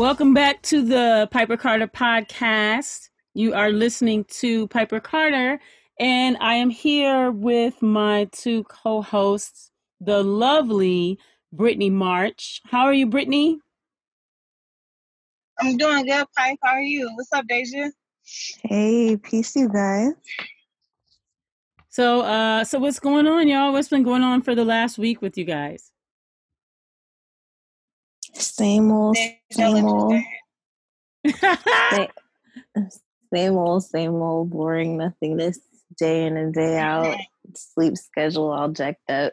[0.00, 3.10] Welcome back to the Piper Carter podcast.
[3.34, 5.60] You are listening to Piper Carter,
[5.98, 9.70] and I am here with my two co hosts,
[10.00, 11.18] the lovely
[11.52, 12.62] Brittany March.
[12.64, 13.58] How are you, Brittany?
[15.58, 16.56] I'm doing good, Pipe.
[16.62, 17.10] How are you?
[17.14, 17.90] What's up, Deja?
[18.64, 20.14] Hey, peace, you guys.
[21.90, 23.74] So, uh, so what's going on, y'all?
[23.74, 25.89] What's been going on for the last week with you guys?
[28.40, 29.16] Same old,
[29.52, 30.14] same old.
[33.32, 35.58] same old, same old, boring nothingness
[35.98, 37.16] day in and day out.
[37.54, 39.32] Sleep schedule all jacked up.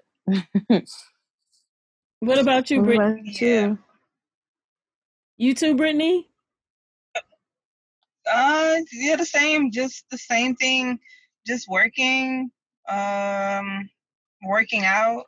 [2.20, 3.22] what about you, What Brittany?
[3.22, 3.80] about you?
[5.38, 6.28] You too, Brittany?
[8.30, 9.72] Uh, yeah, the same.
[9.72, 11.00] Just the same thing.
[11.46, 12.50] Just working.
[12.90, 13.90] Um,
[14.44, 15.24] working out.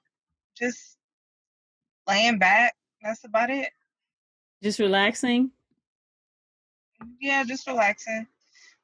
[0.57, 0.97] Just
[2.07, 2.73] laying back.
[3.01, 3.69] That's about it.
[4.61, 5.51] Just relaxing?
[7.19, 8.27] Yeah, just relaxing.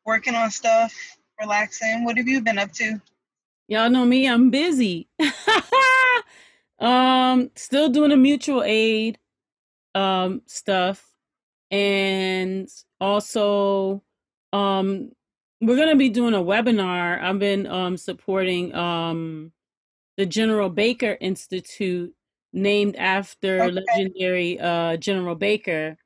[0.06, 0.94] Working on stuff.
[1.40, 2.06] Relaxing.
[2.06, 3.02] What have you been up to?
[3.68, 5.10] Y'all know me, I'm busy.
[6.80, 9.20] um, still doing a mutual aid
[9.96, 11.10] um stuff.
[11.72, 12.70] And
[13.02, 14.04] also
[14.54, 15.12] um
[15.62, 17.20] we're gonna be doing a webinar.
[17.22, 19.52] I've been um supporting um
[20.18, 22.14] the General Baker Institute
[22.56, 23.82] named after Okay.
[23.96, 25.98] legendary uh General Baker.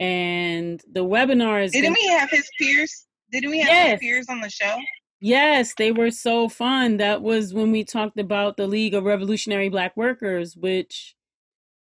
[0.00, 3.06] And the webinar is Didn't we have his peers?
[3.32, 3.90] Didn't we have Yes.
[3.92, 4.76] his peers on the show?
[5.20, 6.96] Yes, they were so fun.
[6.96, 11.14] That was when we talked about the League of Revolutionary Black Workers, which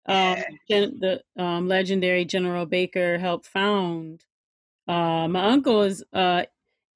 [0.07, 0.39] um,
[0.69, 0.87] Yeah.
[0.87, 4.25] the um, legendary General Baker helped found.
[4.89, 6.45] Uh, my uncle is uh,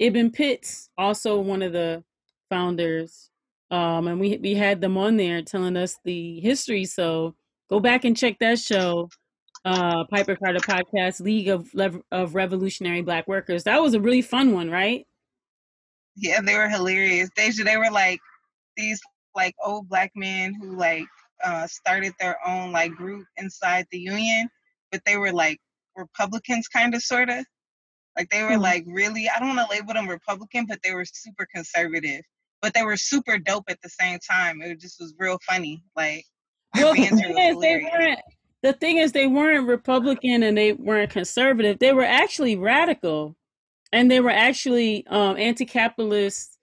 [0.00, 2.02] Ibn Pitts, also one of the
[2.50, 3.30] founders,
[3.74, 6.84] um, and we we had them on there telling us the history.
[6.84, 7.34] So
[7.70, 9.08] go back and check that show,
[9.64, 11.70] uh, Piper Carter Podcast, League of
[12.12, 13.64] of Revolutionary Black Workers.
[13.64, 15.06] That was a really fun one, right?
[16.16, 17.30] Yeah, they were hilarious.
[17.36, 18.20] They they were like
[18.76, 19.00] these
[19.34, 21.06] like old black men who like
[21.44, 24.48] uh started their own like group inside the union,
[24.92, 25.58] but they were like
[25.96, 27.44] Republicans kind of sort of.
[28.16, 28.58] Like they were Hmm.
[28.58, 32.22] like really I don't want to label them Republican, but they were super conservative.
[32.64, 34.62] But they were super dope at the same time.
[34.62, 35.84] It just was real funny.
[35.94, 36.24] Like
[36.74, 38.20] Well, the thing is, they weren't.
[38.62, 41.78] The thing is, they weren't Republican and they weren't conservative.
[41.78, 43.36] They were actually radical,
[43.92, 46.56] and they were actually um, anti-capitalist,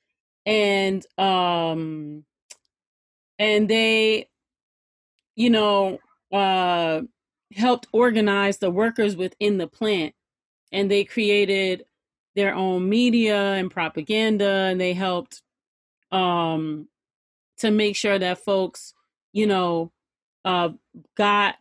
[0.48, 2.26] and um,
[3.38, 4.28] and they,
[5.36, 6.00] you know,
[6.34, 7.02] uh,
[7.54, 10.16] helped organize the workers within the plant,
[10.72, 11.86] and they created
[12.36, 15.44] their own media and propaganda, and they helped
[16.12, 16.88] um,
[17.60, 18.94] to make sure that folks,
[19.34, 19.92] you know,
[20.46, 20.70] uh,
[21.16, 21.56] got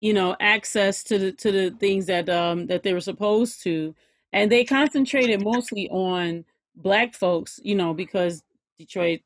[0.00, 3.94] you know access to the to the things that um that they were supposed to.
[4.32, 6.44] And they concentrated mostly on
[6.76, 8.42] black folks you know because
[8.78, 9.20] detroit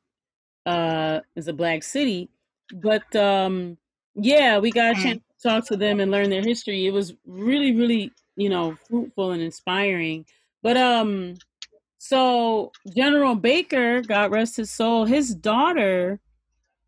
[0.65, 2.29] uh is a black city.
[2.71, 3.77] But um
[4.15, 5.01] yeah we got a Mm.
[5.01, 6.85] chance to talk to them and learn their history.
[6.87, 10.25] It was really really you know fruitful and inspiring.
[10.63, 11.35] But um
[11.99, 16.19] so general baker god rest his soul his daughter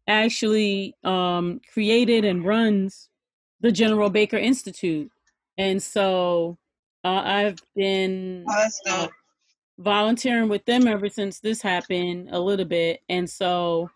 [0.07, 3.09] actually um, created and runs
[3.61, 5.09] the General Baker Institute.
[5.57, 6.57] And so
[7.03, 9.07] uh, I've been Oh, uh,
[9.77, 13.01] volunteering with them ever since this happened a little bit.
[13.09, 13.89] And so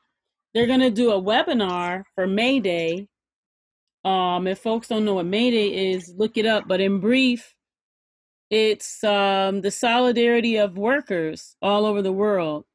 [0.53, 3.07] they're going to do a webinar for May Day.
[4.03, 6.67] Um, if folks don't know what May Day is, look it up.
[6.67, 7.54] But in brief,
[8.49, 12.65] it's um, the solidarity of workers all over the world.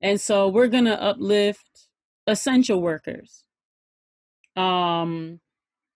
[0.00, 1.88] And so we're going to uplift
[2.26, 3.44] essential workers.
[4.56, 5.40] Um,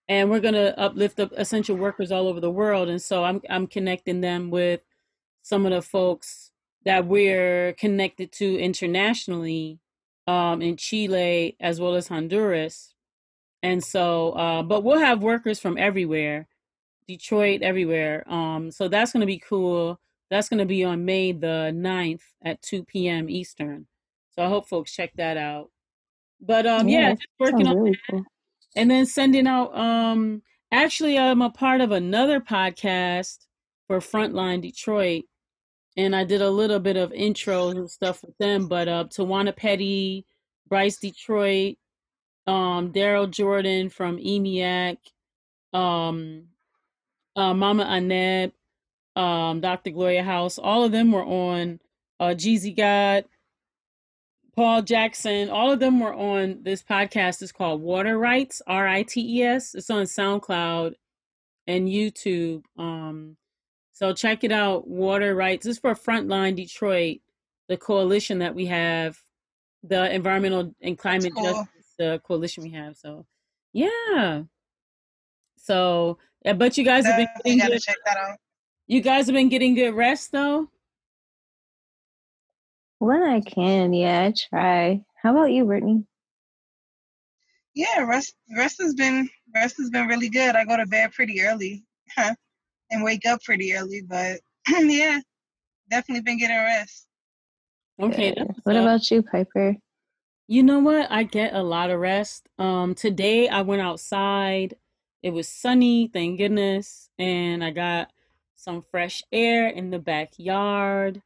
[0.07, 2.89] and we're going to uplift the essential workers all over the world.
[2.89, 4.85] And so I'm, I'm connecting them with
[5.41, 6.51] some of the folks
[6.85, 9.79] that we're connected to internationally
[10.27, 12.93] um, in Chile as well as Honduras.
[13.63, 16.47] And so, uh, but we'll have workers from everywhere,
[17.07, 18.23] Detroit, everywhere.
[18.31, 19.99] Um, so that's going to be cool.
[20.29, 23.29] That's going to be on May the 9th at 2 p.m.
[23.29, 23.87] Eastern.
[24.31, 25.69] So I hope folks check that out.
[26.41, 28.23] But um, yeah, Yeah, just working on really cool.
[28.75, 30.41] and then sending out um
[30.71, 33.37] actually, I'm a part of another podcast
[33.87, 35.23] for Frontline Detroit,
[35.95, 38.67] and I did a little bit of intros and stuff with them.
[38.67, 40.25] But uh, Tawana Petty,
[40.67, 41.77] Bryce Detroit,
[42.47, 44.97] um, Daryl Jordan from EMEAC,
[45.71, 46.43] um,
[47.35, 48.53] uh, Mama Annette,
[49.15, 49.91] um, Dr.
[49.91, 51.79] Gloria House, all of them were on
[52.19, 53.25] uh, Jeezy God,
[54.55, 57.41] Paul Jackson, all of them were on this podcast.
[57.41, 59.75] It's called Water Rights, R I T E S.
[59.75, 60.93] It's on SoundCloud
[61.67, 62.63] and YouTube.
[62.77, 63.35] Um,
[63.91, 64.87] so check it out.
[64.87, 65.65] Water Rights.
[65.65, 67.17] This is for Frontline Detroit,
[67.67, 69.17] the coalition that we have,
[69.83, 71.43] the environmental and climate cool.
[71.43, 72.95] justice uh, coalition we have.
[72.95, 73.25] So,
[73.73, 74.43] yeah.
[75.57, 77.81] So, yeah, but you guys have been getting good.
[77.81, 78.37] check that out.
[78.87, 80.69] You guys have been getting good rest, though.
[82.99, 85.01] When I can, yeah, I try.
[85.21, 86.05] How about you, Brittany?
[87.73, 90.55] Yeah, rest rest has been rest has been really good.
[90.55, 91.83] I go to bed pretty early,
[92.91, 94.39] and wake up pretty early, but
[94.69, 95.19] yeah,
[95.89, 97.07] definitely been getting rest.
[97.99, 98.29] Okay.
[98.29, 98.37] Good.
[98.37, 98.83] that's what's What up.
[98.83, 99.75] about you, Piper?
[100.47, 101.11] You know what?
[101.11, 102.47] I get a lot of rest.
[102.59, 104.75] Um, today I went outside.
[105.25, 108.11] It was sunny, thank goodness, and I got
[108.53, 111.23] some fresh air in the backyard.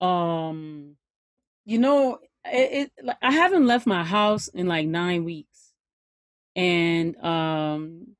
[0.00, 0.94] Um,
[1.64, 5.72] you know, it, it like, I haven't left my house in like nine weeks,
[6.54, 8.14] and um,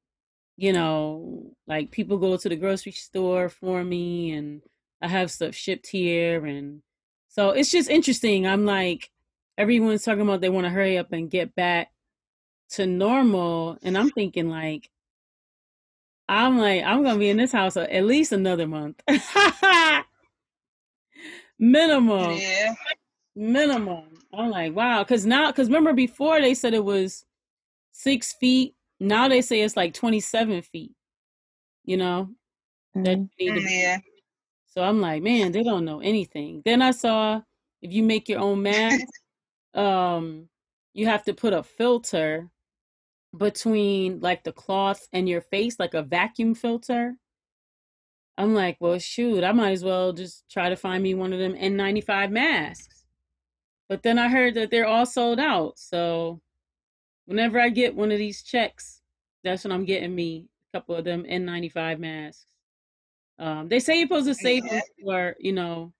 [0.56, 4.62] you know, like people go to the grocery store for me, and
[5.00, 6.82] I have stuff shipped here, and
[7.28, 8.48] so it's just interesting.
[8.48, 9.12] I'm like
[9.56, 11.92] everyone's talking about they want to hurry up and get back
[12.70, 14.88] to normal and i'm thinking like
[16.30, 19.00] i'm like i'm gonna be in this house at least another month.
[21.58, 22.38] Minimum.
[22.38, 22.74] Yeah,
[23.36, 24.04] minimum.
[24.32, 25.02] I'm like wow.
[25.02, 27.26] Because now because remember before they said it was
[27.92, 30.92] six feet now they say it's like 27 feet
[31.84, 32.30] you know
[32.94, 33.28] that Mm.
[33.38, 33.98] you need to yeah.
[34.66, 36.62] so i'm like man they don't know anything.
[36.64, 37.40] Then i saw
[37.82, 39.04] if you make your own mask
[39.74, 40.48] um
[40.94, 42.48] you have to put a filter
[43.36, 47.14] between like the cloth and your face like a vacuum filter
[48.36, 51.38] i'm like well shoot i might as well just try to find me one of
[51.38, 53.04] them n95 masks
[53.88, 56.40] but then i heard that they're all sold out so
[57.26, 59.00] whenever i get one of these checks
[59.44, 62.46] that's when i'm getting me a couple of them n95 masks
[63.38, 65.92] um they say you're supposed to save them for you know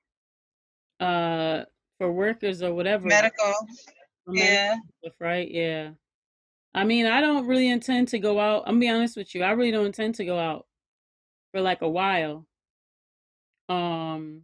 [0.98, 1.64] uh
[1.98, 3.54] for workers or whatever Medical.
[4.26, 4.76] medical Yeah.
[5.00, 5.50] stuff, right?
[5.50, 5.90] Yeah.
[6.74, 8.62] I mean, I don't really intend to go out.
[8.66, 9.42] I'm gonna be honest with you.
[9.42, 10.66] I really don't intend to go out
[11.52, 12.46] for like a while.
[13.68, 14.42] Um,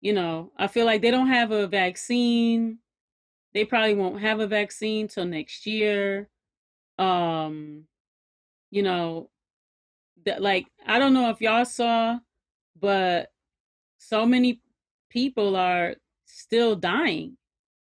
[0.00, 2.78] you know, I feel like they don't have a vaccine.
[3.54, 6.28] They probably won't have a vaccine till next year.
[6.98, 7.84] Um,
[8.70, 9.30] you know,
[10.26, 12.18] that like I don't know if y'all saw,
[12.80, 13.30] but
[13.98, 14.60] so many
[15.10, 15.96] people are
[16.26, 17.36] still dying.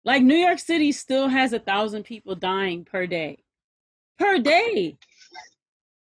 [0.06, 3.44] Like New York City still has a thousand people dying per day.
[4.20, 4.98] Per day.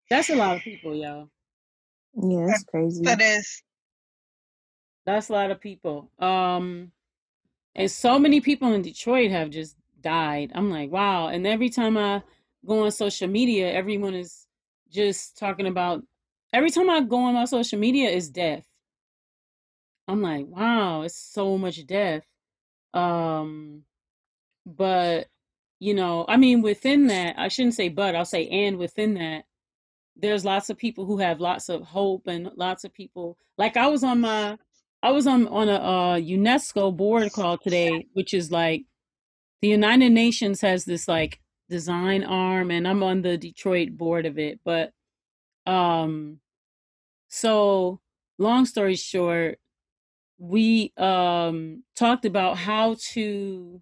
[0.09, 1.29] That's a lot of people, yo.
[2.21, 3.03] Yeah, that's crazy.
[3.03, 3.63] That is.
[5.05, 6.11] That's a lot of people.
[6.19, 6.91] Um,
[7.75, 10.51] and so many people in Detroit have just died.
[10.53, 11.27] I'm like, wow.
[11.27, 12.21] And every time I
[12.65, 14.45] go on social media, everyone is
[14.91, 16.03] just talking about.
[16.53, 18.67] Every time I go on my social media, is death.
[20.09, 22.25] I'm like, wow, it's so much death.
[22.93, 23.83] Um,
[24.65, 25.27] but
[25.81, 29.45] you know, I mean, within that, I shouldn't say but, I'll say and within that,
[30.15, 33.87] there's lots of people who have lots of hope and lots of people like I
[33.87, 34.59] was on my
[35.01, 38.83] I was on on a uh, UNESCO board call today, which is like
[39.63, 44.37] the United Nations has this like design arm, and I'm on the Detroit board of
[44.37, 44.59] it.
[44.63, 44.91] But
[45.65, 46.41] um,
[47.27, 48.01] so
[48.37, 49.57] long story short,
[50.37, 53.81] we um talked about how to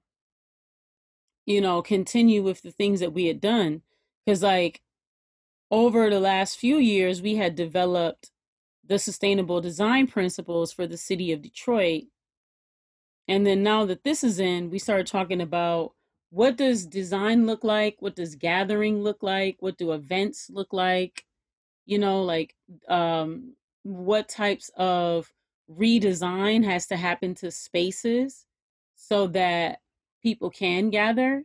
[1.49, 3.81] you know continue with the things that we had done
[4.25, 4.81] because like
[5.71, 8.31] over the last few years we had developed
[8.89, 12.05] the sustainable design principles for the city of Detroit.
[13.27, 15.93] And then now that this is in, we started talking about
[16.31, 17.97] what does design look like?
[17.99, 19.57] What does gathering look like?
[19.59, 21.25] What do events look like?
[21.85, 22.55] You know, like
[22.87, 23.53] um
[23.83, 25.31] what types of
[25.71, 28.45] redesign has to happen to spaces
[28.95, 29.79] so that
[30.21, 31.43] people can gather,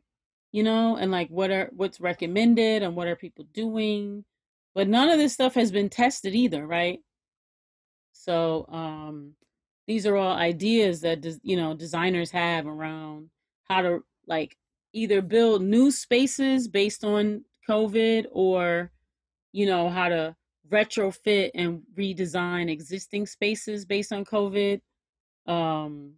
[0.52, 4.24] you know, and like what are what's recommended and what are people doing?
[4.74, 7.00] But none of this stuff has been tested either, right?
[8.12, 9.34] So um,
[9.86, 13.30] these are all ideas that you know designers have around
[13.64, 14.56] how to like
[14.92, 18.90] either build new spaces based on COVID or
[19.54, 20.34] you know, how to
[20.68, 24.80] retrofit and redesign existing spaces based on COVID.
[25.46, 26.14] Um,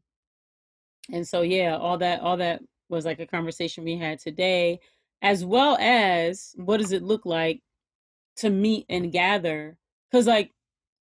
[1.13, 4.81] and so yeah, all that all that was like a conversation we had today,
[5.23, 7.61] as well as what does it look like
[8.39, 9.79] to meet and gather?
[10.11, 10.53] Because like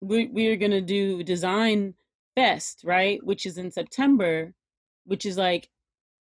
[0.01, 1.95] we we're gonna do design
[2.35, 3.23] fest, right?
[3.25, 4.53] Which is in September,
[5.05, 5.69] which is like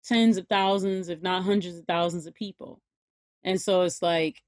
[0.05, 2.81] tens of thousands, if not hundreds of thousands of people.
[3.43, 4.41] And so it's like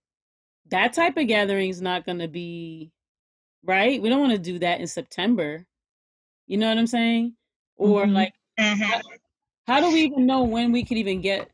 [0.70, 2.91] that type of gathering is not going to be
[3.63, 4.01] right.
[4.01, 5.65] We don't want to do that in September.
[6.48, 7.36] You know what I'm saying?
[7.77, 8.13] Or Mm-hmm.
[8.13, 9.02] like, how,
[9.68, 11.50] how do we even know when we could even get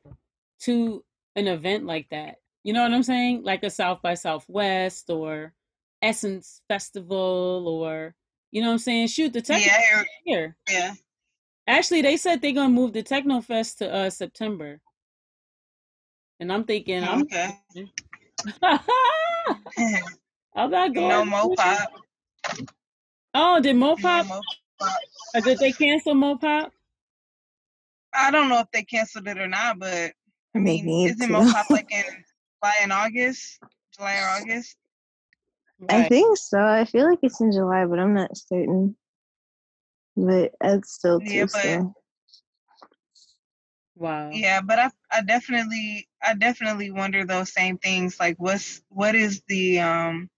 [0.61, 1.03] to
[1.35, 2.35] an event like that?
[2.63, 3.43] You know what I'm saying?
[3.43, 5.53] Like a South by Southwest or
[6.01, 8.13] Essence Festival or,
[8.51, 9.07] you know what I'm saying?
[9.07, 10.55] Shoot, the Techno Yeah, here.
[10.69, 10.93] yeah.
[11.67, 14.79] Actually, they said they're gonna move the Techno Fest to uh September.
[16.39, 17.55] And I'm thinking, I'm Okay.
[20.55, 21.07] I'm not going.
[21.09, 21.57] no to mo it.
[21.57, 21.91] pop.
[23.33, 24.27] Oh, did No Mopop?
[24.27, 24.41] mo.
[25.33, 26.71] Or did they cancel Mopop?
[28.13, 30.13] I don't know if they canceled it or not, but
[30.55, 31.33] I They mean, need isn't to.
[31.33, 33.59] mo pop like in July and August?
[33.95, 34.77] July or August?
[35.89, 36.59] I think so.
[36.59, 38.95] I feel like it's in July, but I'm not certain.
[40.15, 41.93] But it's still too Yeah, but soon.
[43.95, 44.31] Wow.
[44.33, 48.19] Yeah, but I I definitely I definitely wonder those same things.
[48.19, 50.29] Like what's what is the um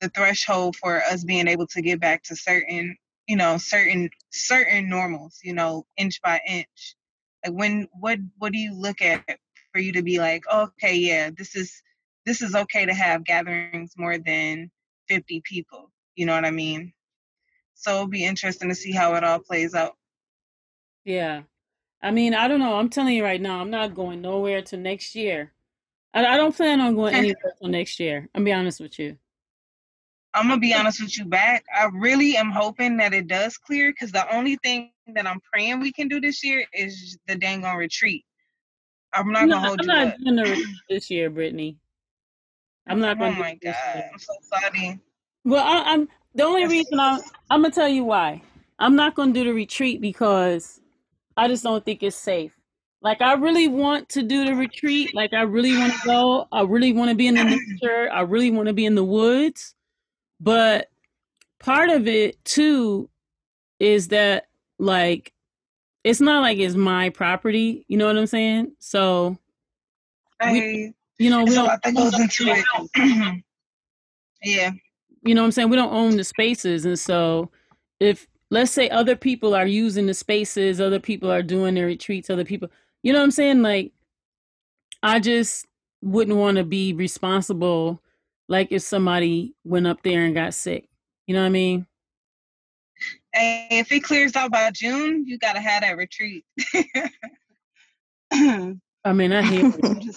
[0.00, 4.88] the threshold for us being able to get back to certain you know certain certain
[4.88, 6.96] normals you know inch by inch
[7.44, 9.24] like when what what do you look at
[9.72, 11.82] for you to be like oh, okay yeah this is
[12.26, 14.70] this is okay to have gatherings more than
[15.08, 16.92] 50 people you know what i mean
[17.74, 19.96] so it'll be interesting to see how it all plays out
[21.04, 21.42] Yeah.
[22.02, 22.76] I mean, I don't know.
[22.76, 25.52] I'm telling you right now, I'm not going nowhere till next year.
[26.14, 28.28] I, I don't plan on going anywhere till next year.
[28.34, 29.16] I'll be honest with you.
[30.34, 31.64] I'm gonna be honest with you back.
[31.74, 35.80] I really am hoping that it does clear because the only thing that I'm praying
[35.80, 38.24] we can do this year is the dang on retreat.
[39.14, 40.18] I'm not I'm gonna hold I'm you not up.
[40.18, 41.76] doing the retreat this year, Brittany.
[42.86, 44.04] I'm not Oh going to do my god.
[44.12, 45.00] I'm so sorry.
[45.44, 48.42] Well, I, I'm the only reason I'm I'm gonna tell you why.
[48.78, 50.80] I'm not gonna do the retreat because
[51.36, 52.56] I just don't think it's safe.
[53.02, 55.14] Like I really want to do the retreat.
[55.14, 56.46] Like I really want to go.
[56.52, 57.44] I really want to be in the
[57.82, 58.08] nature.
[58.12, 59.74] I really want to be in the woods.
[60.40, 60.88] But
[61.60, 63.10] part of it too
[63.78, 64.46] is that
[64.82, 65.32] like
[66.04, 67.84] it's not like it's my property.
[67.88, 68.72] You know what I'm saying?
[68.80, 69.38] So
[70.40, 71.80] I, you know we don't.
[71.82, 72.64] that goes into it.
[74.42, 74.72] yeah,
[75.22, 75.70] you know what I'm saying?
[75.70, 76.84] We don't own the spaces.
[76.84, 77.50] And so
[78.00, 82.28] if let's say other people are using the spaces, other people are doing their retreats,
[82.28, 82.68] other people,
[83.04, 83.62] you know what I'm saying?
[83.62, 83.92] Like
[85.04, 85.66] I just
[86.02, 88.02] wouldn't want to be responsible
[88.48, 90.88] like if somebody went up there and got sick.
[91.28, 91.86] You know what I mean?
[93.34, 96.44] And if it clears out by June, you gotta have that retreat.
[99.04, 99.72] I mean, I hear.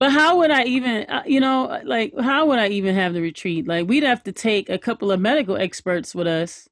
[0.00, 3.20] But how would I even, uh, you know, like, how would I even have the
[3.20, 3.66] retreat?
[3.66, 6.68] Like, we'd have to take a couple of medical experts with us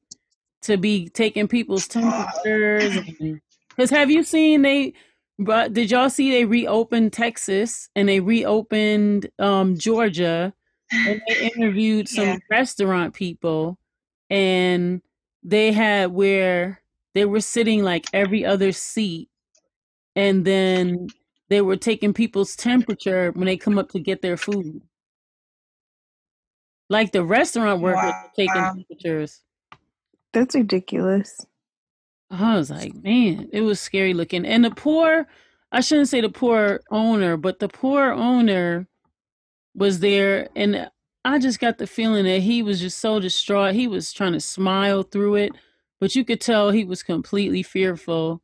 [0.62, 2.96] to be taking people's temperatures.
[3.76, 4.94] Because have you seen they,
[5.38, 10.54] but did y'all see they reopened Texas and they reopened um, Georgia
[10.92, 12.36] and they interviewed some Yeah.
[12.48, 13.76] restaurant people
[14.30, 15.02] and
[15.46, 16.82] they had where
[17.14, 19.30] they were sitting like every other seat
[20.16, 21.12] and then
[21.48, 24.82] they were taking people's temperature when they come up to get their food.
[26.90, 28.74] Like the restaurant workers were taking Wow.
[28.74, 29.42] temperatures.
[30.32, 31.46] That's ridiculous.
[32.30, 34.46] I was like, man, it was scary looking.
[34.46, 35.26] And the poor,
[35.72, 38.88] I shouldn't say the poor owner, but the poor owner
[39.74, 40.48] was there.
[40.56, 40.90] And
[41.26, 43.74] I just got the feeling that he was just so distraught.
[43.74, 45.52] He was trying to smile through it,
[46.00, 48.42] but you could tell he was completely fearful.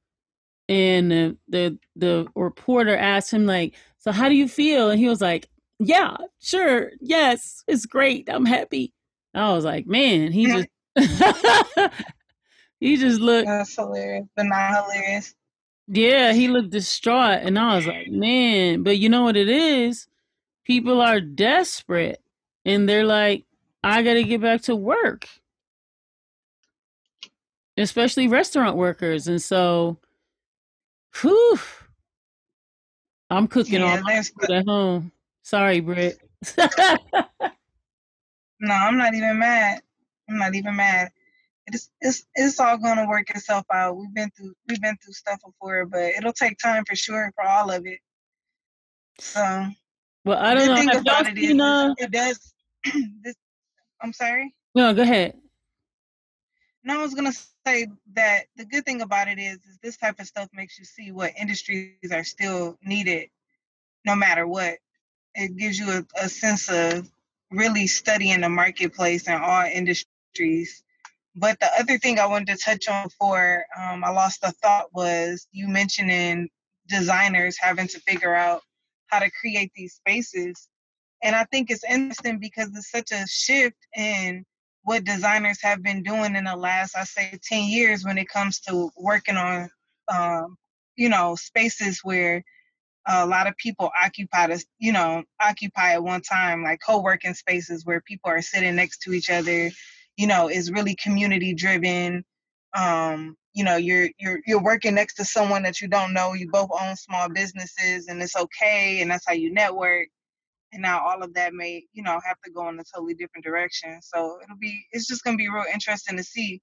[0.68, 4.90] And the, the, the reporter asked him, like, so how do you feel?
[4.90, 5.48] And he was like,
[5.78, 6.90] yeah, sure.
[7.00, 8.28] Yes, it's great.
[8.28, 8.92] I'm happy.
[9.34, 10.68] I was like, man, he just,
[12.80, 15.34] he just looked, That's hilarious, but not hilarious.
[15.88, 20.06] yeah, he looked distraught, and I was like, man, but you know what it is?
[20.64, 22.21] People are desperate,
[22.64, 23.44] and they're like,
[23.82, 25.28] I got to get back to work,
[27.76, 29.98] especially restaurant workers, and so,
[31.20, 31.58] whew,
[33.32, 35.10] I'm cooking all my food at home.
[35.42, 36.18] Sorry, Britt.
[36.58, 36.68] no.
[38.70, 39.80] I'm not even mad.
[40.28, 41.10] I'm not even mad.
[41.66, 43.96] It's it's it's all gonna work itself out.
[43.96, 47.44] We've been through we've been through stuff before, but it'll take time for sure for
[47.44, 48.00] all of it.
[49.18, 49.66] So
[50.24, 50.92] well, I don't know.
[50.92, 52.51] Have y'all it is seen, uh, it does
[53.22, 53.34] this
[54.00, 54.54] I'm sorry.
[54.74, 55.34] No, go ahead.
[56.84, 57.32] No, I was gonna
[57.66, 60.84] say that the good thing about it is, is this type of stuff makes you
[60.84, 63.28] see what industries are still needed,
[64.04, 64.78] no matter what.
[65.34, 67.10] It gives you a, a sense of
[67.50, 70.82] really studying the marketplace in all industries.
[71.36, 74.92] But the other thing I wanted to touch on before um, I lost the thought
[74.92, 76.48] was you mentioning
[76.88, 78.62] designers having to figure out
[79.06, 80.68] how to create these spaces.
[81.22, 84.44] And I think it's interesting because it's such a shift in
[84.82, 88.58] what designers have been doing in the last, I say, 10 years when it comes
[88.60, 89.70] to working on,
[90.08, 90.56] um,
[90.96, 92.42] you know, spaces where
[93.06, 97.86] a lot of people occupy this, you know, occupy at one time, like co-working spaces
[97.86, 99.70] where people are sitting next to each other,
[100.16, 102.24] you know, is really community driven.
[102.76, 106.32] Um, you know, you're you're you're working next to someone that you don't know.
[106.32, 110.08] You both own small businesses and it's okay and that's how you network
[110.72, 113.44] and now all of that may you know have to go in a totally different
[113.44, 114.00] direction.
[114.02, 116.60] So it'll be it's just going to be real interesting to see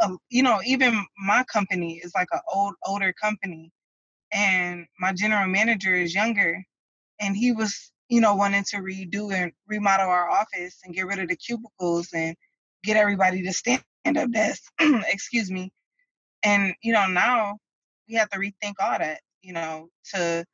[0.00, 3.70] um, you know even my company is like an old older company
[4.32, 6.62] and my general manager is younger
[7.20, 11.18] and he was you know wanting to redo and remodel our office and get rid
[11.18, 12.36] of the cubicles and
[12.84, 13.82] get everybody to stand
[14.16, 15.70] up desk excuse me
[16.42, 17.56] and you know now
[18.08, 20.44] we have to rethink all that you know to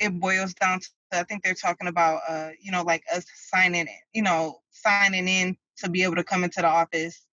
[0.00, 3.88] it boils down to I think they're talking about uh, you know, like us signing
[4.12, 7.24] you know, signing in to be able to come into the office.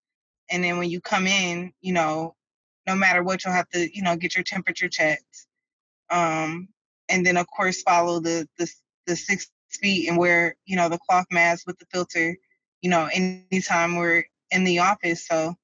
[0.49, 2.35] And then when you come in, you know,
[2.85, 5.47] no matter what, you'll have to, you know, get your temperature checked.
[6.09, 6.69] Um,
[7.09, 8.71] and then of course follow the the
[9.07, 12.37] the six feet and wear, you know, the cloth mask with the filter,
[12.81, 15.25] you know, anytime we're in the office.
[15.27, 15.55] So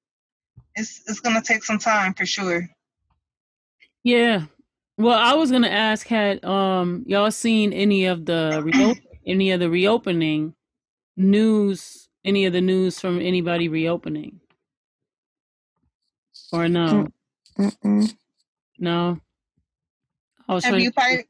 [0.76, 2.68] it's it's gonna take some time for sure.
[4.04, 4.46] Yeah,
[5.00, 9.60] well, I was gonna ask, had um y'all seen any of the reopen any of
[9.60, 10.56] the reopening
[11.16, 14.42] news, any of the news from anybody reopening,
[16.52, 17.08] or no?
[17.58, 18.14] Mm-mm.
[18.78, 19.20] No.
[20.48, 21.24] I was Have you to,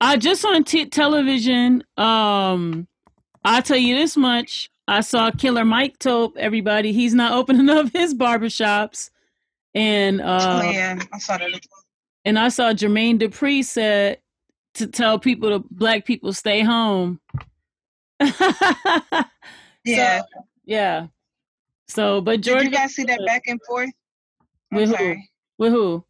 [0.00, 1.84] I just on t- television.
[1.96, 2.88] Um,
[3.44, 6.36] I'll tell you this much: I saw Killer Mike Tope.
[6.36, 9.10] everybody he's not opening up his barbershops,
[9.74, 11.66] and uh, oh, yeah, I saw that.
[12.24, 14.18] And I saw Jermaine Dupri said
[14.74, 17.20] to tell people to black people stay home.
[18.20, 20.20] yeah.
[20.20, 20.24] So,
[20.64, 21.06] yeah.
[21.88, 23.90] So, but George, did you guys see that back and forth?
[24.72, 25.30] I'm with sorry.
[25.58, 25.64] who?
[25.64, 26.04] With who?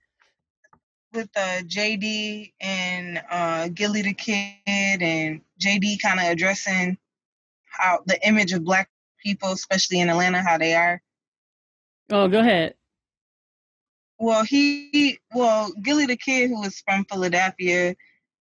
[1.13, 6.97] With uh, JD and uh, Gillie the Kid, and JD kind of addressing
[7.67, 11.03] how the image of black people, especially in Atlanta, how they are.
[12.11, 12.75] Oh, go ahead.
[14.19, 17.97] Well, he well Gillie the Kid, who is from Philadelphia,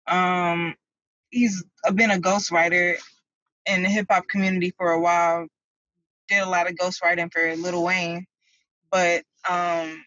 [0.08, 0.76] um,
[1.30, 2.96] he's been a ghostwriter
[3.66, 5.48] in the hip hop community for a while.
[6.28, 8.26] Did a lot of ghostwriting for Lil Wayne,
[8.92, 10.04] but um,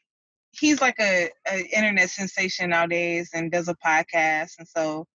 [0.52, 4.52] he's like a, a internet sensation nowadays and does a podcast.
[4.58, 5.06] And so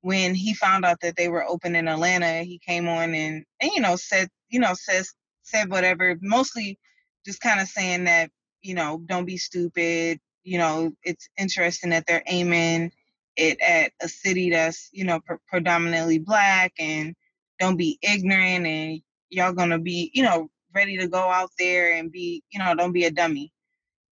[0.00, 3.70] when he found out that they were open in Atlanta, he came on and, and
[3.72, 6.78] you know said you know says said whatever, mostly
[7.24, 8.30] just kind of saying that
[8.64, 10.18] you know, don't be stupid.
[10.42, 12.90] You know, it's interesting that they're aiming
[13.36, 17.14] it at a city that's, you know, pr- predominantly black and
[17.60, 19.00] don't be ignorant and
[19.30, 22.92] y'all gonna be, you know, ready to go out there and be, you know, don't
[22.92, 23.52] be a dummy.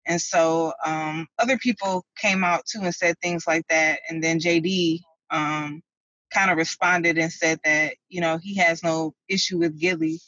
[0.06, 4.00] And so um, other people came out too and said things like that.
[4.10, 5.82] And then JD um,
[6.34, 10.20] kind of responded and said that, you know, he has no issue with Gillie.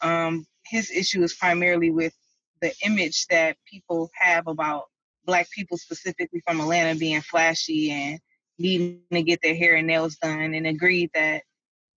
[0.00, 2.14] Um, his issue is primarily with
[2.60, 4.84] the image that people have about
[5.24, 8.18] black people specifically from Atlanta being flashy and
[8.58, 11.42] needing to get their hair and nails done and agreed that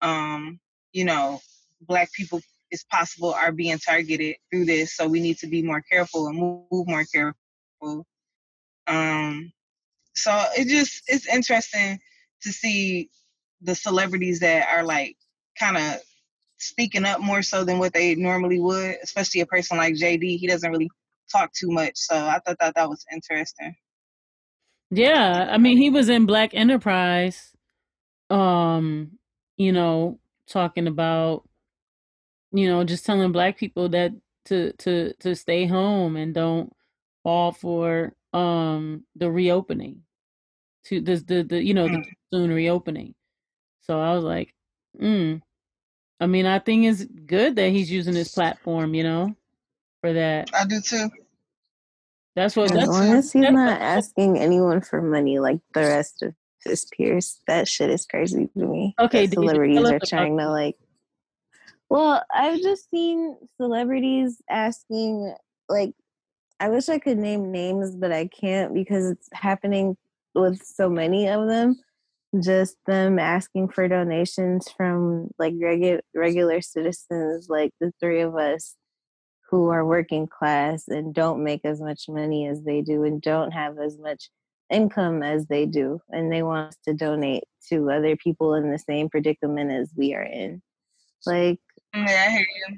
[0.01, 0.59] um,
[0.93, 1.39] you know,
[1.81, 2.41] black people
[2.71, 4.95] is possible are being targeted through this.
[4.95, 8.05] So we need to be more careful and move, move more careful.
[8.87, 9.51] Um,
[10.15, 11.99] so it just it's interesting
[12.43, 13.09] to see
[13.61, 15.17] the celebrities that are like
[15.57, 16.01] kind of
[16.59, 20.37] speaking up more so than what they normally would, especially a person like JD.
[20.37, 20.89] He doesn't really
[21.31, 23.75] talk too much, so I thought that that was interesting.
[24.91, 27.53] Yeah, I mean, he was in Black Enterprise,
[28.29, 29.11] um,
[29.55, 31.47] you know, talking about,
[32.51, 34.11] you know, just telling black people that
[34.45, 36.73] to to to stay home and don't
[37.23, 40.01] fall for um the reopening,
[40.85, 42.03] to the the, the you know mm.
[42.03, 43.13] the soon reopening.
[43.81, 44.53] So I was like,
[44.99, 45.41] mm,
[46.19, 49.35] I mean, I think it's good that he's using his platform, you know,
[50.01, 50.49] for that.
[50.53, 51.09] I do too.
[52.35, 52.71] That's what.
[52.71, 56.85] As that's long as he's not asking anyone for money like the rest of his
[56.85, 58.95] peers, that shit is crazy to me.
[58.99, 60.77] Okay, celebrities are trying to like
[61.89, 65.33] Well, I've just seen celebrities asking,
[65.67, 65.93] like,
[66.59, 69.97] I wish I could name names, but I can't because it's happening
[70.35, 71.79] with so many of them.
[72.41, 78.75] Just them asking for donations from like regular regular citizens, like the three of us,
[79.49, 83.51] who are working class and don't make as much money as they do and don't
[83.51, 84.29] have as much
[84.69, 88.77] income as they do, and they want us to donate to other people in the
[88.77, 90.61] same predicament as we are in.
[91.25, 91.59] Like,
[91.95, 92.77] mm, Yeah, I hear you.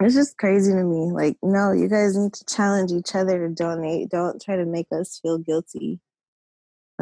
[0.00, 1.10] it's just crazy to me.
[1.10, 4.08] Like, no, you guys need to challenge each other to donate.
[4.10, 5.98] Don't try to make us feel guilty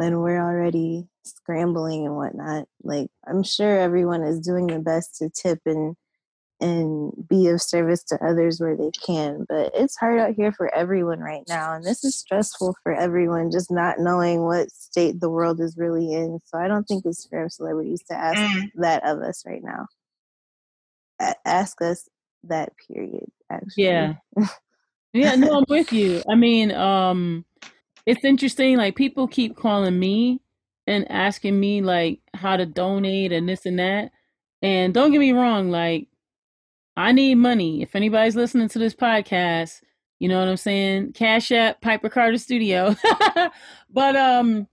[0.01, 2.65] when we're already scrambling and whatnot.
[2.81, 5.95] Like, I'm sure everyone is doing the best to tip and
[6.59, 9.45] and be of service to others where they can.
[9.49, 11.73] But it's hard out here for everyone right now.
[11.73, 16.13] And this is stressful for everyone, just not knowing what state the world is really
[16.13, 16.39] in.
[16.45, 18.71] So I don't think it's fair of celebrities to ask Mm.
[18.75, 19.87] that of us right now.
[21.19, 22.07] A- ask us
[22.43, 23.83] that period, actually.
[23.83, 24.13] Yeah.
[25.13, 26.23] Yeah, no, I'm with you.
[26.31, 27.43] I mean, um,
[28.05, 28.77] it's interesting.
[28.77, 30.41] Like people keep calling me
[30.87, 34.11] and asking me like how to donate and this and that.
[34.61, 36.07] And don't get me wrong, like
[36.97, 37.81] I need money.
[37.81, 39.81] If anybody's listening to this podcast,
[40.19, 41.13] you know what I'm saying?
[41.13, 42.95] Cash App, Piper Carter Studio.
[43.89, 44.67] but um,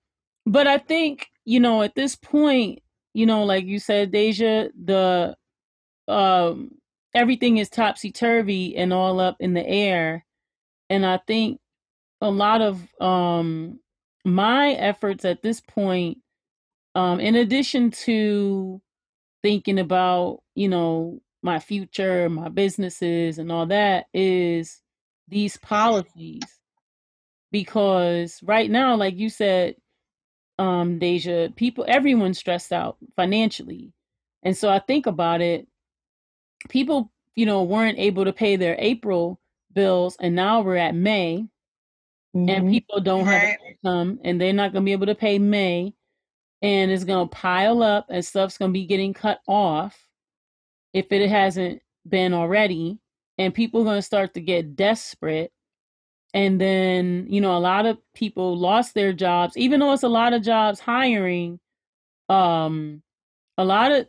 [0.45, 2.81] but I think you know at this point,
[3.15, 5.37] you know, like you said, Deja, the
[6.07, 6.73] um
[7.15, 10.25] everything is topsy turvy and all up in the air.
[10.91, 11.61] And I think
[12.21, 13.81] a lot of um
[14.25, 16.19] my efforts at this point,
[16.95, 18.81] um, in addition to
[19.43, 24.81] thinking about, you know, my future, my businesses and all that, is
[25.29, 26.43] these policies.
[27.51, 29.77] Because right now, like you said,
[30.59, 33.93] um, Deja, people everyone's stressed out financially.
[34.43, 35.67] And so I think about it,
[36.69, 39.41] people, you know, weren't able to pay their April
[39.73, 41.47] bills and now we're at May
[42.47, 42.71] and Mhm.
[42.71, 43.59] people don't have Right.
[43.85, 45.95] income and they're not going to be able to pay May
[46.63, 50.09] and it's going to pile up and stuff's going to be getting cut off
[50.95, 52.99] if it hasn't been already
[53.39, 55.53] and people are going to start to get desperate
[56.35, 60.09] and then you know a lot of people lost their jobs even though it's a
[60.09, 61.59] lot of jobs hiring
[62.29, 63.03] um
[63.59, 64.07] a lot of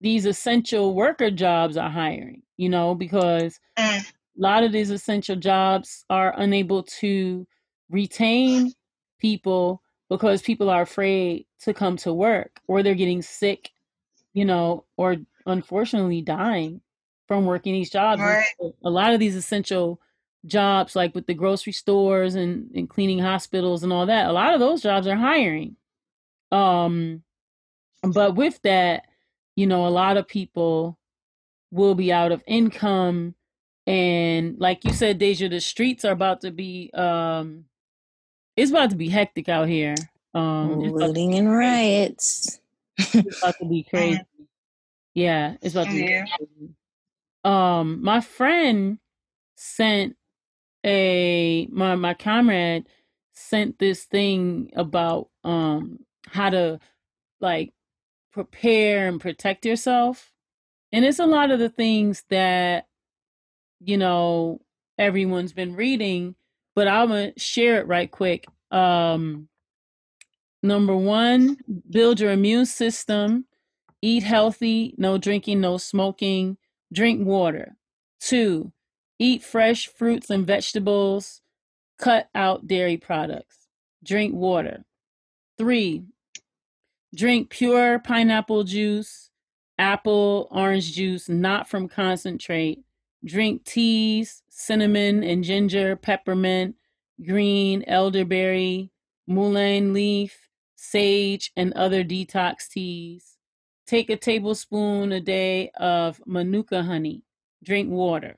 [0.00, 4.12] these essential worker jobs are hiring you know because Mm.
[4.38, 7.46] A lot of these essential jobs are unable to
[7.90, 8.72] retain
[9.18, 13.70] people because people are afraid to come to work or they're getting sick,
[14.32, 15.16] you know, or
[15.46, 16.80] unfortunately dying
[17.28, 18.20] from working these jobs.
[18.20, 18.44] Right.
[18.84, 20.00] A lot of these essential
[20.46, 24.54] jobs, like with the grocery stores and, and cleaning hospitals and all that, a lot
[24.54, 25.76] of those jobs are hiring.
[26.50, 27.22] Um,
[28.02, 29.06] but with that,
[29.56, 30.98] you know, a lot of people
[31.70, 33.34] will be out of income
[33.86, 37.64] and like you said deja the streets are about to be um
[38.56, 39.94] it's about to be hectic out here.
[40.34, 42.60] Um Looting and riots.
[42.98, 44.20] it's about to be crazy.
[45.14, 46.74] Yeah it's about to be crazy.
[47.44, 48.98] um my friend
[49.56, 50.16] sent
[50.84, 52.86] a my my comrade
[53.32, 56.78] sent this thing about um how to
[57.40, 57.72] like
[58.32, 60.32] prepare and protect yourself.
[60.92, 62.86] And it's a lot of the things that
[63.84, 64.60] you know
[64.98, 66.34] everyone's been reading
[66.74, 68.46] but i'm gonna share it right quick.
[68.70, 69.48] Um
[70.62, 71.56] number one
[71.90, 73.44] build your immune system
[74.00, 76.56] eat healthy no drinking no smoking
[76.92, 77.76] drink water.
[78.20, 78.72] Two
[79.18, 81.40] eat fresh fruits and vegetables
[81.98, 83.68] cut out dairy products
[84.04, 84.84] drink water.
[85.58, 86.04] Three
[87.14, 89.28] drink pure pineapple juice
[89.78, 92.84] apple orange juice not from concentrate
[93.24, 96.76] drink teas, cinnamon and ginger, peppermint,
[97.24, 98.90] green, elderberry,
[99.28, 103.36] mullein leaf, sage, and other detox teas.
[103.86, 107.22] Take a tablespoon a day of manuka honey.
[107.64, 108.36] Drink water.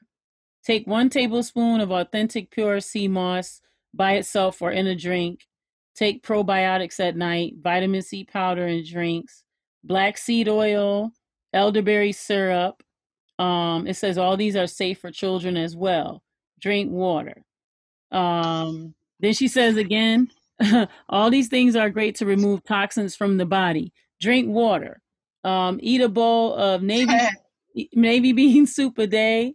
[0.65, 3.61] Take one tablespoon of authentic pure sea moss
[3.93, 5.47] by itself or in a drink.
[5.95, 9.45] Take probiotics at night, vitamin C powder in drinks,
[9.85, 11.13] black seed oil,
[11.53, 12.83] elderberry syrup,
[13.39, 16.23] um, it says all these are safe for children as well.
[16.61, 17.43] Drink water.
[18.13, 20.31] Um, then she says again,
[21.09, 23.93] all these things are great to remove toxins from the body.
[24.21, 25.01] Drink water.
[25.43, 27.13] Um, eat a bowl of navy
[27.95, 29.55] navy bean soup a day.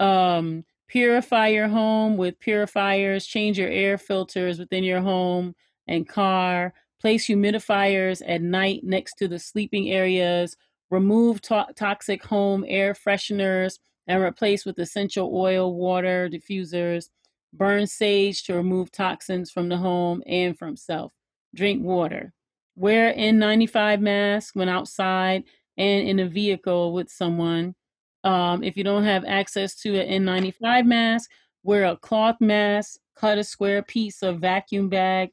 [0.00, 3.24] Um, purify your home with purifiers.
[3.24, 5.54] Change your air filters within your home
[5.86, 6.74] and car.
[7.00, 10.56] Place humidifiers at night next to the sleeping areas
[10.92, 17.08] remove to- toxic home air fresheners and replace with essential oil, water diffusers.
[17.54, 21.14] Burn sage to remove toxins from the home and from self.
[21.54, 22.34] Drink water.
[22.76, 25.44] Wear N95 mask when outside
[25.78, 27.74] and in a vehicle with someone.
[28.22, 31.30] Um, if you don't have access to an N95 mask,
[31.62, 35.30] wear a cloth mask, cut a square piece of vacuum bag,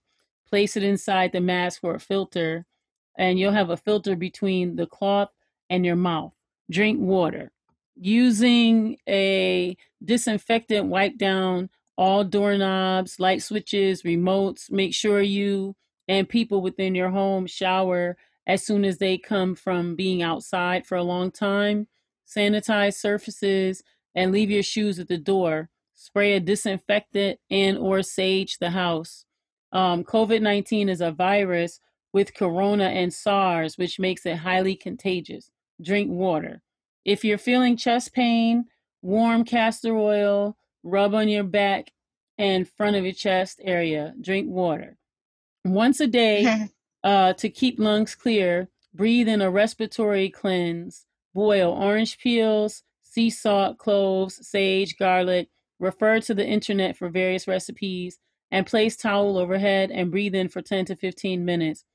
[0.48, 2.66] place it inside the mask for a filter,
[3.18, 5.30] and you'll have a filter between the cloth
[5.70, 6.34] and your mouth.
[6.70, 7.52] Drink water.
[7.96, 14.72] Using a disinfectant, wipe down all doorknobs, light switches, remotes.
[14.72, 15.76] Make sure you
[16.08, 20.98] and people within your home shower as soon as they come from being outside for
[20.98, 21.88] a long time.
[22.26, 23.84] Sanitize surfaces
[24.16, 25.70] and leave your shoes at the door.
[25.94, 29.26] Spray a disinfectant and or sage the house.
[29.72, 31.80] Um, COVID-19 is a virus
[32.14, 35.52] with corona and SARS, which makes it highly contagious.
[35.82, 36.62] Drink water.
[37.06, 38.66] If you're feeling chest pain,
[39.02, 41.92] warm castor oil, rub on your back
[42.38, 44.14] and front of your chest area.
[44.22, 44.98] Drink water.
[45.66, 46.68] Once a day
[47.04, 51.06] uh, to keep lungs clear, breathe in a respiratory cleanse.
[51.34, 55.50] Boil orange peels, sea salt, cloves, sage, garlic.
[55.80, 58.20] Refer to the internet for various recipes
[58.52, 61.86] and place towel overhead and breathe in for 10 to 15 minutes.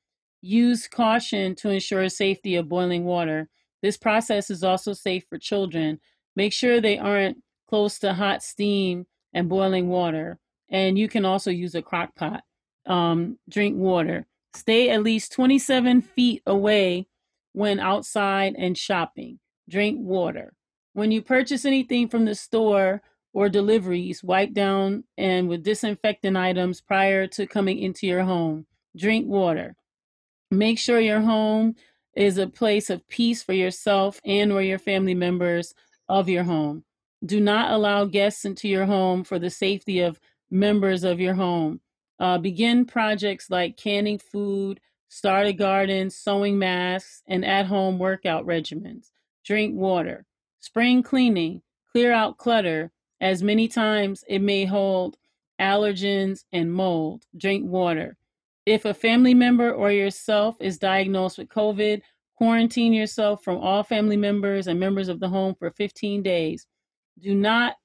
[0.40, 3.48] Use caution to ensure safety of boiling water.
[3.84, 6.00] This process is also safe for children.
[6.36, 10.38] Make sure they aren't close to hot steam and boiling water.
[10.70, 12.44] And you can also use a crock pot.
[12.86, 14.26] Um, drink water.
[14.54, 17.08] Stay at least 27 feet away
[17.52, 19.38] when outside and shopping.
[19.68, 20.54] Drink water.
[20.94, 23.02] When you purchase anything from the store
[23.34, 28.64] or deliveries, wipe down and with disinfectant items prior to coming into your home.
[28.96, 29.76] Drink water.
[30.50, 31.74] Make sure your home
[32.16, 35.74] is a place of peace for yourself and or your family members
[36.08, 36.84] of your home.
[37.24, 41.80] Do not allow guests into your home for the safety of members of your home.
[42.20, 48.46] Uh, begin projects like canning food, start a garden, sewing masks, and at home workout
[48.46, 49.10] regimens.
[49.44, 50.26] Drink water.
[50.60, 51.62] Spring cleaning.
[51.92, 55.16] Clear out clutter as many times it may hold
[55.60, 57.24] allergens and mold.
[57.36, 58.16] Drink water.
[58.66, 62.00] If a family member or yourself is diagnosed with COVID,
[62.36, 66.66] quarantine yourself from all family members and members of the home for 15 days.
[67.20, 67.76] Do not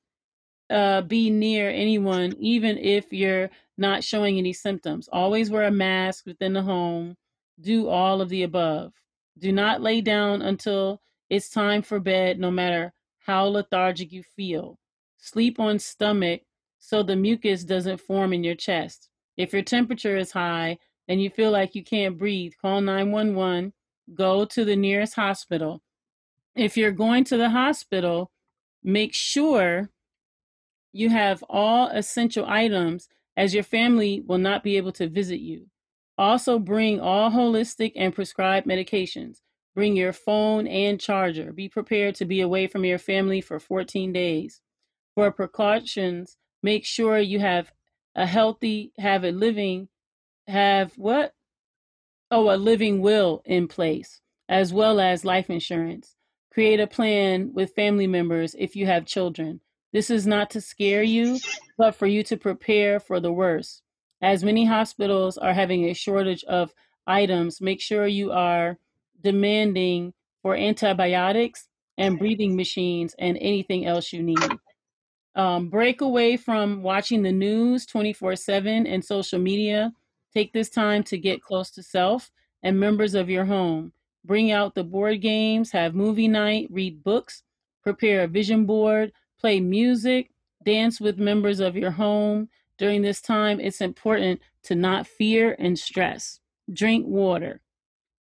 [0.69, 5.09] uh, be near anyone, even if you're not showing any symptoms.
[5.11, 7.15] Always wear a mask within the home.
[7.59, 8.93] Do all of the above.
[9.37, 14.79] Do not lay down until it's time for bed, no matter how lethargic you feel.
[15.17, 16.41] Sleep on stomach
[16.79, 19.08] so the mucus doesn't form in your chest.
[19.39, 23.71] If your temperature is high and you feel like you can't breathe, call 911.
[24.13, 25.81] Go to the nearest hospital.
[26.57, 28.31] If you're going to the hospital,
[28.83, 29.91] make sure
[30.91, 35.67] you have all essential items as your family will not be able to visit you.
[36.17, 39.37] Also, bring all holistic and prescribed medications.
[39.73, 41.53] Bring your phone and charger.
[41.53, 44.59] Be prepared to be away from your family for 14 days.
[45.15, 47.71] For precautions, make sure you have
[48.15, 49.87] a healthy, have a living,
[50.47, 51.33] have what?
[52.31, 56.15] Oh, a living will in place, as well as life insurance.
[56.51, 59.61] Create a plan with family members if you have children.
[59.93, 61.39] This is not to scare you,
[61.77, 63.81] but for you to prepare for the worst.
[64.21, 66.73] As many hospitals are having a shortage of
[67.07, 68.77] items, make sure you are
[69.21, 71.67] demanding for antibiotics
[71.97, 74.49] and breathing machines and anything else you need.
[75.35, 79.93] Um, break away from watching the news 24 7 and social media.
[80.33, 82.31] Take this time to get close to self
[82.63, 83.93] and members of your home.
[84.25, 87.43] Bring out the board games, have movie night, read books,
[87.83, 90.31] prepare a vision board, play music,
[90.65, 92.49] dance with members of your home.
[92.77, 96.39] During this time, it's important to not fear and stress.
[96.71, 97.61] Drink water.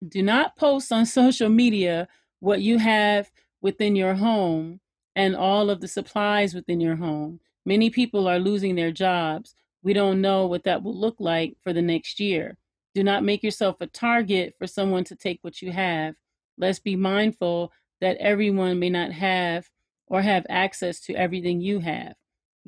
[0.06, 2.08] Do not post on social media
[2.40, 3.30] what you have
[3.60, 4.80] within your home
[5.16, 7.40] and all of the supplies within your home.
[7.64, 9.54] Many people are losing their jobs.
[9.82, 12.58] We don't know what that will look like for the next year.
[12.94, 16.14] Do not make yourself a target for someone to take what you have.
[16.58, 19.68] Let's be mindful that everyone may not have
[20.06, 22.14] or have access to everything you have.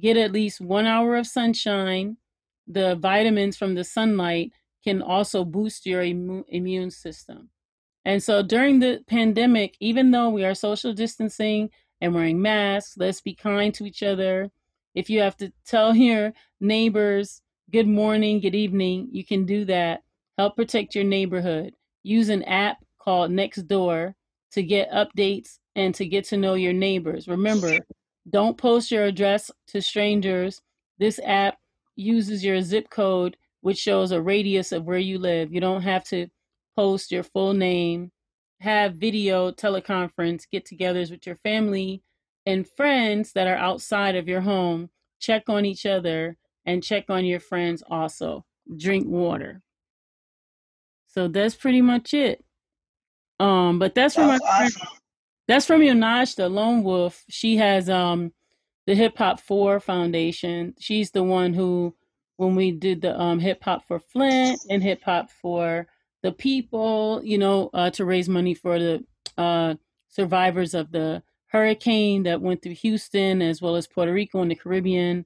[0.00, 2.16] Get at least one hour of sunshine.
[2.66, 4.52] The vitamins from the sunlight
[4.84, 7.50] can also boost your immu- immune system.
[8.04, 13.20] And so during the pandemic, even though we are social distancing and wearing masks, let's
[13.20, 14.50] be kind to each other.
[14.94, 20.02] If you have to tell your neighbors good morning, good evening, you can do that.
[20.38, 21.74] Help protect your neighborhood.
[22.02, 24.14] Use an app called Nextdoor
[24.52, 27.28] to get updates and to get to know your neighbors.
[27.28, 27.78] Remember,
[28.30, 30.62] don't post your address to strangers.
[30.98, 31.58] This app
[31.96, 35.52] uses your zip code, which shows a radius of where you live.
[35.52, 36.28] You don't have to
[36.74, 38.11] post your full name,
[38.61, 42.03] have video teleconference get togethers with your family
[42.47, 44.90] and friends that are outside of your home.
[45.21, 48.44] Check on each other and check on your friends also.
[48.77, 49.62] Drink water.
[51.07, 52.44] So that's pretty much it.
[53.40, 54.88] Um, but that's from That's my friend, awesome.
[55.47, 57.25] that's from Yonaj, the lone wolf.
[57.29, 58.33] She has um
[58.87, 60.75] the Hip Hop Four Foundation.
[60.79, 61.94] She's the one who,
[62.37, 65.87] when we did the um Hip Hop for Flint and Hip Hop for
[66.22, 69.04] the people, you know, uh, to raise money for the
[69.37, 69.74] uh
[70.09, 74.54] survivors of the hurricane that went through Houston as well as Puerto Rico and the
[74.54, 75.24] Caribbean.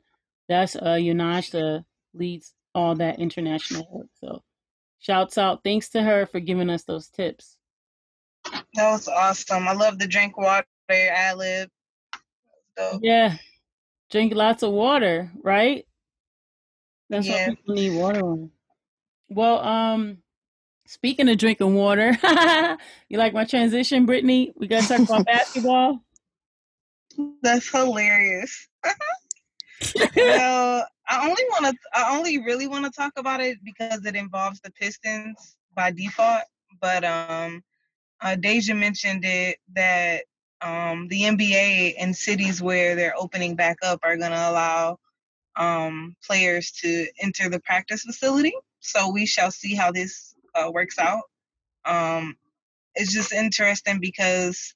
[0.48, 4.08] That's uh Yonaj the leads all that international work.
[4.20, 4.42] So
[4.98, 7.56] shouts out, thanks to her for giving us those tips.
[8.74, 9.68] That was awesome.
[9.68, 11.70] I love the drink water ad lib.
[12.76, 13.00] Dope.
[13.02, 13.36] Yeah.
[14.10, 15.86] Drink lots of water, right?
[17.08, 17.48] That's Yeah.
[17.48, 18.50] what people need water on.
[19.28, 20.18] Well, um,
[20.92, 22.16] speaking of drinking water,
[23.08, 24.52] you like my transition, Brittany?
[24.56, 26.04] We gotta talk about basketball.
[27.42, 28.68] That's hilarious.
[30.16, 31.74] well, I only want to.
[31.94, 36.42] I only really want to talk about it because it involves the Pistons by default.
[36.80, 37.62] But um,
[38.20, 40.24] uh, Deja mentioned it that
[40.60, 44.98] um, the NBA in cities where they're opening back up are going to allow
[45.56, 48.54] um, players to enter the practice facility.
[48.80, 51.22] So we shall see how this uh, works out.
[51.84, 52.36] Um,
[52.94, 54.74] it's just interesting because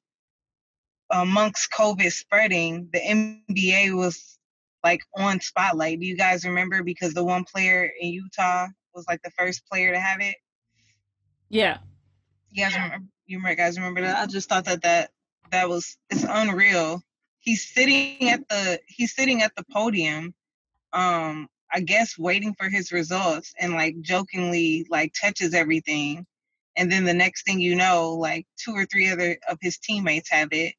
[1.10, 4.38] amongst COVID spreading, the NBA was
[4.82, 6.00] like on spotlight.
[6.00, 6.82] Do you guys remember?
[6.82, 10.36] Because the one player in Utah was like the first player to have it.
[11.48, 11.78] Yeah.
[12.50, 13.06] You guys remember?
[13.26, 14.16] You remember, guys remember that?
[14.16, 15.10] I just thought that that
[15.50, 17.02] that was it's unreal.
[17.40, 20.34] He's sitting at the he's sitting at the podium,
[20.92, 26.26] um, I guess waiting for his results, and like jokingly like touches everything,
[26.76, 30.30] and then the next thing you know, like two or three other of his teammates
[30.30, 30.74] have it,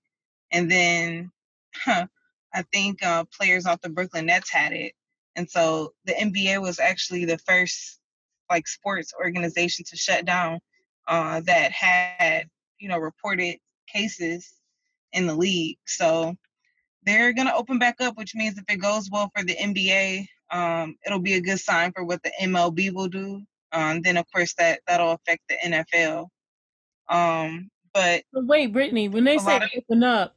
[0.51, 1.31] and then,
[1.75, 2.07] huh,
[2.53, 4.93] I think uh, players off the Brooklyn Nets had it,
[5.35, 7.99] and so the NBA was actually the first
[8.49, 10.59] like sports organization to shut down
[11.07, 12.47] uh, that had
[12.79, 14.53] you know reported cases
[15.13, 15.77] in the league.
[15.85, 16.35] So
[17.03, 20.95] they're gonna open back up, which means if it goes well for the NBA, um,
[21.05, 23.41] it'll be a good sign for what the MLB will do.
[23.71, 26.27] Um, then of course that that'll affect the NFL.
[27.09, 30.35] Um, but But wait, Brittany, when they say of- open up,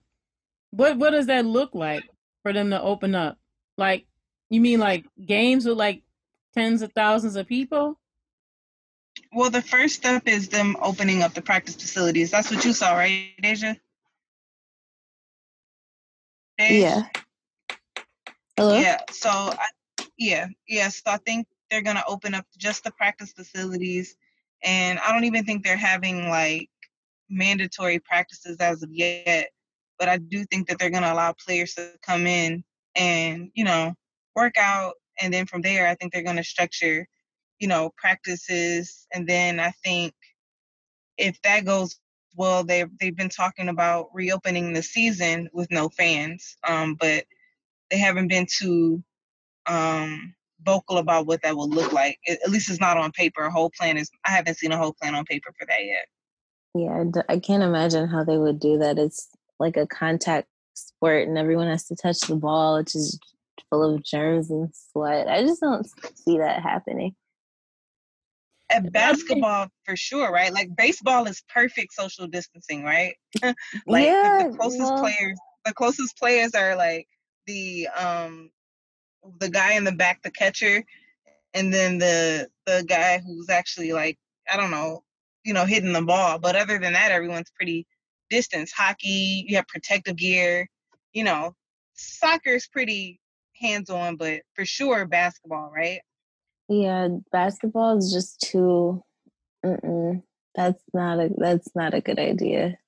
[0.71, 2.05] what what does that look like
[2.43, 3.39] for them to open up?
[3.77, 4.07] Like
[4.51, 6.03] you mean like games with like
[6.55, 7.97] tens of thousands of people?
[9.33, 12.31] well, the first step is them opening up the practice facilities.
[12.31, 13.75] That's what you saw, right, Deja?
[16.59, 16.75] Deja?
[16.75, 17.03] Yeah.
[18.57, 18.79] Hello?
[18.79, 19.01] Yeah.
[19.11, 19.67] So I,
[20.21, 20.91] yeah, yeah.
[20.91, 24.17] So I think they're gonna open up just the practice facilities,
[24.63, 26.69] and I don't even think they're having like
[27.31, 29.51] mandatory practices as of yet.
[29.99, 32.63] But I do think that they're gonna allow players to come in
[32.95, 33.95] and you know
[34.37, 37.07] work out, and then from there, I think they're gonna structure,
[37.59, 40.13] you know, practices, and then I think
[41.17, 41.99] if that goes
[42.37, 47.25] well, they they've been talking about reopening the season with no fans, um, but
[47.91, 49.03] they haven't been too
[49.67, 52.19] um vocal about what that will look like.
[52.29, 53.43] At at least it's not on paper.
[53.43, 54.11] A whole plan is.
[54.25, 56.07] I haven't seen a whole plan on paper for that yet.
[56.75, 58.99] Yeah, I can't imagine how they would do that.
[58.99, 63.19] It's like a contact sport and everyone has to touch the ball, which is
[63.69, 65.29] full of germs and sweat.
[65.29, 67.15] I just don't see that happening.
[68.71, 70.53] At basketball, for sure, right?
[70.53, 73.15] Like baseball is perfect social distancing, right?
[73.43, 77.09] like yeah, the, the closest well, players, the closest players are like
[77.47, 78.51] the um
[79.39, 80.85] the guy in the back, the catcher,
[81.55, 84.19] and then the the guy who's actually like
[84.51, 85.05] I don't know,
[85.45, 86.39] you know, hitting the ball.
[86.39, 87.87] But other than that, everyone's pretty
[88.31, 88.73] distance.
[88.73, 90.69] Hockey, you have protective gear.
[91.13, 91.55] You know,
[91.95, 93.21] soccer is pretty
[93.61, 96.01] hands on, but for sure basketball, right?
[96.69, 99.03] Yeah, basketball is just too.
[99.65, 100.23] Mm-mm,
[100.55, 101.31] that's not a.
[101.37, 102.79] That's not a good idea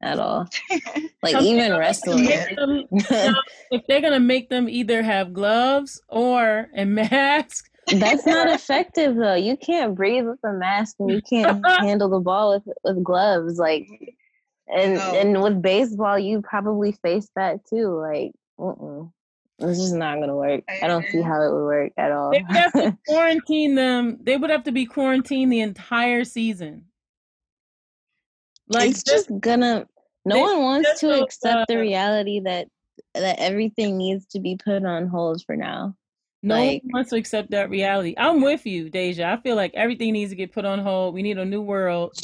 [0.00, 0.48] at all.
[1.22, 2.24] Like even wrestling.
[2.24, 3.34] Them- um,
[3.70, 9.34] if they're gonna make them either have gloves or a mask, That's not effective though.
[9.34, 13.58] You can't breathe with a mask and you can't handle the ball with with gloves.
[13.58, 13.86] Like
[14.74, 15.14] and No.
[15.14, 18.00] and with baseball, you probably face that too.
[18.00, 19.12] Like, mm-mm.
[19.58, 20.64] it's just not gonna work.
[20.70, 22.30] I I don't see how it would work at all.
[22.30, 24.18] they would have to quarantine them.
[24.22, 26.86] They would have to be quarantined the entire season.
[28.70, 29.86] Like it's just, just gonna.
[30.24, 32.68] No they, one wants to accept uh, the reality that
[33.14, 35.94] that everything needs to be put on hold for now.
[36.42, 38.14] No like, one wants to accept that reality.
[38.16, 39.30] I'm with you, Deja.
[39.30, 41.14] I feel like everything needs to get put on hold.
[41.14, 42.14] We need a new world.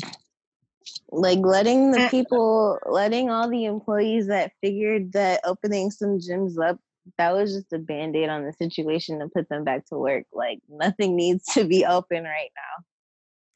[1.11, 6.79] Like letting the people, letting all the employees that figured that opening some gyms up,
[7.19, 10.25] that was just a band aid on the situation to put them back to work.
[10.33, 12.85] Like nothing needs to be open right now.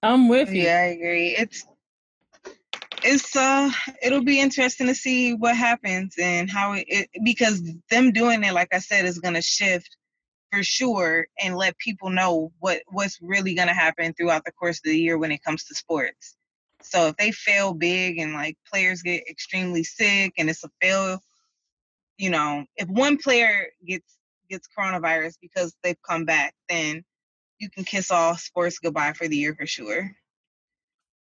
[0.02, 0.64] I'm with you.
[0.64, 1.36] Yeah, I agree.
[1.36, 1.66] It's
[3.02, 3.70] it's uh
[4.02, 8.52] it'll be interesting to see what happens and how it, it because them doing it
[8.52, 9.96] like I said is going to shift
[10.50, 14.78] for sure and let people know what what's really going to happen throughout the course
[14.78, 16.36] of the year when it comes to sports.
[16.82, 21.20] So if they fail big and like players get extremely sick and it's a fail,
[22.18, 24.16] you know, if one player gets
[24.48, 27.04] gets coronavirus because they've come back, then
[27.58, 30.10] you can kiss all sports goodbye for the year for sure.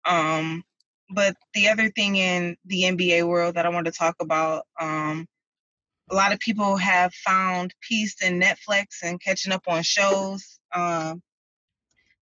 [0.05, 0.63] Um,
[1.09, 5.27] but the other thing in the NBA world that I want to talk about, um,
[6.11, 10.59] a lot of people have found peace in Netflix and catching up on shows.
[10.73, 11.21] Um,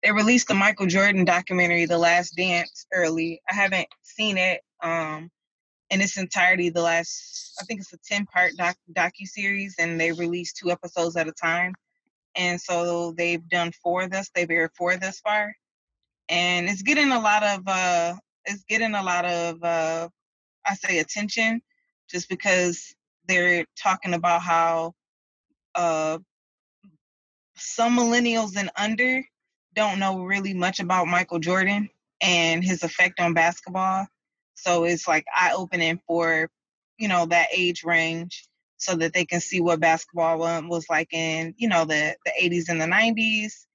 [0.02, 3.40] they released the Michael Jordan documentary, The Last Dance, early.
[3.50, 5.30] I haven't seen it um,
[5.90, 6.70] in its entirety.
[6.70, 11.16] The last, I think it's a ten-part doc docu series, and they released two episodes
[11.16, 11.74] at a time.
[12.36, 14.30] And so they've done four thus.
[14.34, 15.54] They've aired four thus far,
[16.28, 18.14] and it's getting a lot of uh,
[18.48, 20.08] it's getting a lot of uh,
[20.66, 21.62] I say attention,
[22.10, 22.94] just because
[23.26, 24.94] they're talking about how
[25.74, 26.18] uh,
[27.56, 29.22] some millennials and under
[29.74, 31.88] don't know really much about Michael Jordan
[32.20, 34.06] and his effect on basketball.
[34.54, 36.50] So it's like eye opening for,
[36.98, 41.54] you know, that age range so that they can see what basketball was like in,
[41.58, 43.66] you know, the, the 80s and the 90s.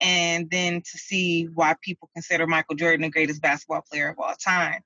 [0.00, 4.34] And then to see why people consider Michael Jordan the greatest basketball player of all
[4.34, 4.80] time.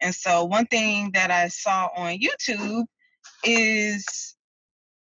[0.00, 2.84] And so one thing that I saw on YouTube
[3.44, 4.34] is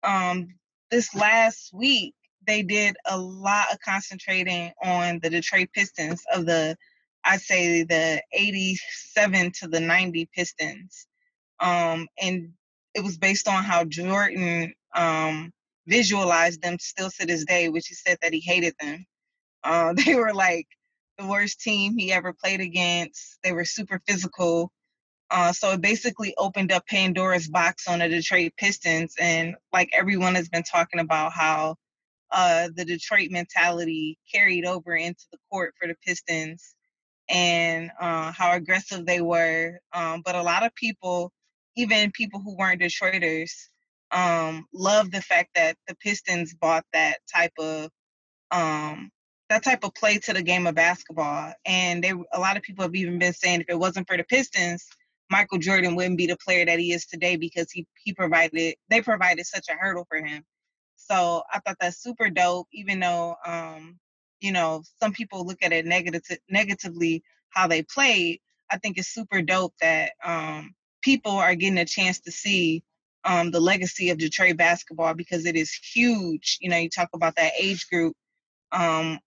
[0.03, 0.49] um,
[0.91, 2.15] this last week
[2.47, 6.77] they did a lot of concentrating on the Detroit Pistons of the
[7.25, 11.07] I'd say the 87 to the 90 Pistons.
[11.61, 12.53] Um, and
[12.95, 15.53] it was based on how Jordan um,
[15.87, 19.07] visualized them still to this day, which he said that he hated them.
[19.65, 20.67] Uh, they were like
[21.19, 23.39] the worst team he ever played against.
[23.43, 24.73] They were super physical.
[25.31, 30.35] Uh, so it basically opened up Pandora's box on the Detroit Pistons, and like everyone
[30.35, 31.77] has been talking about how
[32.31, 36.75] uh, the Detroit mentality carried over into the court for the Pistons,
[37.31, 39.79] and uh, how aggressive they were.
[39.95, 41.33] Um, but a lot of people,
[41.77, 43.53] even people who weren't Detroiters,
[44.11, 47.91] um, love the fact that the Pistons bought that type of
[48.51, 49.11] um,
[49.53, 51.53] that type of play to the game of basketball.
[51.67, 54.25] And they, a lot of people have even been saying if it wasn't for the
[54.25, 54.87] Pistons,
[55.31, 59.01] Michael Jordan wouldn't be the player that he is today because he he provided they
[59.01, 60.45] provided such a hurdle for him.
[60.97, 63.99] So I thought that's super dope, even though um,
[64.41, 68.41] you know, some people look at it negative negatively how they played.
[68.71, 72.83] I think it's super dope that um, people are getting a chance to see
[73.25, 76.59] um, the legacy of Detroit basketball because it is huge.
[76.61, 78.15] You know, you talk about that age group.
[78.73, 79.19] Um,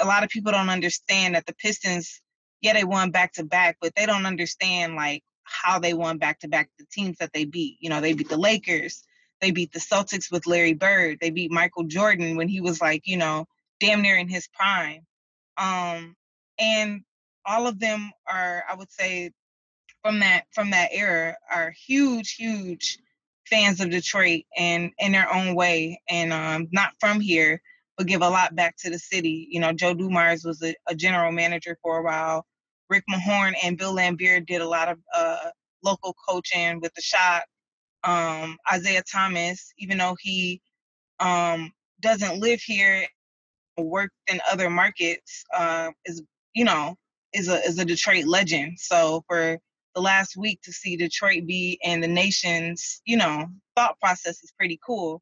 [0.00, 2.20] a lot of people don't understand that the Pistons,
[2.60, 6.40] yeah, they won back to back, but they don't understand like how they won back
[6.40, 7.76] to back the teams that they beat.
[7.80, 9.02] You know, they beat the Lakers,
[9.40, 13.02] they beat the Celtics with Larry Bird, they beat Michael Jordan when he was like,
[13.06, 13.46] you know,
[13.80, 15.06] damn near in his prime.
[15.56, 16.16] Um,
[16.58, 17.02] and
[17.44, 19.32] all of them are, I would say,
[20.02, 22.98] from that from that era, are huge, huge
[23.46, 27.60] fans of Detroit and in their own way, and um, not from here,
[28.00, 29.46] but give a lot back to the city.
[29.50, 32.46] You know, Joe Dumars was a, a general manager for a while.
[32.88, 35.50] Rick Mahorn and Bill Laimbeer did a lot of uh,
[35.84, 37.42] local coaching with the shot.
[38.02, 40.62] Um, Isiah Thomas, even though he
[41.18, 43.06] um, doesn't live here,
[43.76, 46.22] worked in other markets, uh, is
[46.54, 46.94] you know
[47.34, 48.78] is a is a Detroit legend.
[48.78, 49.58] So for
[49.94, 54.54] the last week to see Detroit be in the nation's you know thought process is
[54.56, 55.20] pretty cool.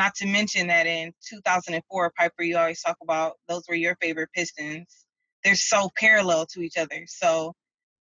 [0.00, 4.30] Not to mention that in 2004, Piper, you always talk about those were your favorite
[4.34, 5.04] Pistons
[5.44, 7.04] they're so parallel to each other.
[7.06, 7.54] So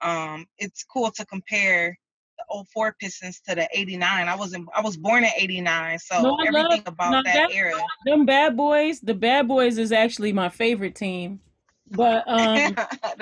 [0.01, 1.97] um, it's cool to compare
[2.37, 4.27] the 04 Pistons to the 89.
[4.27, 7.51] I wasn't I was born in 89, so no, everything love, about no, that, that
[7.51, 7.73] era.
[8.05, 11.41] Them bad boys, the bad boys is actually my favorite team.
[11.91, 12.75] But um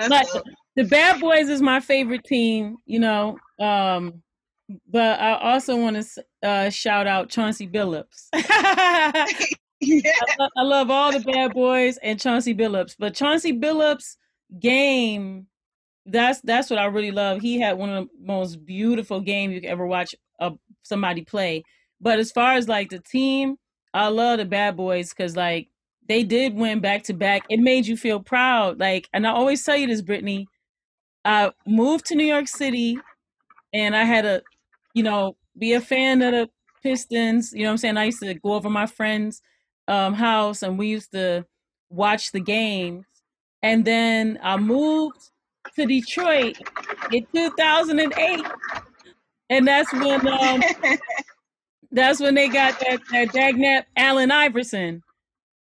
[0.76, 3.38] the bad boys is my favorite team, you know.
[3.58, 4.22] Um
[4.86, 8.28] but I also want to uh, shout out Chauncey Billups.
[8.34, 9.12] Yeah.
[9.80, 14.16] I, lo- I, love all the bad boys and Chauncey Billups, but Chauncey Billups'
[14.58, 15.46] game
[16.10, 17.40] that's that's what I really love.
[17.40, 20.50] He had one of the most beautiful games you could ever watch uh,
[20.82, 21.62] somebody play.
[22.00, 23.56] But as far as like the team,
[23.92, 25.68] I love the Bad Boys because like
[26.08, 27.42] they did win back to back.
[27.50, 28.80] It made you feel proud.
[28.80, 30.46] Like, and I always tell you this, Brittany.
[31.24, 32.98] I moved to New York City,
[33.74, 34.42] and I had to,
[34.94, 36.48] you know, be a fan of the
[36.82, 37.52] Pistons.
[37.52, 37.96] You know what I'm saying?
[37.96, 39.42] I used to go over my friend's
[39.86, 41.44] um, house, and we used to
[41.90, 43.04] watch the games.
[43.62, 45.30] And then I moved
[45.76, 46.58] to Detroit
[47.12, 48.46] in 2008,
[49.50, 50.62] and that's when um,
[51.90, 55.02] that's when they got that that Dagnap Allen Iverson,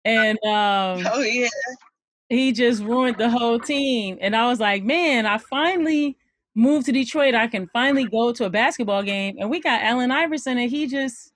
[0.04, 1.48] and um, oh yeah,
[2.28, 4.18] he just ruined the whole team.
[4.20, 6.16] And I was like, man, I finally
[6.54, 7.34] moved to Detroit.
[7.34, 10.86] I can finally go to a basketball game, and we got Allen Iverson, and he
[10.86, 11.32] just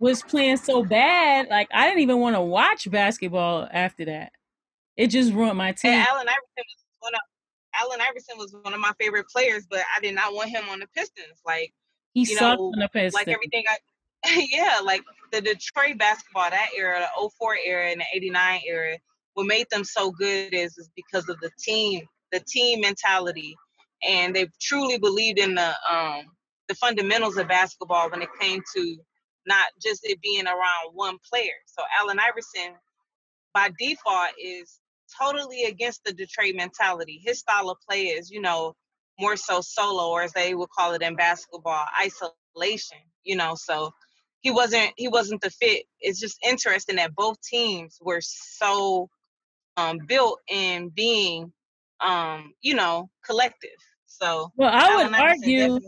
[0.00, 1.48] was playing so bad.
[1.48, 4.32] Like I didn't even want to watch basketball after that.
[4.96, 5.92] It just ruined my team.
[5.92, 7.20] And Allen Iverson was one of
[7.80, 10.80] Allen Iverson was one of my favorite players, but I did not want him on
[10.80, 11.40] the Pistons.
[11.46, 11.72] Like
[12.14, 13.14] he you sucked know, on the Pistons.
[13.14, 13.76] like everything I
[14.50, 15.02] yeah, like
[15.32, 18.98] the Detroit basketball, that era, the 04 era and the 89 era,
[19.34, 23.56] what made them so good is is because of the team, the team mentality.
[24.08, 26.26] And they truly believed in the um
[26.68, 28.96] the fundamentals of basketball when it came to
[29.46, 31.54] not just it being around one player.
[31.66, 32.74] So Allen Iverson
[33.54, 34.80] by default is
[35.20, 37.20] totally against the Detroit mentality.
[37.24, 38.74] His style of play is, you know,
[39.20, 42.98] more so solo, or as they would call it in basketball, isolation.
[43.24, 43.92] You know, so
[44.42, 45.84] he wasn't he wasn't the fit.
[46.00, 49.10] It's just interesting that both teams were so
[49.78, 51.52] um, built in being,
[52.00, 53.70] um, you know, collective.
[54.22, 55.80] So well, I would argue,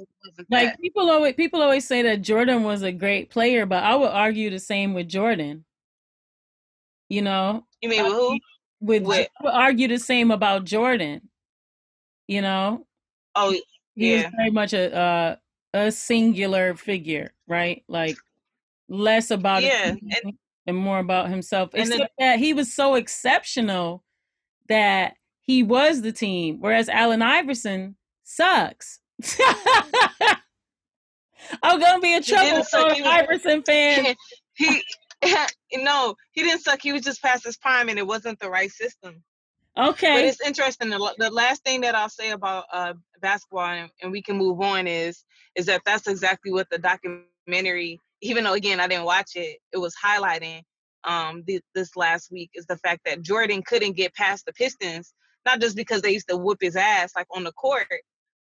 [0.51, 0.81] like that.
[0.81, 4.51] people always people always say that Jordan was a great player, but I would argue
[4.51, 5.65] the same with Jordan.
[7.09, 8.39] You know, You mean with who?
[8.81, 11.29] with With- I would argue the same about Jordan.
[12.27, 12.87] You know,
[13.37, 13.63] Oh, he
[13.95, 14.25] Yeah.
[14.25, 15.37] was very much a uh,
[15.73, 17.85] a singular figure, right?
[17.89, 18.17] Like
[18.89, 21.71] less about Yeah, team and- and more about himself.
[21.75, 24.03] And then- that he was so exceptional
[24.69, 29.01] that he was the team, whereas Allen Iverson sucks.
[31.63, 34.17] I'm gonna be in He didn't trouble for he Iverson fan.
[34.55, 34.83] he
[35.75, 36.81] no, he didn't suck.
[36.83, 39.23] He was just past his prime, and it wasn't the right system.
[39.77, 40.91] Okay, but it's interesting.
[40.91, 44.61] The, the last thing that I'll say about uh, basketball, and, and we can move
[44.61, 49.33] on, is is that that's exactly what the documentary, even though again I didn't watch
[49.35, 50.63] it, it was highlighting
[51.05, 55.13] um th- this last week is the fact that Jordan couldn't get past the Pistons,
[55.45, 57.87] not just because they used to whoop his ass like on the court,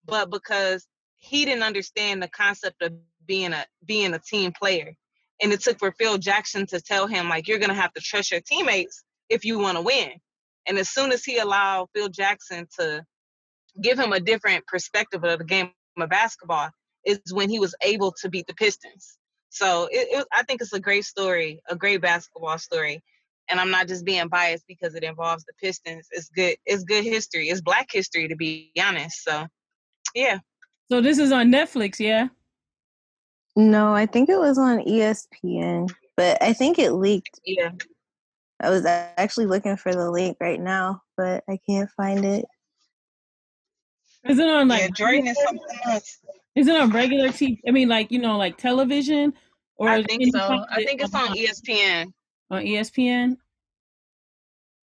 [0.06, 0.86] but because
[1.18, 2.94] he didn't understand the concept of
[3.26, 4.94] being a being a team player.
[5.42, 8.32] And it took for Phil Jackson to tell him like you're gonna have to trust
[8.32, 10.12] your teammates if you want to win.
[10.68, 13.06] And as soon as he allowed Phil Jackson to
[13.82, 16.70] give him a different perspective of the game of basketball,
[17.06, 19.18] is when he was able to beat the Pistons.
[19.50, 23.04] So it, it, I think it's a great story, a great basketball story.
[23.50, 26.08] And I'm not just being biased because it involves the Pistons.
[26.12, 26.56] It's good.
[26.66, 27.50] It's good history.
[27.50, 29.24] It's Black history, to be honest.
[29.24, 29.48] So,
[30.16, 30.40] yeah.
[30.90, 32.28] so this is on Netflix, yeah.
[33.56, 37.40] No, I think it was on ESPN, but I think it leaked.
[37.46, 37.72] Yeah.
[38.60, 42.46] I was actually looking for the link right now, but I can't find it.
[44.26, 46.20] Is it on like yeah, Jordan is something else.
[46.56, 47.60] Is it on regular TV?
[47.68, 49.34] I mean, like you know, like television,
[49.76, 50.66] or I think so.
[50.72, 52.14] I think it's on ESPN.
[52.50, 53.38] on ESPN.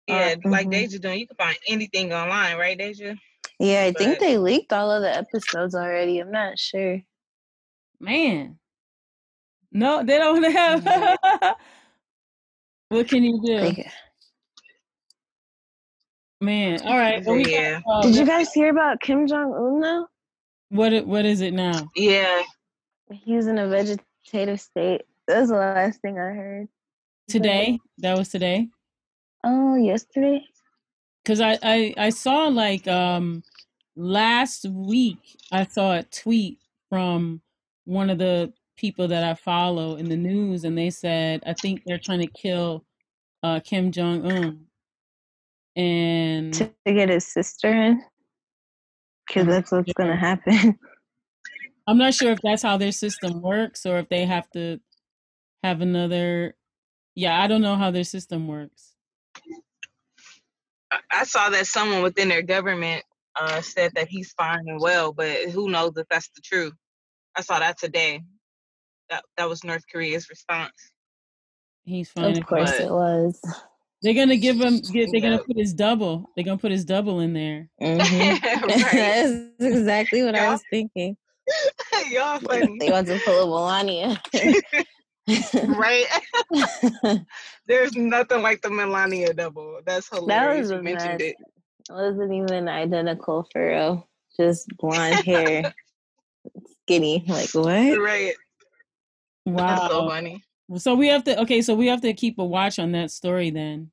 [0.07, 0.71] Yeah, like Mhm.
[0.71, 1.19] Deja doing.
[1.19, 3.15] You can find anything online, right, Deja?
[3.61, 6.17] Yeah, I think they leaked all of the episodes already.
[6.17, 6.99] I'm not sure.
[7.99, 8.57] Man,
[9.71, 10.83] no, they don't have.
[12.89, 13.87] what can you do, Like,
[16.41, 16.81] man?
[16.81, 17.79] All right, well, we got, Yeah.
[17.87, 20.07] uh, did you guys hear about Kim Jong Un now?
[20.69, 21.91] what what is it now?
[21.95, 22.41] Yeah.
[23.11, 25.03] he's in a vegetative state.
[25.27, 26.67] That was the last thing I heard.
[27.27, 28.69] Today, that was today.
[29.43, 30.43] Oh, yesterday.
[31.23, 33.43] Because I, I I saw like um
[34.01, 37.41] last week I saw a tweet from
[37.85, 41.83] one of the people that I follow in the news, and they said I think
[41.85, 42.85] they're trying to kill
[43.43, 44.67] uh Kim Jong Un,
[45.75, 48.03] and To, to get his sister in,
[49.27, 50.79] because that's what's gonna happen.
[51.87, 54.79] I'm not sure if that's how their system works or if they have to
[55.63, 56.55] have another.
[57.15, 58.95] Yeah, I don't know how their system works.
[60.91, 63.05] I- I saw that someone within their government
[63.39, 66.73] uh, said that he's fine and well, but who knows if that's the truth?
[67.35, 68.21] I saw that today.
[69.09, 70.71] That that was North Korea's response.
[71.83, 72.37] He's fine.
[72.37, 73.41] of course but- it was.
[74.03, 74.79] They're gonna give him.
[74.91, 76.29] Get, they're gonna put his double.
[76.35, 77.69] They're gonna put his double in there.
[77.81, 78.41] Mhm.
[78.91, 81.15] That's exactly what I Y'all- was thinking.
[82.09, 84.21] Y'all funny, They want to pull a Melania.
[85.77, 86.05] right?
[87.67, 89.79] There's nothing like the Melania double.
[89.85, 90.27] That's hilarious.
[90.29, 90.61] that hilarious.
[90.61, 91.21] was you mentioned mess.
[91.29, 91.35] it.
[91.89, 94.07] Wasn't even identical for real.
[94.37, 95.73] Just blonde hair,
[96.83, 97.23] skinny.
[97.27, 97.99] Like what?
[97.99, 98.33] Right.
[99.45, 100.09] That's so Wow.
[100.09, 100.43] funny.
[100.77, 101.41] So we have to.
[101.41, 103.91] Okay, so we have to keep a watch on that story then.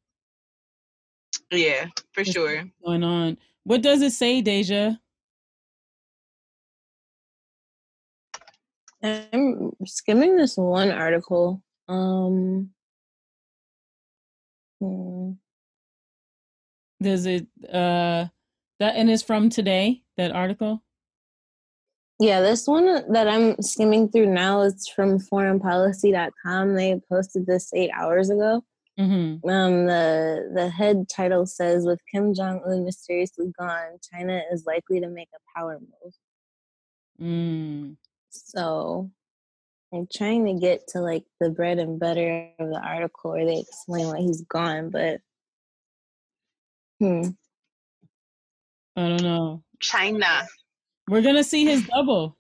[1.51, 2.65] Yeah, for Just sure.
[2.85, 3.39] going on?
[3.65, 4.99] What does it say, Deja?
[9.03, 11.63] I'm skimming this one article.
[11.89, 12.71] Um,
[14.81, 15.33] hmm.
[17.01, 17.47] Does it?
[17.65, 18.27] Uh,
[18.81, 20.03] that and is from today.
[20.17, 20.83] That article.
[22.21, 26.75] yeah, this one that I'm skimming through now is from foreignpolicy.com.
[26.75, 28.65] They posted this eight hours ago.
[28.99, 29.49] Mm-hmm.
[29.49, 35.01] Um, the the head title says, "With Kim Jong Un mysteriously gone, China is likely
[35.01, 36.15] to make a power move."
[37.21, 37.97] Mm.
[38.31, 39.11] So,
[39.93, 43.61] I'm trying to get to like the bread and butter of the article where they
[43.61, 45.21] explain why he's gone, but
[46.99, 47.23] hmm,
[48.97, 49.63] I don't know.
[49.81, 50.47] China.
[51.09, 52.37] We're gonna see his double.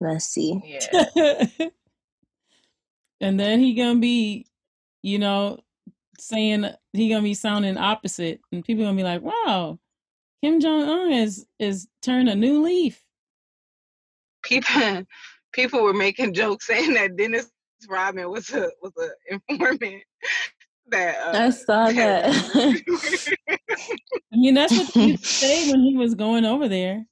[0.00, 0.60] let's see.
[0.64, 1.46] Yeah.
[3.20, 4.46] and then he gonna be,
[5.02, 5.60] you know,
[6.18, 9.78] saying he gonna be sounding opposite, and people gonna be like, "Wow,
[10.42, 13.02] Kim Jong Un is is turned a new leaf."
[14.42, 15.04] People
[15.52, 17.50] people were making jokes saying that Dennis
[17.88, 18.92] Rodman was a was
[19.28, 20.02] an informant.
[20.90, 22.34] That uh, I saw that.
[24.32, 27.04] I mean, that's what they used to say when he was going over there.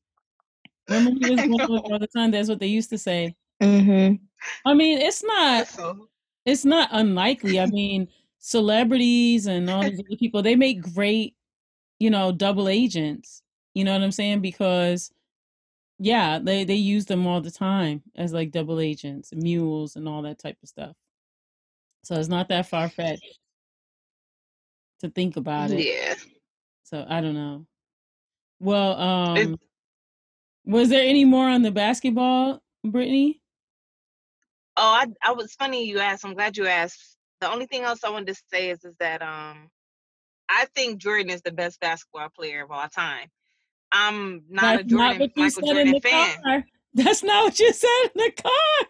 [0.88, 2.30] Remember, he was going over all the time.
[2.30, 3.34] That's what they used to say.
[3.60, 4.14] hmm
[4.64, 6.08] I mean, it's not so
[6.44, 7.60] it's not unlikely.
[7.60, 8.08] I mean,
[8.38, 11.34] celebrities and all these other people, they make great,
[11.98, 13.42] you know, double agents.
[13.74, 14.40] You know what I'm saying?
[14.40, 15.12] Because
[15.98, 20.22] yeah, they they use them all the time as like double agents, mules and all
[20.22, 20.96] that type of stuff.
[22.04, 23.38] So it's not that far fetched
[25.00, 25.84] to think about it.
[25.86, 26.14] yeah.
[26.84, 27.66] So I don't know.
[28.60, 28.92] Well,
[29.36, 29.58] It- um
[30.64, 33.40] was there any more on the basketball, Brittany?
[34.76, 36.24] Oh, I I was funny you asked.
[36.24, 37.16] I'm glad you asked.
[37.40, 39.70] The only thing else I wanted to say is is that um
[40.48, 43.28] I think Jordan is the best basketball player of all time.
[43.92, 46.36] I'm not a That's not Jordan what you Michael said in Jordan the fan.
[46.42, 46.64] car.
[46.94, 48.88] That's not what you said in the car.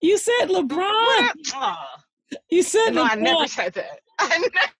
[0.00, 1.28] You said LeBron.
[1.54, 1.84] Oh,
[2.50, 3.10] You said no, LeBron.
[3.10, 4.00] I never said that.
[4.18, 4.72] I never,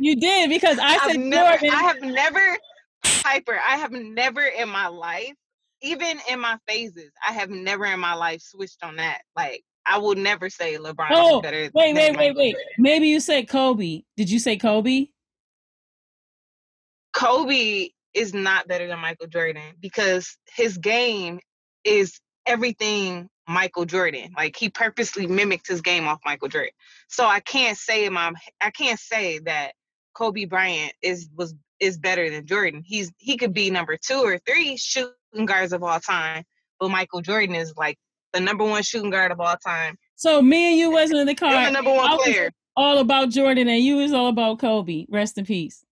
[0.00, 1.70] You did because I said never, Jordan.
[1.70, 2.58] I have never,
[3.22, 5.34] Piper, I have never in my life,
[5.82, 9.20] even in my phases, I have never in my life switched on that.
[9.36, 11.70] Like, I will never say LeBron Oh, is better.
[11.74, 12.56] wait, than wait, wait, wait.
[12.78, 14.02] Maybe you said Kobe.
[14.16, 15.06] Did you say Kobe?
[17.12, 21.40] Kobe is not better than Michael Jordan because his game
[21.84, 24.32] is everything Michael Jordan.
[24.36, 26.72] Like he purposely mimicked his game off Michael Jordan.
[27.08, 29.72] So I can't say my I can't say that
[30.14, 32.82] Kobe Bryant is was is better than Jordan.
[32.84, 36.44] He's he could be number two or three shooting guards of all time,
[36.78, 37.98] but Michael Jordan is like
[38.32, 39.96] the number one shooting guard of all time.
[40.16, 41.64] So me and you wasn't in the car.
[41.64, 42.50] The number one player.
[42.76, 45.06] all about Jordan and you is all about Kobe.
[45.08, 45.84] Rest in peace.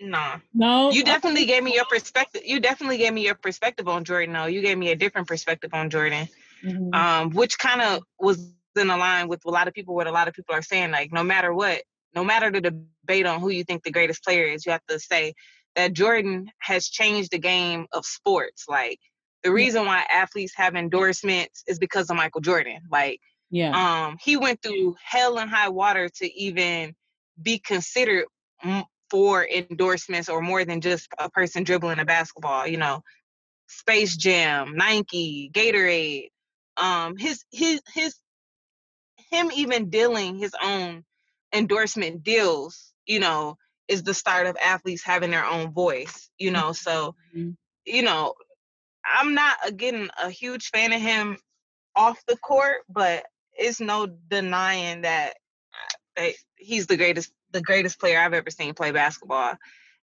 [0.00, 0.38] Nah.
[0.52, 2.42] No, You definitely gave me your perspective.
[2.44, 4.34] You definitely gave me your perspective on Jordan.
[4.34, 4.46] though.
[4.46, 6.28] you gave me a different perspective on Jordan,
[6.64, 6.94] Mhm.
[6.94, 9.94] um, which kind of was in line with a lot of people.
[9.94, 11.82] What a lot of people are saying, like no matter what,
[12.14, 14.98] no matter the debate on who you think the greatest player is, you have to
[14.98, 15.34] say
[15.76, 18.64] that Jordan has changed the game of sports.
[18.68, 18.98] Like
[19.44, 22.80] the reason why athletes have endorsements is because of Michael Jordan.
[22.90, 23.20] Like
[23.50, 24.06] yeah.
[24.06, 26.94] um he went through hell and high water to even
[27.40, 28.26] be considered
[28.62, 28.84] m-
[29.14, 33.00] for endorsements or more than just a person dribbling a basketball you know
[33.68, 36.30] space jam nike gatorade
[36.78, 38.16] um his his his
[39.30, 41.04] him even dealing his own
[41.54, 43.56] endorsement deals you know
[43.86, 47.56] is the start of athletes having their own voice you know so Mhm.
[47.84, 48.34] you know
[49.04, 51.38] i'm not again a huge fan of him
[51.94, 55.34] off the court but it's no denying that
[56.16, 59.54] uh, he's the greatest the greatest player I've ever seen play basketball.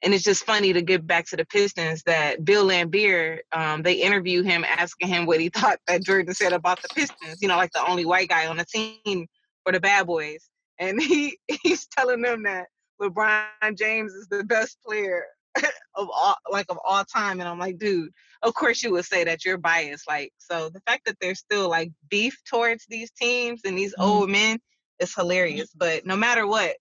[0.01, 3.95] And it's just funny to get back to the Pistons that Bill Laimbeer, um, they
[3.95, 7.57] interviewed him asking him what he thought that Jordan said about the Pistons, you know,
[7.57, 9.27] like the only white guy on the team
[9.65, 10.49] for the bad boys.
[10.79, 12.67] And he he's telling them that
[13.01, 15.25] LeBron James is the best player
[15.95, 17.41] of all like of all time.
[17.41, 20.07] And I'm like, dude, of course you would say that you're biased.
[20.07, 24.03] Like, so the fact that there's still like beef towards these teams and these Mhm.
[24.05, 24.59] old men
[24.99, 25.71] is hilarious.
[25.75, 26.77] But no matter what,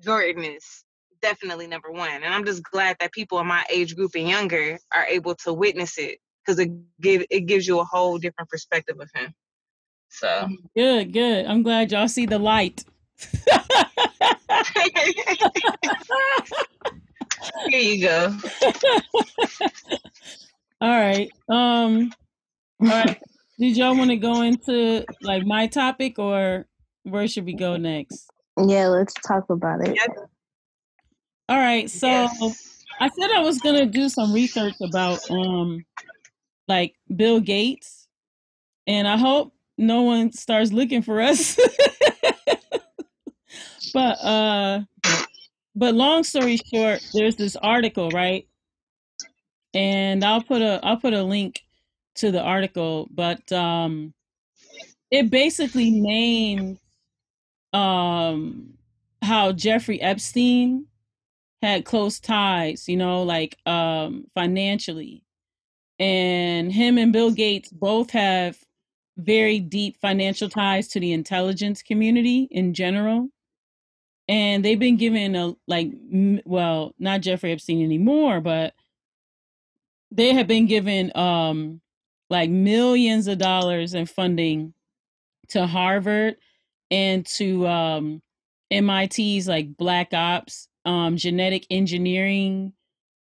[0.00, 0.84] Jordan is
[1.20, 2.10] definitely number one.
[2.10, 5.52] And I'm just glad that people in my age group and younger are able to
[5.52, 6.70] witness it because it
[7.00, 9.34] give it gives you a whole different perspective of him.
[10.08, 11.46] So good, good.
[11.46, 12.84] I'm glad y'all see the light.
[17.68, 18.36] Here you go.
[20.80, 21.30] all right.
[21.48, 22.12] Um
[22.80, 23.20] all right.
[23.58, 26.66] Did y'all want to go into like my topic or
[27.02, 28.30] where should we go next?
[28.66, 29.96] Yeah, let's talk about it.
[29.96, 30.08] Yes.
[31.48, 31.90] All right.
[31.90, 32.64] So Yes.
[33.00, 35.84] I said I was gonna do some research about um
[36.66, 38.08] like Bill Gates
[38.86, 41.56] and I hope no one starts looking for us.
[43.94, 44.80] but uh
[45.76, 48.48] but long story short, there's this article, right?
[49.74, 51.62] And I'll put a I'll put a link
[52.16, 54.12] to the article, but um
[55.10, 56.78] it basically names
[57.72, 58.74] um
[59.22, 60.86] how Jeffrey Epstein
[61.62, 65.24] had close ties, you know, like um financially.
[65.98, 68.56] And him and Bill Gates both have
[69.16, 73.28] very deep financial ties to the intelligence community in general.
[74.28, 75.90] And they've been given a like
[76.44, 78.74] well, not Jeffrey Epstein anymore, but
[80.10, 81.80] they have been given um
[82.30, 84.74] like millions of dollars in funding
[85.48, 86.36] to Harvard
[86.90, 88.22] and to um
[88.70, 92.72] MIT's like Black Ops, um, genetic engineering.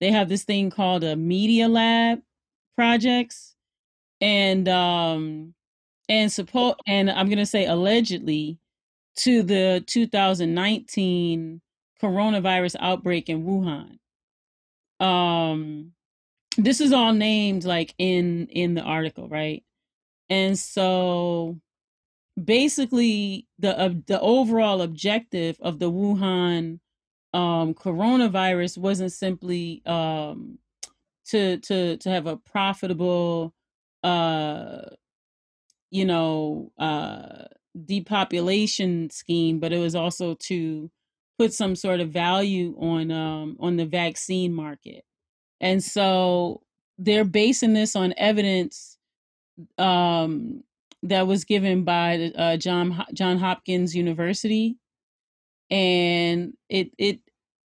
[0.02, 2.20] They have this thing called a media lab
[2.76, 3.56] projects.
[4.22, 5.54] And um
[6.10, 8.60] and support and I'm gonna say allegedly
[9.18, 11.62] to the 2019
[12.02, 13.98] coronavirus outbreak in Wuhan.
[15.06, 15.94] Um
[16.58, 19.64] this is all named like in in the article, right?
[20.30, 21.60] And so
[22.42, 26.80] basically the uh, the overall objective of the Wuhan
[27.34, 30.60] um coronavirus wasn't simply um
[31.26, 33.54] to to to have a profitable
[34.04, 34.82] uh
[35.92, 37.46] you know uh
[37.86, 40.90] depopulation scheme but it was also to
[41.38, 45.04] put some sort of value on um on the vaccine market.
[45.62, 46.62] And so
[46.98, 48.98] they're basing this on evidence
[49.78, 50.64] um
[51.06, 54.78] that was given by uh, John John Hopkins University
[55.70, 57.20] and it it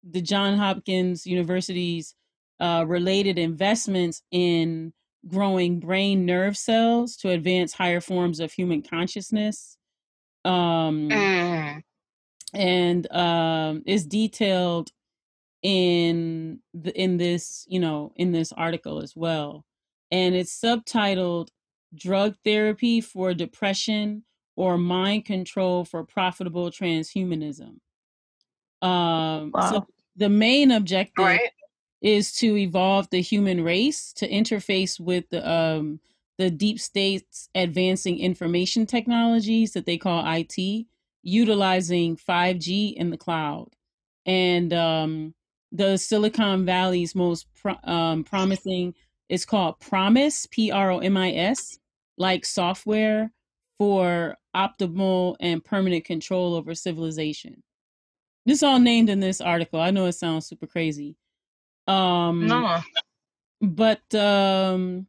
[0.09, 2.15] the John Hopkins University's
[2.61, 4.93] uh, related investments in
[5.29, 9.77] growing brain nerve cells to advance higher forms of human consciousness
[10.45, 11.83] um, Mm.
[12.53, 14.91] and um, is detailed
[15.63, 19.65] in the, in this you know in this article as well
[20.11, 21.49] and it's subtitled
[21.97, 24.25] drug therapy for depression
[24.57, 27.77] or mind control for profitable transhumanism
[28.83, 29.87] um so
[30.17, 31.51] the main objective Right.
[32.03, 36.01] is to evolve the human race to interface with the um
[36.39, 40.87] the deep state's advancing information technologies that they call IT,
[41.23, 43.69] utilizing 5G in the cloud.
[44.27, 45.35] And um,
[45.71, 48.95] the Silicon Valley's most pro- um, promising
[49.29, 51.79] is called Promise, P R O M I S,
[52.17, 53.33] like software
[53.79, 57.63] for optimal and permanent control over civilization.
[58.47, 59.81] This all named in this article.
[59.81, 61.17] I know it sounds super crazy.
[61.87, 62.81] Um, No.
[63.61, 65.07] but um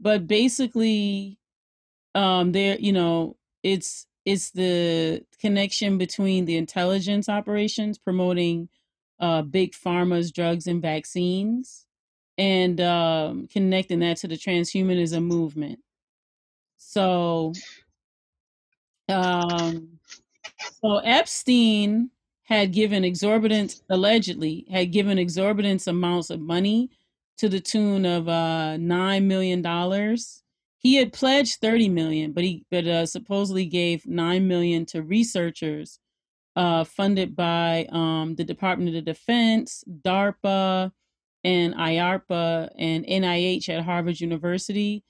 [0.00, 1.38] but basically
[2.14, 8.68] um there you know it's it's the connection between the intelligence operations promoting
[9.20, 11.86] uh big pharma's drugs and vaccines
[12.38, 15.80] and um connecting that to the transhumanism movement
[16.88, 17.52] so
[19.10, 19.88] um
[20.82, 22.10] so epstein
[22.44, 26.90] had given exorbitant allegedly had given exorbitant amounts of money
[27.38, 30.42] to the tune of uh nine million dollars.
[30.80, 35.98] He had pledged thirty million, but he but uh, supposedly gave nine million to researchers
[36.56, 40.90] uh, funded by um, the Department of Defense, DARPA,
[41.44, 45.04] and IARPA and NIH at Harvard University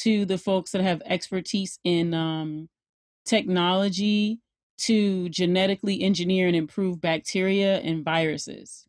[0.00, 2.68] to the folks that have expertise in um,
[3.24, 4.40] technology
[4.78, 8.86] to genetically engineer and improve bacteria and viruses.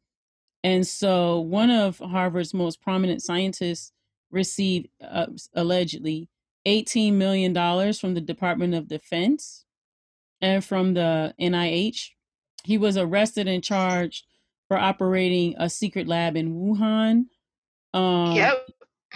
[0.64, 3.92] And so one of Harvard's most prominent scientists
[4.32, 6.30] received uh, allegedly
[6.66, 7.54] $18 million
[7.94, 9.66] from the Department of Defense
[10.42, 12.10] and from the NIH.
[12.64, 14.26] He was arrested and charged
[14.68, 17.26] for operating a secret lab in Wuhan.
[17.94, 18.70] Um, Yep.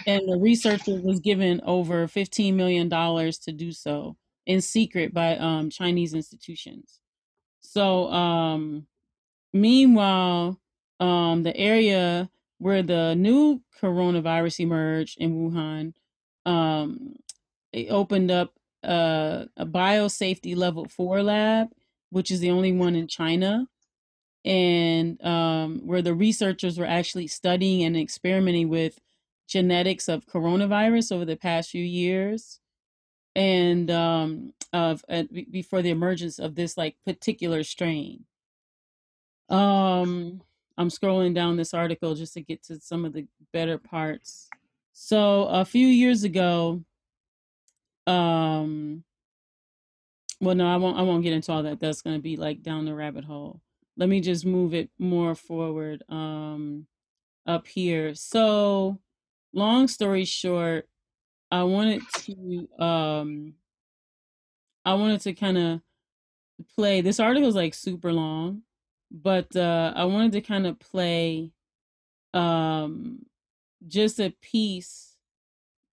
[0.06, 5.70] And the researcher was given over $15 million to do so in secret by um,
[5.70, 7.00] Chinese institutions.
[7.60, 8.86] So, um,
[9.52, 10.58] meanwhile,
[11.00, 15.92] um, the area where the new coronavirus emerged in Wuhan,
[16.46, 17.16] um,
[17.72, 21.68] it opened up a, a biosafety level four lab,
[22.10, 23.66] which is the only one in China,
[24.44, 28.98] and um, where the researchers were actually studying and experimenting with
[29.48, 32.60] genetics of coronavirus over the past few years
[33.34, 38.24] and um, of uh, before the emergence of this like particular strain.
[39.48, 40.42] Um,
[40.76, 44.48] I'm scrolling down this article just to get to some of the better parts.
[44.92, 46.84] So a few years ago,
[48.06, 49.04] um,
[50.40, 50.98] well, no, I won't.
[50.98, 51.80] I won't get into all that.
[51.80, 53.60] That's going to be like down the rabbit hole.
[53.96, 56.04] Let me just move it more forward.
[56.08, 56.86] Um,
[57.46, 58.14] up here.
[58.14, 59.00] So,
[59.52, 60.88] long story short,
[61.50, 63.54] I wanted to um
[64.84, 65.80] I wanted to kind of
[66.76, 68.62] play this article is like super long,
[69.10, 71.52] but uh I wanted to kind of play
[72.34, 73.26] um
[73.88, 75.16] just a piece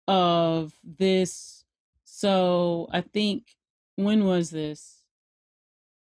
[0.09, 1.65] of this
[2.05, 3.57] so I think
[3.97, 5.03] when was this?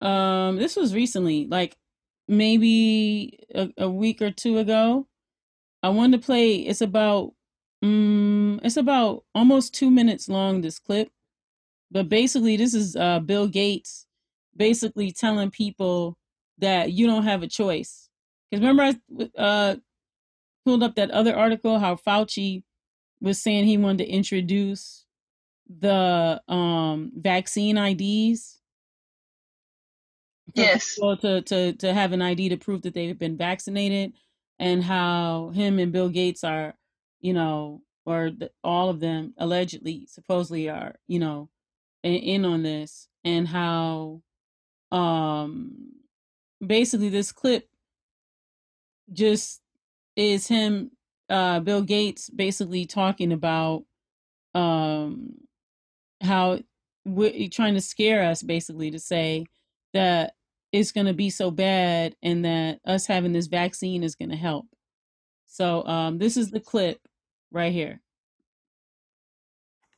[0.01, 1.77] Um this was recently, like
[2.29, 5.07] maybe a, a week or two ago.
[5.87, 7.33] I wanted to play it's about
[7.85, 11.11] Mm, it's about almost two minutes long, this clip.
[11.91, 14.07] But basically, this is uh, Bill Gates
[14.57, 16.17] basically telling people
[16.59, 18.09] that you don't have a choice.
[18.51, 19.77] Because remember, I uh,
[20.65, 22.65] pulled up that other article how Fauci
[23.21, 25.05] was saying he wanted to introduce
[25.69, 28.61] the um, vaccine IDs.
[30.55, 30.95] Yes.
[30.97, 34.15] To, to, to have an ID to prove that they've been vaccinated,
[34.59, 36.75] and how him and Bill Gates are
[37.27, 41.49] you know, or the, all of them allegedly, supposedly are, you know,
[42.05, 44.23] in, in on this, and how,
[44.93, 45.89] um,
[46.65, 47.69] basically this clip
[49.13, 49.61] just
[50.15, 50.93] is him,
[51.29, 53.83] uh, Bill Gates, basically talking about,
[54.55, 55.35] um,
[56.23, 56.61] how
[57.05, 59.47] we're trying to scare us, basically, to say
[59.95, 60.36] that
[60.77, 64.37] it's going to be so bad and that us having this vaccine is going to
[64.37, 64.67] help.
[65.47, 67.01] So um, this is the clip
[67.51, 68.03] right here.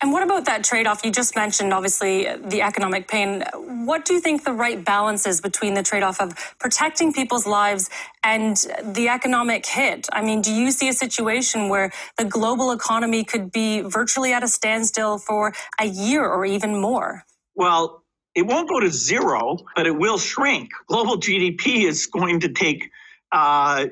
[0.01, 1.05] And what about that trade off?
[1.05, 3.43] You just mentioned, obviously, the economic pain.
[3.85, 7.49] What do you think the right balance is between the trade off of protecting people's
[7.49, 7.91] lives
[8.23, 10.07] and the economic hit?
[10.13, 14.45] I mean, do you see a situation where the global economy could be virtually at
[14.45, 17.25] a standstill for a year or even more?
[17.57, 18.05] Well,
[18.35, 20.71] it won't go to zero, but it will shrink.
[20.89, 22.91] Global GDP is going to take,
[23.33, 23.87] uh,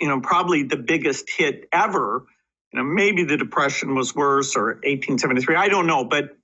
[0.00, 2.26] you know, probably the biggest hit ever
[2.72, 5.56] you know, maybe the depression was worse or 1873.
[5.56, 6.36] I don't know, but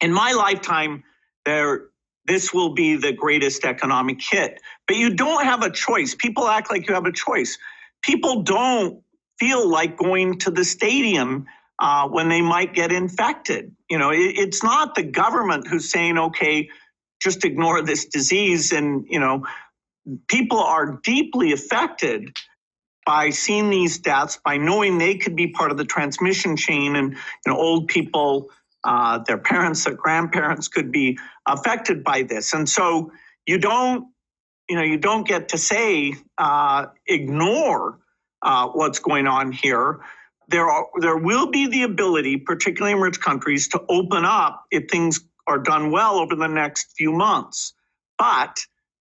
[0.00, 1.04] in my lifetime,
[1.44, 1.86] there
[2.26, 4.60] this will be the greatest economic hit.
[4.86, 6.14] But you don't have a choice.
[6.14, 7.58] People act like you have a choice.
[8.02, 9.02] People don't
[9.38, 11.46] feel like going to the stadium
[11.78, 13.74] uh, when they might get infected.
[13.90, 16.70] You know, it, it's not the government who's saying, okay,
[17.22, 18.72] just ignore this disease.
[18.72, 19.46] And, you know,
[20.28, 22.30] people are deeply affected
[23.06, 27.12] by seeing these deaths, by knowing they could be part of the transmission chain, and
[27.12, 28.50] you know, old people,
[28.84, 33.12] uh, their parents, their grandparents could be affected by this, and so
[33.46, 34.08] you don't,
[34.68, 37.98] you know, you don't get to say uh, ignore
[38.42, 40.00] uh, what's going on here.
[40.48, 44.88] There are there will be the ability, particularly in rich countries, to open up if
[44.90, 47.72] things are done well over the next few months,
[48.18, 48.58] but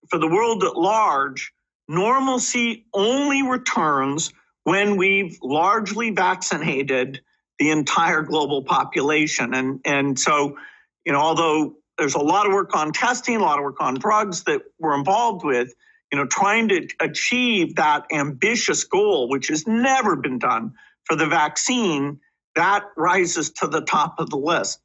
[0.10, 1.52] for the world at large
[1.88, 4.32] normalcy only returns
[4.64, 7.22] when we've largely vaccinated
[7.60, 9.54] the entire global population.
[9.54, 10.58] And, and so,
[11.06, 13.96] you know, although there's a lot of work on testing, a lot of work on
[13.96, 15.74] drugs that we're involved with,
[16.12, 20.74] you know, trying to achieve that ambitious goal, which has never been done
[21.06, 22.20] for the vaccine,
[22.56, 24.80] that rises to the top of the list.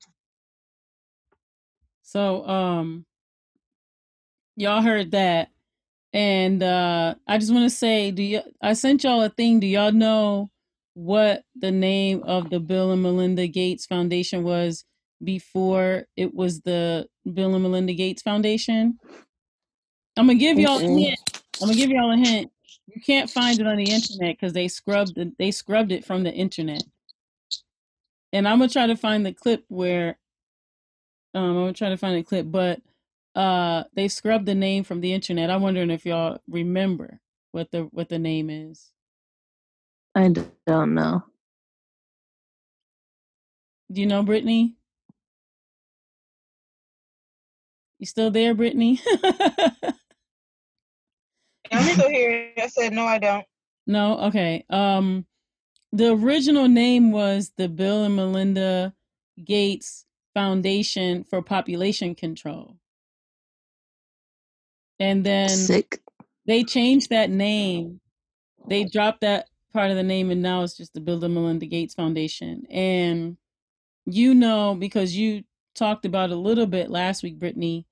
[2.03, 3.07] So, um,
[4.57, 5.49] y'all heard that.
[6.13, 9.61] And uh I just want to say, do you I sent y'all a thing.
[9.61, 10.51] Do y'all know
[10.95, 14.85] what the name of the Bill and Melinda Gates Foundation was
[15.23, 18.99] before it was the Bill and Melinda Gates Foundation?
[20.17, 21.21] I'm gonna give y'all a hint.
[21.63, 22.51] I'm gonna give y'all a hint.
[22.95, 26.25] You can't find it on the internet because they scrubbed it, they scrubbed it from
[26.25, 26.83] the internet.
[28.33, 30.19] And I'm gonna try to find the clip where
[31.35, 32.81] um I'm gonna try to find a clip, but
[33.35, 35.51] uh they scrubbed the name from the internet.
[35.51, 37.21] I'm wondering if y'all remember
[37.53, 38.91] what the what the name is.
[40.15, 40.33] I
[40.67, 41.25] don't know.
[43.93, 44.77] Do you know Brittany?
[47.99, 49.01] You still there, Brittany?
[51.71, 52.53] I'm still here.
[52.59, 53.45] I said no, I don't.
[53.87, 54.65] No, okay.
[54.71, 55.27] Um,
[55.93, 58.95] the original name was the Bill and Melinda
[59.45, 60.05] Gates
[60.35, 62.77] Foundation for Population Control.
[64.99, 66.01] And then Sick.
[66.47, 68.01] they changed that name.
[68.69, 71.67] They dropped that part of the name and now it's just the Bill and Melinda
[71.67, 72.67] Gates Foundation.
[72.71, 73.37] And
[74.07, 75.45] you know, because you
[75.75, 77.87] talked about a little bit last week, Brittany,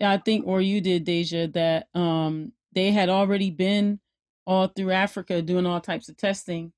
[0.00, 3.98] I think, or you did, Deja, that um they had already been
[4.46, 6.72] all through Africa doing all types of testing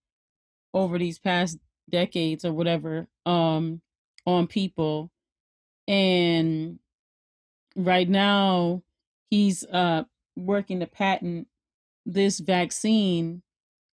[0.73, 1.59] over these past
[1.91, 3.83] decades or whatever um
[4.27, 5.11] on people.
[5.87, 6.79] And
[7.77, 8.83] right now
[9.31, 10.05] he's uh
[10.37, 11.49] working to patent
[12.07, 13.43] this vaccine.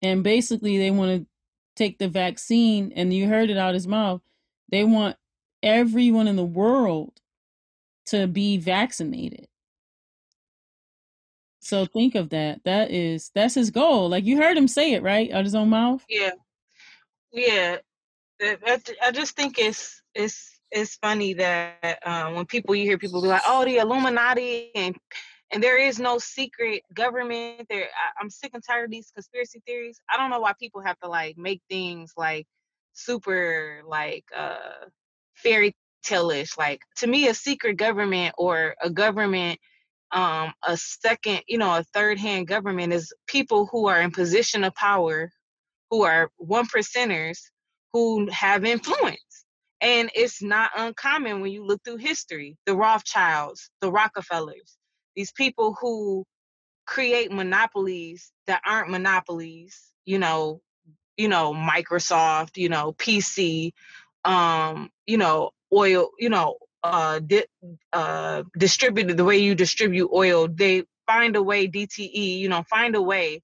[0.02, 1.26] And basically they want to
[1.76, 4.20] take the vaccine and you heard it out his mouth
[4.70, 5.16] they want
[5.62, 7.20] everyone in the world
[8.06, 9.48] to be vaccinated
[11.64, 15.02] so think of that that is that's his goal like you heard him say it
[15.02, 16.32] right out of his own mouth Yeah,
[17.32, 17.78] yeah.
[18.42, 23.22] I, I just think it's it's it's funny that uh, when people you hear people
[23.22, 24.96] be like, "Oh, the Illuminati," and
[25.52, 27.66] and there is no secret government.
[27.70, 30.00] There, I, I'm sick and tired of these conspiracy theories.
[30.10, 32.46] I don't know why people have to like make things like
[32.92, 34.86] super like uh
[35.34, 36.58] fairy tale-ish.
[36.58, 39.58] Like to me, a secret government or a government
[40.14, 44.64] um a second you know a third hand government is people who are in position
[44.64, 45.30] of power
[45.90, 47.38] who are one percenters
[47.92, 49.18] who have influence.
[49.80, 54.76] And it's not uncommon when you look through history the rothschilds the rockefellers
[55.14, 56.24] these people who
[56.86, 60.60] create monopolies that aren't monopolies you know
[61.16, 63.72] you know microsoft you know pc
[64.24, 67.46] um you know oil you know uh, di-
[67.92, 71.98] uh distributed the way you distribute oil they find a way dte
[72.38, 73.42] you know find a way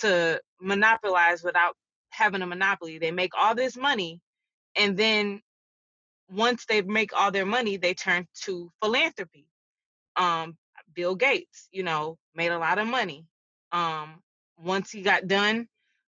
[0.00, 1.76] to monopolize without
[2.10, 2.98] having a monopoly.
[2.98, 4.20] They make all this money
[4.76, 5.42] and then
[6.30, 9.46] once they make all their money they turn to philanthropy.
[10.16, 10.56] Um
[10.94, 13.26] bill gates you know made a lot of money.
[13.72, 14.22] Um
[14.58, 15.68] once he got done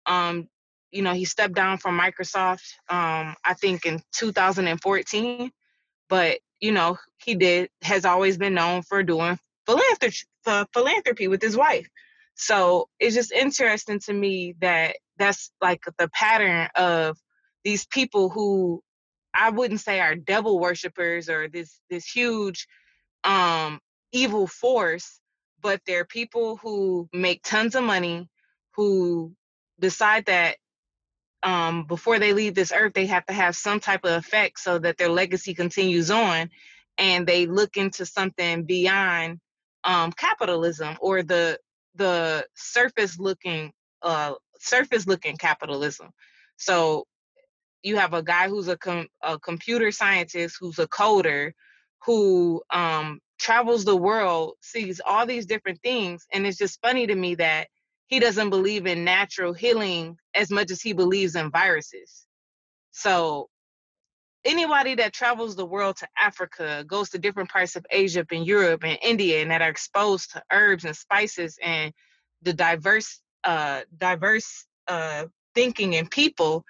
[0.07, 0.49] um
[0.93, 5.51] you know he stepped down from microsoft um i think in 2014
[6.09, 10.17] but you know he did has always been known for doing philanthropy
[10.73, 11.87] philanthropy with his wife.
[12.37, 17.19] So it's just interesting to me that that's like the pattern of
[17.65, 18.83] these people who
[19.35, 22.67] i wouldn't say are devil worshippers or this this huge
[23.25, 23.79] um
[24.13, 25.21] evil force
[25.63, 28.29] but they're people who make tons of money
[28.77, 29.33] who
[29.81, 30.57] decide that
[31.45, 34.79] um, before they leave this earth, they have to have some type of effect so
[34.79, 36.51] that their legacy continues on,
[36.97, 39.41] and they look into something beyond
[39.85, 41.59] um, capitalism or the
[41.97, 43.73] the surface looking
[44.03, 46.11] uh, surface looking capitalism.
[46.57, 47.07] So
[47.83, 51.53] you have a guy who's a, com- a computer scientist, who's a coder,
[52.07, 57.15] who um, travels the world, sees all these different things, and it's just funny to
[57.15, 57.69] me that
[58.07, 62.27] he doesn't believe in natural healing as much as he believes in viruses.
[62.91, 63.49] So
[64.45, 68.85] anybody that travels the world to Africa, goes to different parts of Asia and Europe
[68.85, 71.93] and India and that are exposed to herbs and spices and
[72.43, 75.25] the diverse uh diverse uh
[75.55, 76.65] thinking and people,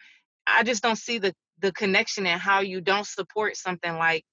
[0.46, 4.24] I just don't see the the connection and how you don't support something like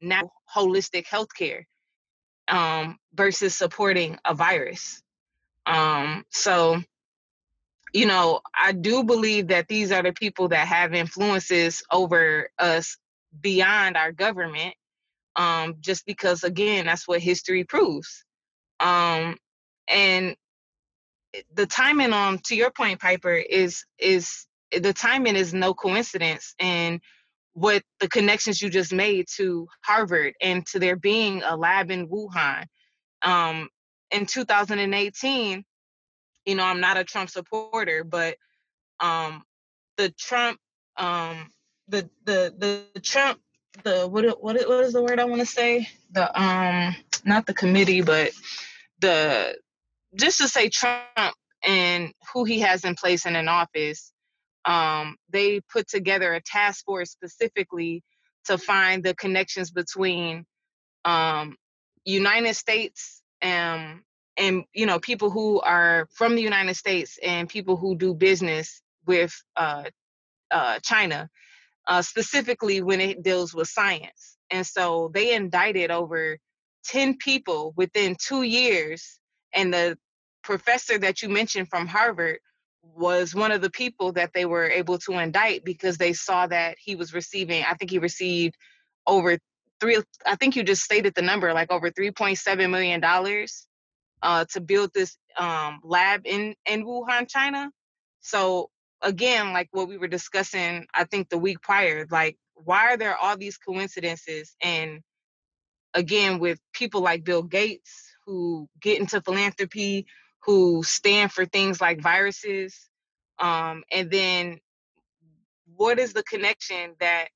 [0.00, 1.64] now holistic healthcare
[2.48, 5.02] um versus supporting a virus.
[5.68, 6.82] Um, so,
[7.92, 12.96] you know, I do believe that these are the people that have influences over us
[13.40, 14.74] beyond our government.
[15.36, 18.24] Um, just because, again, that's what history proves.
[18.80, 19.36] Um,
[19.88, 20.34] and
[21.54, 27.00] the timing on, to your point, Piper, is is the timing is no coincidence, and
[27.52, 32.08] what the connections you just made to Harvard and to there being a lab in
[32.08, 32.64] Wuhan.
[33.22, 33.68] Um,
[34.10, 35.64] in 2018,
[36.46, 38.36] you know, I'm not a Trump supporter, but
[39.00, 39.42] um,
[39.96, 40.58] the Trump,
[40.96, 41.50] um,
[41.88, 43.40] the the the Trump,
[43.84, 45.88] the what what what is the word I want to say?
[46.12, 48.32] The um, not the committee, but
[49.00, 49.56] the
[50.14, 54.12] just to say Trump and who he has in place and in office.
[54.64, 58.02] Um, they put together a task force specifically
[58.46, 60.44] to find the connections between
[61.04, 61.56] um,
[62.04, 64.04] United States um,
[64.36, 68.80] and you know people who are from the United States and people who do business
[69.06, 69.84] with uh,
[70.50, 71.28] uh, China,
[71.86, 74.36] uh, specifically when it deals with science.
[74.50, 76.38] And so they indicted over
[76.84, 79.18] 10 people within two years.
[79.54, 79.98] And the
[80.42, 82.38] professor that you mentioned from Harvard
[82.82, 86.76] was one of the people that they were able to indict because they saw that
[86.78, 88.56] he was receiving, I think he received
[89.06, 89.38] over
[89.80, 93.02] three, I think you just stated the number, like over $3.7 million
[94.22, 97.70] uh, to build this um, lab in, in Wuhan, China.
[98.20, 98.70] So
[99.02, 103.16] again, like what we were discussing, I think the week prior, like why are there
[103.16, 104.56] all these coincidences?
[104.60, 105.00] And
[105.94, 110.06] again, with people like Bill Gates who get into philanthropy,
[110.44, 112.88] who stand for things like viruses,
[113.38, 114.58] um, and then
[115.76, 117.28] what is the connection that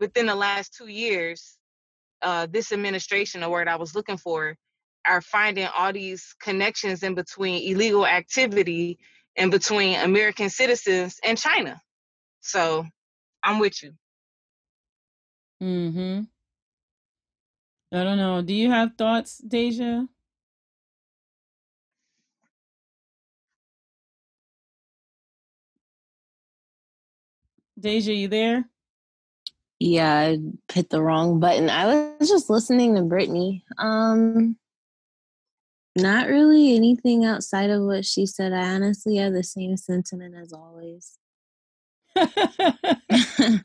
[0.00, 1.56] within the last two years,
[2.22, 4.56] uh, this administration, the word I was looking for,
[5.06, 8.98] are finding all these connections in between illegal activity
[9.36, 11.80] and between American citizens and China.
[12.40, 12.86] So
[13.42, 13.92] I'm with you.
[15.62, 16.22] Mm-hmm.
[17.92, 18.42] I don't know.
[18.42, 20.04] Do you have thoughts, Deja?
[27.78, 28.64] Deja, you there?
[29.80, 30.38] Yeah, I
[30.70, 31.70] hit the wrong button.
[31.70, 33.64] I was just listening to Brittany.
[33.78, 34.56] Um
[35.96, 38.52] not really anything outside of what she said.
[38.52, 41.18] I honestly have the same sentiment as always.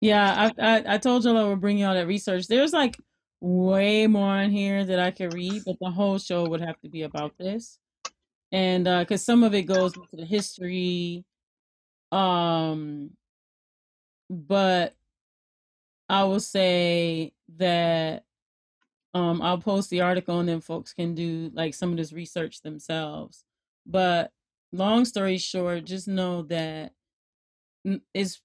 [0.00, 2.48] yeah, I, I, I told y'all I would bring y'all that research.
[2.48, 2.96] There's like
[3.40, 6.88] way more on here that I could read, but the whole show would have to
[6.88, 7.78] be about this,
[8.50, 11.24] and because uh, some of it goes into the history,
[12.12, 13.10] um,
[14.30, 14.96] but
[16.08, 18.24] I will say that
[19.14, 22.62] um, I'll post the article and then folks can do like some of this research
[22.62, 23.44] themselves.
[23.86, 24.32] But
[24.72, 26.92] long story short, just know that
[28.14, 28.40] it's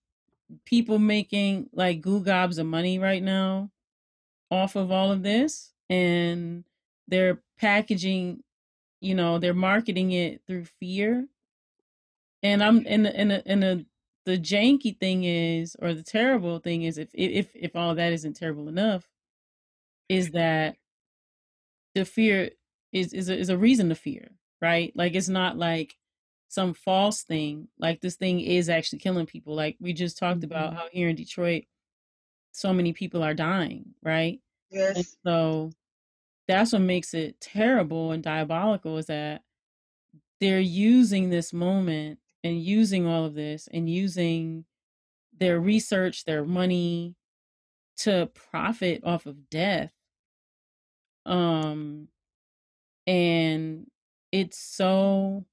[0.66, 3.72] people making like goo gobs of money right now
[4.52, 6.66] off of all of this and
[7.08, 8.44] they're packaging
[9.02, 11.28] you know they're marketing it through fear
[12.44, 13.86] and i'm in in in a
[14.26, 18.36] the janky thing is or the terrible thing is if if if all that isn't
[18.36, 19.08] terrible enough
[20.10, 20.76] is that
[21.96, 22.52] the fear
[22.92, 24.92] is is a, is a reason to fear, right?
[24.96, 25.96] Like it's not like
[26.50, 27.68] some false thing.
[27.80, 29.56] Like this thing is actually killing people.
[29.56, 30.52] Like we just talked mm-hmm.
[30.52, 31.64] about how here in Detroit,
[32.52, 34.40] so many people are dying, right?
[34.70, 34.96] Yes.
[34.98, 35.72] And so
[36.48, 39.42] that's what makes it terrible and diabolical is that
[40.40, 44.66] they're using this moment and using all of this and using
[45.38, 47.16] their research, their money
[47.98, 49.92] to profit off of death
[51.26, 52.08] um
[53.06, 53.86] and
[54.32, 55.46] it's so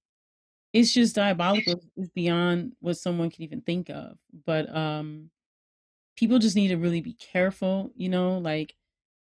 [0.73, 4.17] it's just diabolical it's beyond what someone can even think of
[4.47, 5.31] but um
[6.17, 8.75] people just need to really be careful you know like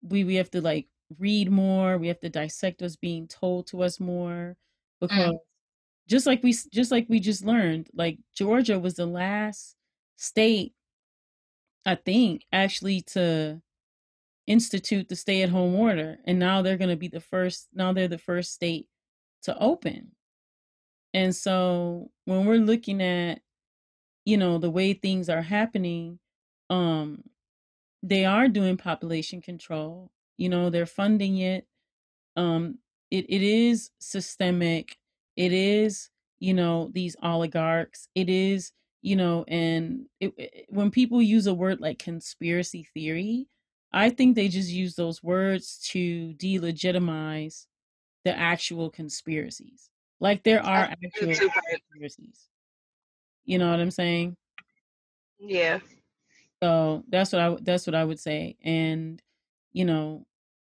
[0.04, 0.88] we we have to like
[1.18, 4.56] read more we have to dissect what's being told to us more
[5.00, 5.40] because mm.
[6.08, 9.76] Just like we just like we just learned like georgia was the last
[10.18, 10.74] state
[11.86, 13.62] i think actually to
[14.48, 17.92] institute the stay at home order and now they're going to be the first now
[17.94, 18.88] they're the first state
[19.44, 20.12] to open.
[21.14, 23.42] And so when we're looking at
[24.26, 26.20] you know the way things are happening
[26.70, 27.24] um
[28.04, 31.66] they are doing population control you know they're funding it.
[32.36, 32.80] Um
[33.10, 34.98] it, it is systemic
[35.38, 36.10] it is
[36.40, 41.54] you know these oligarchs it is you know and it, it, when people use a
[41.54, 43.48] word like conspiracy theory
[43.92, 47.66] I think they just use those words to delegitimize
[48.26, 49.90] the actual conspiracies.
[50.20, 52.48] Like there are actual conspiracies.
[53.46, 54.36] You know what I'm saying?
[55.40, 55.80] Yeah.
[56.62, 59.22] So that's what I that's what I would say, and
[59.74, 60.26] you know,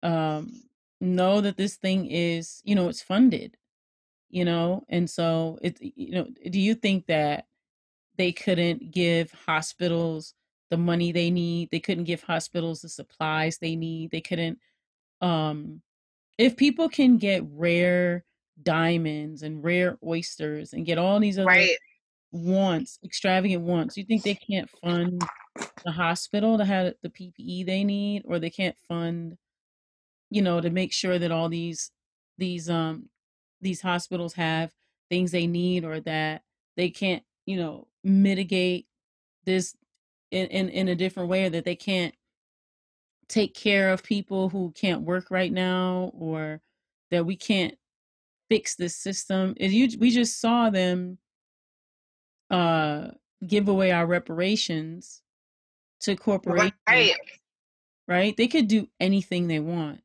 [0.03, 0.62] um,
[1.01, 3.57] know that this thing is you know it's funded,
[4.35, 6.27] you know, and so it you know.
[6.51, 7.47] Do you think that
[8.16, 10.35] they couldn't give hospitals
[10.70, 11.70] the money they need.
[11.70, 14.11] They couldn't give hospitals the supplies they need.
[14.11, 14.59] They couldn't
[15.20, 15.82] um
[16.36, 18.24] if people can get rare
[18.61, 21.77] diamonds and rare oysters and get all these other right.
[22.32, 25.23] wants, extravagant wants, you think they can't fund
[25.85, 29.36] the hospital to have the PPE they need or they can't fund
[30.31, 31.93] you know to make sure that all these
[32.36, 33.09] these um
[33.65, 34.73] these hospitals have
[35.11, 36.45] things they need or that
[36.77, 38.86] they can't you know mitigate
[39.45, 39.77] this
[40.31, 42.15] in, in, in a different way or that they can't
[43.28, 46.61] take care of people who can't work right now or
[47.11, 47.77] that we can't
[48.51, 49.55] fix this system.
[49.57, 51.19] Is you we just saw them
[52.51, 53.11] uh
[53.47, 55.23] give away our reparations
[56.01, 57.15] to corporations, Right.
[58.09, 58.36] right?
[58.36, 60.03] They could do anything they want.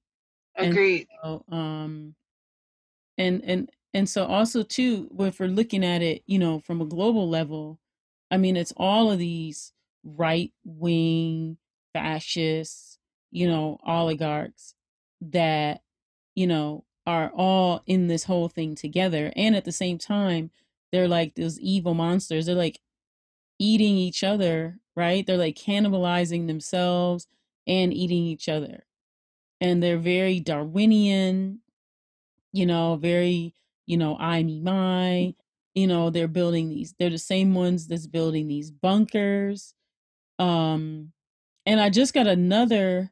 [0.56, 1.07] And Agreed.
[1.23, 2.15] so, um,
[3.19, 6.85] and and and so also too, if we're looking at it, you know, from a
[6.85, 7.79] global level,
[8.31, 9.73] I mean, it's all of these
[10.03, 11.57] right wing
[11.93, 12.99] fascists,
[13.31, 14.75] you know, oligarchs
[15.21, 15.81] that,
[16.35, 19.33] you know, are all in this whole thing together.
[19.35, 20.51] And at the same time,
[20.91, 22.45] they're like those evil monsters.
[22.45, 22.79] They're like
[23.59, 25.25] eating each other, right?
[25.25, 27.27] They're like cannibalizing themselves
[27.67, 28.85] and eating each other.
[29.61, 31.61] And they're very Darwinian,
[32.51, 33.53] you know, very,
[33.85, 35.35] you know, I me my,
[35.76, 39.73] you know, they're building these, they're the same ones that's building these bunkers.
[40.39, 41.13] Um,
[41.65, 43.11] and I just got another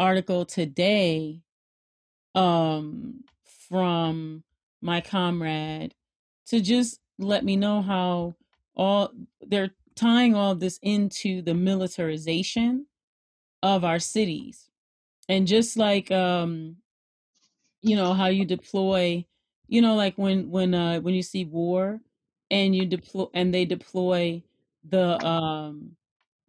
[0.00, 1.42] article today
[2.34, 3.24] um
[3.68, 4.42] from
[4.80, 5.94] my comrade
[6.46, 8.34] to just let me know how
[8.76, 9.10] all
[9.42, 12.86] they're tying all this into the militarization
[13.62, 14.70] of our cities
[15.28, 16.76] and just like um
[17.82, 19.24] you know how you deploy
[19.68, 22.00] you know like when when uh when you see war
[22.50, 24.42] and you deploy and they deploy
[24.88, 25.96] the um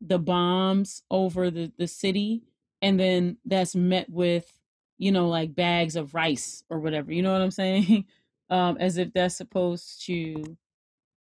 [0.01, 2.43] the bombs over the the city
[2.81, 4.51] and then that's met with
[4.97, 8.05] you know like bags of rice or whatever you know what i'm saying?
[8.49, 10.57] Um as if that's supposed to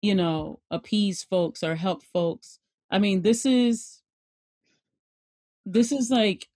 [0.03, 2.59] you know appease folks or help folks.
[2.91, 4.03] I mean this is
[5.67, 6.49] this is like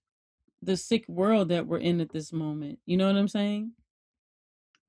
[0.65, 3.71] the sick world that we're in at this moment you know what i'm saying?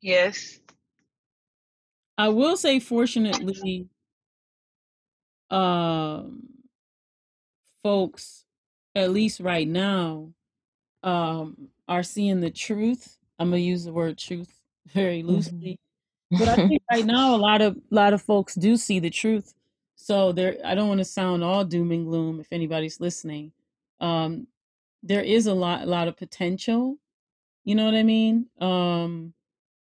[0.01, 0.61] Yes.
[2.19, 3.89] i will say fortunately
[5.51, 6.43] um
[7.83, 8.45] folks
[8.95, 10.31] at least right now
[11.03, 13.17] um are seeing the truth.
[13.39, 14.53] I'm gonna use the word truth
[14.89, 15.79] very loosely
[16.31, 19.11] but i think right now a lot of a lot of folks do see the
[19.11, 19.55] truth.
[19.95, 23.53] So there i don't want to sound all doom and gloom if anybody's listening.
[24.01, 24.49] Um
[25.07, 26.97] there is a lot a lot of potential
[27.65, 29.33] you know what i mean um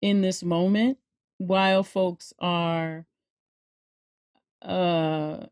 [0.01, 0.99] in this moment
[1.39, 3.07] while folks are
[4.63, 5.47] uh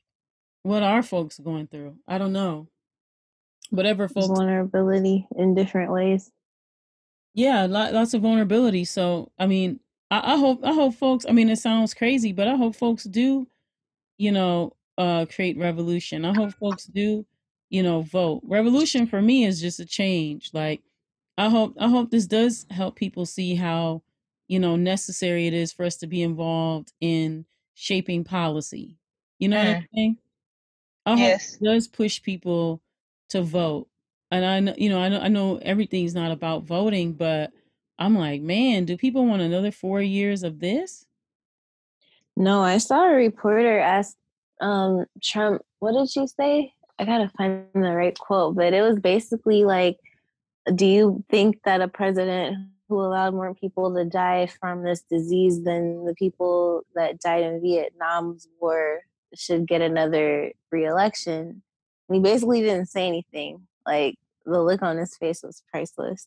[0.63, 1.97] what are folks going through?
[2.07, 2.69] I don't know.
[3.71, 6.33] Whatever folks vulnerability in different ways.
[7.35, 9.79] yeah lot, lots of vulnerability so i mean
[10.11, 13.05] I, I hope i hope folks i mean it sounds crazy but i hope folks
[13.05, 13.47] do
[14.19, 16.25] you know uh create revolution.
[16.25, 17.25] I hope folks do
[17.71, 18.43] you know vote.
[18.45, 20.51] Revolution for me is just a change.
[20.55, 20.83] Like
[21.39, 24.03] i hope i hope this does help people see how
[24.49, 28.99] you know necessary it is for us to be involved in shaping policy.
[29.39, 30.19] You know what i'm saying?
[31.07, 31.57] I Yes.
[31.57, 32.83] hope it does push people
[33.31, 33.89] to vote.
[34.31, 37.53] And i know you know i know, I know everything's not about voting but
[37.99, 41.07] i'm like man do people want another four years of this?
[42.37, 44.17] No, I saw a reporter ask
[44.61, 46.75] um, Trump, what did she say?
[47.01, 49.97] I gotta find the right quote, but it was basically like,
[50.75, 52.59] do you think that a president
[52.89, 57.63] who allowed more people to die from this disease than the people that died in
[57.63, 59.01] Vietnam's war
[59.35, 61.63] should get another reelection?
[62.09, 63.67] And he basically didn't say anything.
[63.87, 66.27] Like the look on his face was priceless.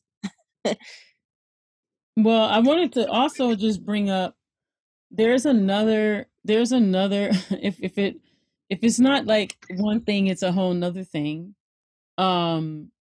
[2.16, 4.36] Well, I wanted to also just bring up
[5.10, 8.18] there's another there's another if if it
[8.74, 11.56] if it's not like one thing it's a whole nother thing.
[12.18, 12.92] Um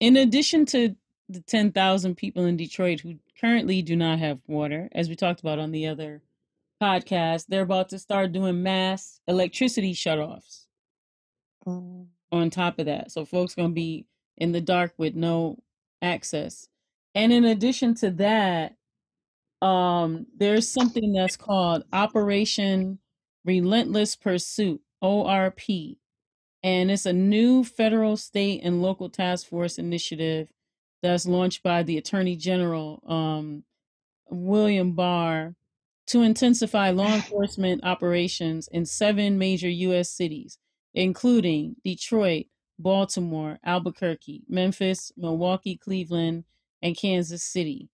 [0.00, 0.96] in addition to
[1.28, 5.58] the 10,000 people in Detroit who currently do not have water as we talked about
[5.58, 6.22] on the other
[6.82, 10.66] podcast, they're about to start doing mass electricity shutoffs
[11.66, 12.08] Mm.
[12.32, 13.12] on top of that.
[13.12, 14.06] So folks going to be
[14.36, 15.58] in the dark with no
[16.02, 16.68] access.
[17.14, 18.74] And in addition to that,
[19.60, 22.98] um, there's something that's called Operation
[23.44, 25.96] Relentless Pursuit, ORP.
[26.62, 30.48] And it's a new federal, state, and local task force initiative
[31.02, 33.64] that's launched by the Attorney General, um,
[34.30, 35.56] William Barr,
[36.06, 40.10] to intensify law enforcement operations in seven major U.S.
[40.10, 40.58] cities,
[40.94, 42.46] including Detroit,
[42.78, 46.44] Baltimore, Albuquerque, Memphis, Milwaukee, Cleveland,
[46.80, 47.88] and Kansas City.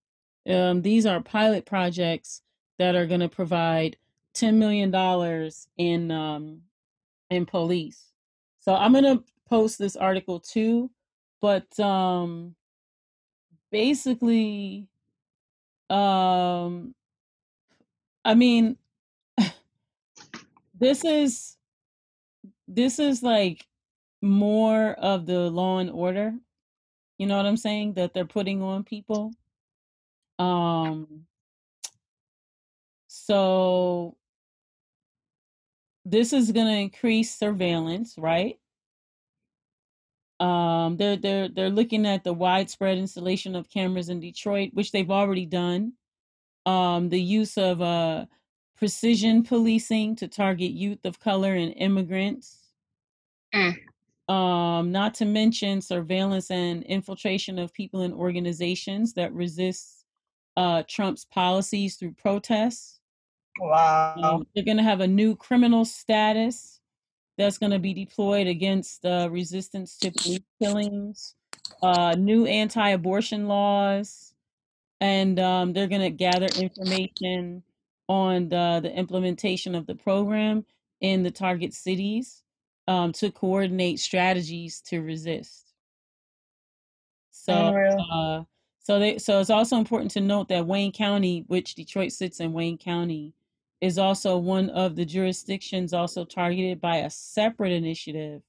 [0.49, 2.43] Um, these are pilot projects
[2.79, 3.97] that are going to provide
[4.35, 4.95] $10 million
[5.77, 6.63] in um,
[7.31, 8.13] in police.
[8.61, 10.91] So I'm going to post this article too,
[11.41, 12.55] but um,
[13.71, 14.89] basically,
[15.91, 16.95] um,
[18.25, 18.77] I mean,
[20.79, 21.57] this is
[22.67, 23.67] this is like
[24.21, 26.35] more of the law and order.
[27.17, 27.95] You know what I'm saying?
[27.95, 29.33] That they're putting on people.
[30.39, 31.27] Um,
[33.09, 34.18] so
[36.11, 38.59] this is going to increase surveillance, right?
[40.41, 45.11] Um, they're they're they're looking at the widespread installation of cameras in Detroit, which they've
[45.11, 45.95] already done.
[46.65, 48.27] Um, the use of uh,
[48.77, 52.59] precision policing to target youth of color and immigrants.
[53.55, 53.77] Mm.
[54.33, 60.05] Um, not to mention surveillance and infiltration of people and organizations that resist
[60.57, 62.98] uh, Trump's policies through protests.
[63.59, 64.15] Wow.
[64.23, 66.81] Um, they're going to have a new criminal status
[67.37, 71.35] that's going to be deployed against uh, resistance to police killings,
[71.83, 74.35] uh, new anti abortion laws,
[75.01, 77.63] and um, they're going to gather information
[78.09, 80.65] on the, the implementation of the program
[81.01, 82.43] in the target cities
[82.89, 85.75] um, to coordinate strategies to resist.
[87.31, 88.43] So, uh,
[88.81, 92.53] so they so it's also important to note that Wayne County, which Detroit sits in
[92.53, 93.35] Wayne County,
[93.81, 98.43] is also one of the jurisdictions also targeted by a separate initiative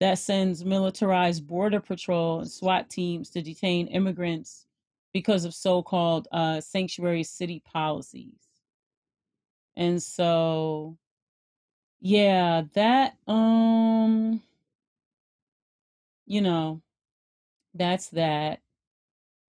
[0.00, 4.66] that sends militarized border patrol and SWAT teams to detain immigrants
[5.12, 8.34] because of so-called uh, sanctuary city policies.
[9.76, 10.98] And so,
[12.00, 14.42] yeah, that um,
[16.26, 16.82] you know,
[17.74, 18.60] that's that.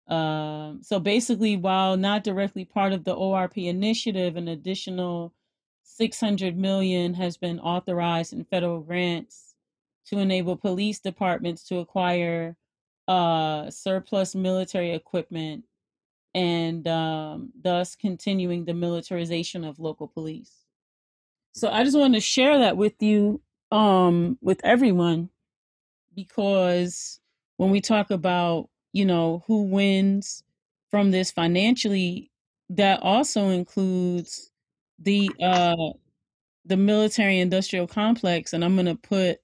[0.08, 5.32] Um, so basically, while not directly part of the ORP initiative, an additional
[5.84, 9.54] 600 million has been authorized in federal grants
[10.06, 12.56] to enable police departments to acquire
[13.08, 15.64] uh, surplus military equipment
[16.34, 20.52] and um, thus continuing the militarization of local police.
[21.52, 23.40] So I just wanted to share that with you,
[23.70, 25.30] um, with everyone,
[26.14, 27.20] because
[27.56, 30.44] when we talk about you know who wins
[30.90, 32.32] from this financially
[32.70, 34.52] that also includes
[35.00, 35.76] the uh
[36.66, 39.40] the military industrial complex and i'm going to put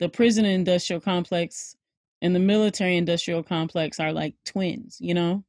[0.00, 1.76] the prison industrial complex
[2.22, 5.44] and the military industrial complex are like twins you know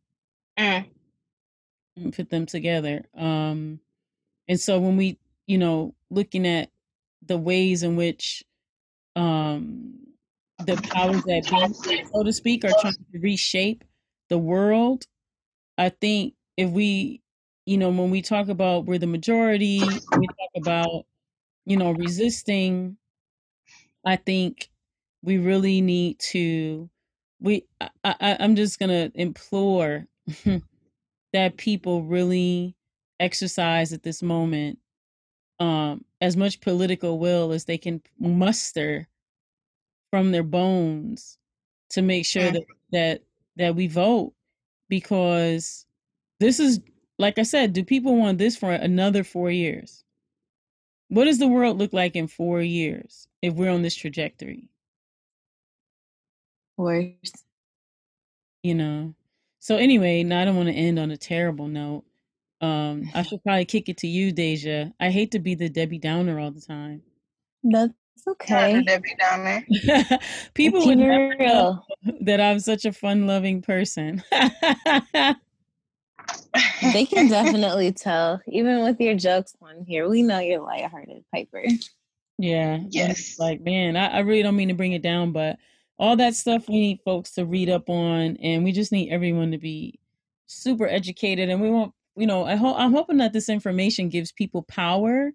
[0.58, 0.92] Mm.
[1.98, 3.80] and put them together um
[4.48, 6.72] and so when we you know looking at
[7.24, 8.44] the ways in which
[9.16, 10.01] um
[10.66, 13.84] the powers that be, so to speak, are trying to reshape
[14.30, 15.06] the world.
[15.78, 17.22] I think if we,
[17.66, 21.06] you know, when we talk about we're the majority, we talk about,
[21.66, 22.98] you know, resisting,
[24.06, 24.70] I think
[25.22, 26.90] we really need to,
[27.40, 30.08] we, I, I, I'm just going to implore
[31.34, 32.76] that people really
[33.20, 34.80] exercise at this moment
[35.60, 39.08] um, as much political will as they can muster
[40.12, 41.40] from their bones
[41.92, 42.54] to make sure Mm.
[42.54, 43.24] that that
[43.58, 44.34] that we vote
[44.90, 45.86] because
[46.40, 46.82] this is
[47.20, 50.04] like I said, do people want this for another 4 years?
[51.10, 54.70] What does the world look like in 4 years if we're on this trajectory,
[56.78, 57.46] Worse.
[58.64, 59.16] you know?
[59.60, 62.06] So anyway, now I don't want to end on a terrible note.
[62.62, 64.92] Um, I should probably kick it to you, Deja.
[65.00, 67.04] I hate to be the Debbie Downer all the time.
[67.64, 67.94] That's
[68.26, 68.84] Not okay.
[68.84, 69.66] Debbie Downer.
[70.54, 71.84] People Keep would it never know
[72.22, 74.24] that I'm such a fun-loving person.
[76.94, 78.42] They can definitely tell.
[78.48, 81.64] Even with your jokes on here, we know you're lighthearted, Piper.
[82.38, 82.80] Yeah.
[82.90, 83.38] Yes.
[83.40, 85.58] Like, man, I, I really don't mean to bring it down, but
[86.00, 89.52] all that stuff we need folks to read up on, and we just need everyone
[89.52, 90.00] to be
[90.48, 91.50] super educated.
[91.50, 95.32] And we want, you know, I hope I'm hoping that this information gives people power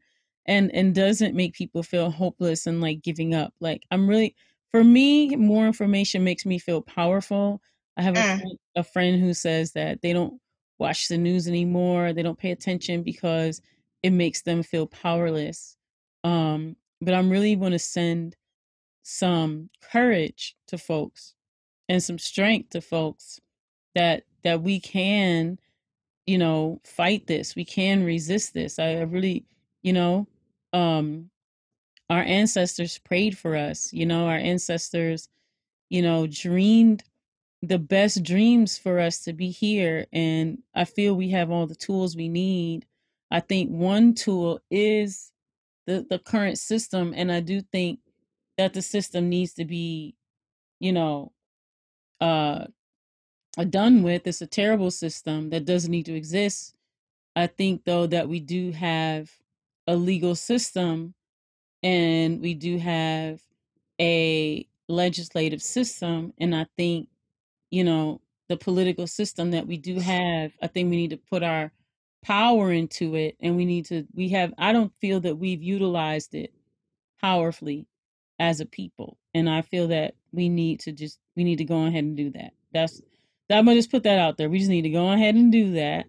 [0.46, 3.54] and and doesn't make people feel hopeless and like giving up.
[3.60, 4.36] Like I'm really
[4.72, 7.62] for me, more information makes me feel powerful.
[7.96, 8.40] I have a Mm.
[8.40, 10.40] friend, a friend who says that they don't
[10.78, 13.60] watch the news anymore, they don't pay attention because
[14.02, 15.76] it makes them feel powerless.
[16.24, 18.36] Um, but I'm really going to send
[19.02, 21.34] some courage to folks
[21.88, 23.40] and some strength to folks
[23.94, 25.58] that that we can,
[26.26, 27.54] you know, fight this.
[27.56, 28.78] We can resist this.
[28.78, 29.46] I, I really,
[29.82, 30.26] you know,
[30.76, 31.30] um,
[32.10, 33.92] our ancestors prayed for us.
[33.92, 35.28] You know, our ancestors,
[35.90, 37.04] you know, dreamed
[37.62, 41.74] the best dreams for us to be here, and I feel we have all the
[41.76, 42.86] tools we need.
[43.30, 45.32] I think one tool is
[45.86, 48.00] the the current system and i do think
[48.58, 50.14] that the system needs to be
[50.80, 51.32] you know
[52.20, 52.66] uh
[53.58, 56.74] uh, done with it's a terrible system that doesn't need to exist
[57.36, 59.30] i think though that we do have
[59.86, 61.14] a legal system
[61.82, 63.40] and we do have
[64.00, 67.08] a legislative system and i think
[67.70, 71.42] you know the political system that we do have i think we need to put
[71.42, 71.72] our
[72.22, 76.34] power into it and we need to we have i don't feel that we've utilized
[76.34, 76.52] it
[77.20, 77.86] powerfully
[78.38, 81.86] as a people and i feel that we need to just we need to go
[81.86, 82.52] ahead and do that.
[82.72, 83.00] That's
[83.50, 84.50] I'm gonna just put that out there.
[84.50, 86.06] We just need to go ahead and do that.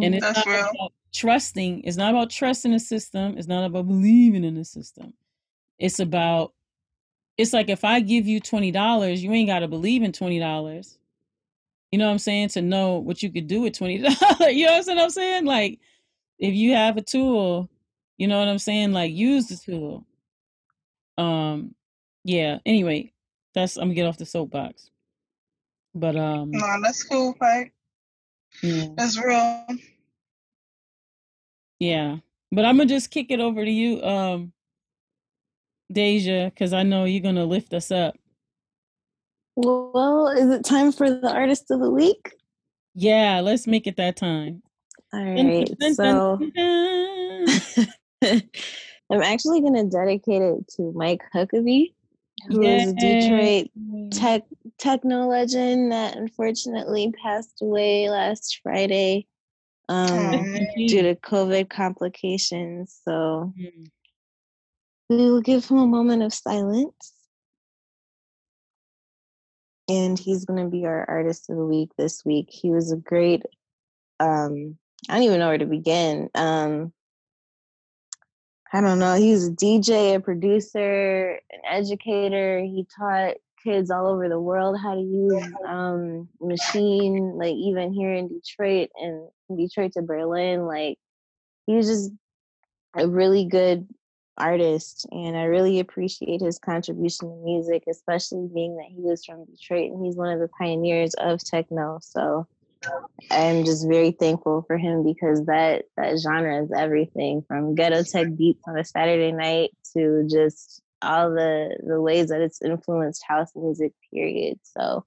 [0.00, 0.70] And mm, it's That's not real.
[0.74, 1.82] about trusting.
[1.84, 3.38] It's not about trusting the system.
[3.38, 5.14] It's not about believing in the system.
[5.78, 6.52] It's about.
[7.36, 10.38] It's like if I give you twenty dollars, you ain't got to believe in twenty
[10.38, 10.98] dollars.
[11.90, 12.48] You know what I'm saying?
[12.50, 14.52] To know what you could do with twenty dollars.
[14.54, 15.44] you know what I'm saying?
[15.44, 15.80] Like,
[16.38, 17.70] if you have a tool,
[18.18, 18.92] you know what I'm saying?
[18.92, 20.06] Like, use the tool.
[21.18, 21.74] Um,
[22.24, 22.58] yeah.
[22.66, 23.12] Anyway,
[23.54, 24.90] that's I'm gonna get off the soapbox.
[25.94, 27.72] But um, No, that's cool, Pike.
[28.62, 28.86] yeah.
[28.96, 29.64] That's real.
[31.84, 32.16] Yeah.
[32.50, 34.52] But I'm gonna just kick it over to you, um,
[35.92, 38.16] Deja, because I know you're gonna lift us up.
[39.56, 42.34] Well, is it time for the artist of the week?
[42.94, 44.62] Yeah, let's make it that time.
[45.12, 46.40] All Dun, dun, dun, So.
[49.10, 51.92] I'm actually going to dedicate it to Mike Huckaby,
[52.48, 53.66] who is a Detroit
[54.10, 54.42] tech
[54.78, 59.26] techno legend that unfortunately passed away last Friday
[59.88, 60.58] um, Aw.
[60.76, 62.98] due to COVID complications.
[63.04, 63.90] So Mm.
[65.08, 67.12] we will give him a moment of silence.
[69.88, 72.48] And he's going to be our artist of the week this week.
[72.50, 73.42] He was a great,
[74.18, 74.78] um,
[75.10, 76.30] I don't even know where to begin.
[76.34, 76.92] Um,
[78.72, 79.14] I don't know.
[79.14, 82.60] He was a DJ, a producer, an educator.
[82.60, 83.34] He taught
[83.64, 88.90] kids all over the world how to use um, machine, like even here in Detroit
[88.96, 90.66] and Detroit to Berlin.
[90.66, 90.98] Like
[91.66, 92.10] he was just
[92.96, 93.88] a really good
[94.36, 99.44] artist, and I really appreciate his contribution to music, especially being that he was from
[99.46, 101.98] Detroit and he's one of the pioneers of techno.
[102.02, 102.46] So
[103.30, 108.36] I'm just very thankful for him because that that genre is everything from ghetto tech
[108.36, 113.50] beats on a Saturday night to just all the the ways that it's influenced house
[113.54, 113.92] music.
[114.12, 114.58] Period.
[114.64, 115.04] So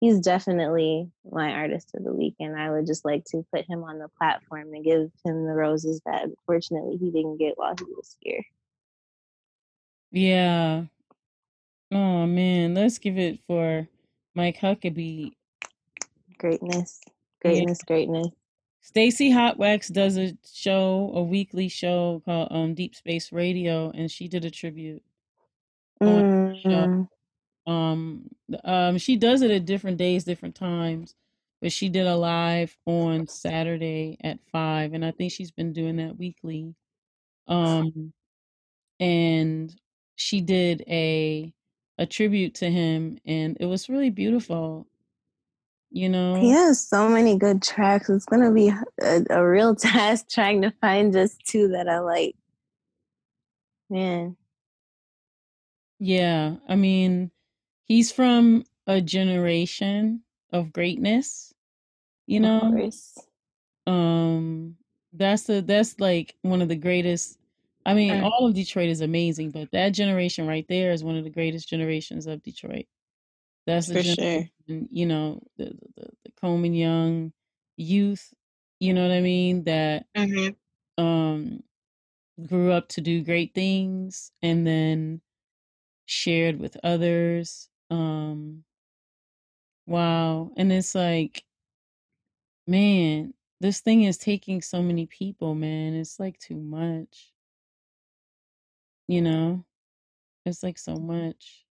[0.00, 3.84] he's definitely my artist of the week, and I would just like to put him
[3.84, 7.84] on the platform and give him the roses that unfortunately he didn't get while he
[7.84, 8.42] was here.
[10.10, 10.84] Yeah.
[11.90, 13.88] Oh man, let's give it for
[14.34, 15.32] Mike Huckaby.
[16.38, 17.00] Greatness,
[17.44, 17.64] Yeah.
[17.64, 18.28] greatness, greatness.
[18.82, 24.28] Stacey Hotwaxx does a show, a weekly show called um Deep Space Radio, and she
[24.28, 25.02] did a tribute
[26.06, 26.86] on the show.
[26.86, 27.08] Mm,
[27.66, 28.28] Um,
[28.64, 31.14] um, she does it at different days, different times,
[31.62, 35.96] but she did a live on Saturday at five, and I think she's been doing
[35.98, 36.74] that weekly.
[37.48, 38.12] Um,
[39.00, 39.74] and
[40.16, 41.52] she did a
[41.98, 44.86] a tribute to him, and it was really beautiful.
[45.90, 48.10] You know, He has so many good tracks.
[48.10, 48.72] It's gonna be
[49.02, 52.36] a, a real task trying to find just two that I like.
[53.90, 54.36] Man,
[56.02, 56.56] yeah.
[56.68, 57.30] I mean,
[57.84, 61.54] he's from a generation of greatness.
[62.26, 63.18] You of know, course.
[63.86, 64.76] um
[65.12, 67.38] that's the that's like one of the greatest
[67.84, 71.24] i mean all of detroit is amazing but that generation right there is one of
[71.24, 72.86] the greatest generations of detroit
[73.66, 74.50] that's the For sure.
[74.66, 77.32] you know the the, the, the coleman young
[77.76, 78.32] youth
[78.80, 80.54] you know what i mean that Mm-hmm.
[81.02, 81.62] um
[82.46, 85.20] grew up to do great things and then
[86.06, 88.64] shared with others um
[89.86, 91.44] wow and it's like
[92.66, 97.32] man this thing is taking so many people man it's like too much
[99.08, 99.64] you know
[100.46, 101.64] it's like so much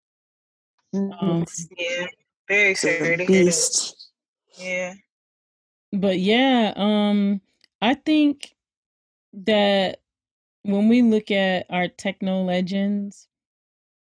[0.93, 1.45] um
[1.77, 2.05] Yeah.
[2.47, 3.45] Very it's a sorry to hear that.
[3.45, 4.09] beast.
[4.57, 4.93] Yeah.
[5.93, 7.41] but yeah um
[7.81, 8.53] i think
[9.33, 10.01] that
[10.63, 13.27] when we look at our techno legends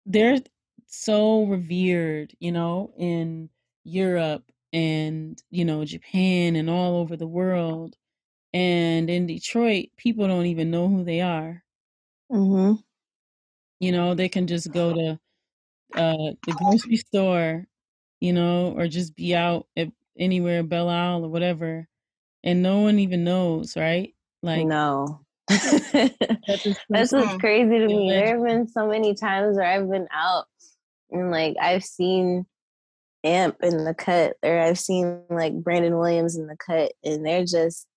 [0.07, 0.39] they're
[0.87, 3.49] so revered you know in
[3.85, 7.97] europe and you know japan and all over the world
[8.53, 11.63] and in detroit people don't even know who they are.
[12.29, 12.77] Hmm
[13.79, 15.19] you know they can just go to
[15.95, 17.65] uh the grocery store
[18.21, 19.89] you know or just be out at
[20.19, 21.87] anywhere belle isle or whatever
[22.43, 24.15] and no one even knows right?
[24.43, 25.26] Like No.
[25.47, 26.13] That
[26.63, 28.11] this That's person what's crazy to me.
[28.11, 30.45] There have been so many times where I've been out
[31.11, 32.45] and like I've seen
[33.23, 37.45] Amp in the cut or I've seen like Brandon Williams in the cut and they're
[37.45, 37.87] just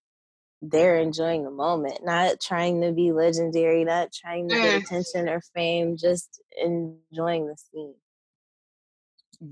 [0.62, 4.84] they're enjoying the moment, not trying to be legendary, not trying to get Mm.
[4.84, 7.94] attention or fame, just enjoying the scene.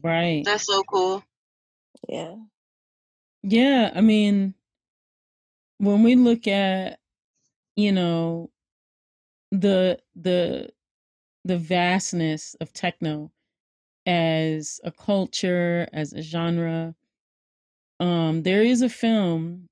[0.03, 1.25] right That's so cool.
[2.09, 2.35] Yeah.
[3.43, 4.55] yeah i mean
[5.79, 6.99] when we look at
[7.78, 8.50] you know
[9.52, 10.68] the the
[11.44, 13.30] the vastness of techno
[14.06, 16.94] as a culture, as a genre.
[18.00, 19.68] Um, there is a film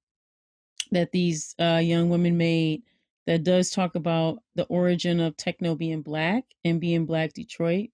[0.92, 2.82] that these uh, young women made
[3.26, 7.90] that does talk about the origin of techno being black and being black Detroit.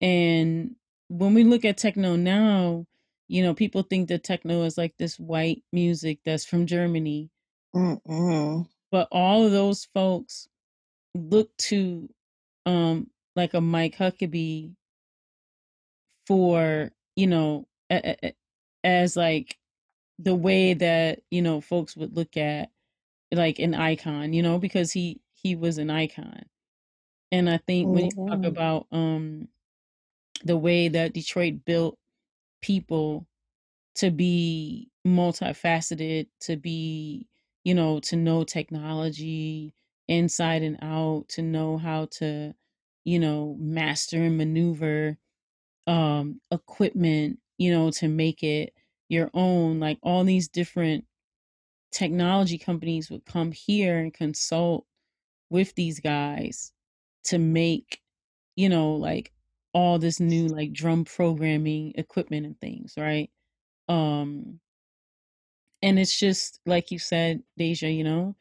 [0.00, 0.76] And
[1.08, 2.86] when we look at techno now,
[3.28, 7.30] you know, people think that techno is like this white music that's from Germany.
[7.74, 8.66] Mm-mm.
[8.94, 10.48] But all of those folks
[11.14, 12.08] look to
[12.66, 14.76] um like a Mike Huckaby
[16.26, 18.34] for, you know, a, a,
[18.82, 19.58] as like
[20.18, 22.70] the way that, you know, folks would look at
[23.32, 26.46] like an icon, you know, because he he was an icon.
[27.32, 28.44] And I think when you talk Mhm.
[28.44, 29.48] about um
[30.44, 31.98] the way that Detroit built
[32.62, 33.26] people
[33.96, 37.28] to be multifaceted, to be,
[37.64, 39.74] you know, to know technology
[40.08, 42.54] inside and out, to know how to,
[43.04, 45.18] you know, master and maneuver
[45.86, 48.74] um equipment, you know, to make it
[49.08, 49.80] your own.
[49.80, 51.06] Like all these different
[51.92, 54.86] technology companies would come here and consult
[55.50, 56.72] with these guys
[57.24, 58.02] to make,
[58.56, 59.32] you know, like
[59.74, 63.30] all this new like drum programming equipment and things, right?
[63.88, 64.60] Um
[65.84, 68.36] and it's just like you said, Deja, you know,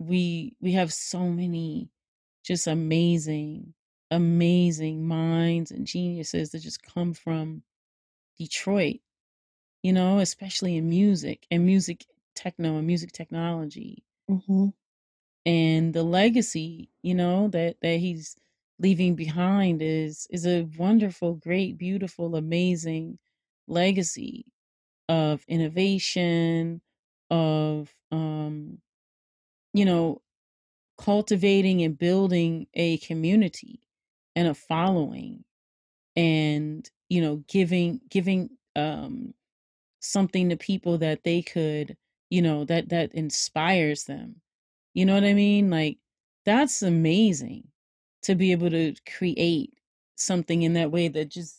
[0.00, 1.90] we we have so many
[2.44, 3.74] just amazing,
[4.10, 7.62] amazing minds and geniuses that just come from
[8.38, 9.00] Detroit,
[9.82, 14.74] you know, especially in music and music techno and music technology Mhm.
[15.46, 18.36] and the legacy you know that that he's
[18.78, 23.18] leaving behind is is a wonderful great beautiful amazing
[23.68, 24.46] legacy
[25.10, 26.82] of innovation
[27.30, 28.80] of um
[29.72, 30.22] you know
[30.98, 33.80] cultivating and building a community
[34.36, 35.44] and a following
[36.16, 39.34] and you know giving giving um
[40.00, 41.96] something to people that they could
[42.30, 44.36] you know that that inspires them.
[44.94, 45.70] You know what i mean?
[45.70, 45.98] Like
[46.46, 47.68] that's amazing
[48.22, 49.74] to be able to create
[50.16, 51.58] something in that way that just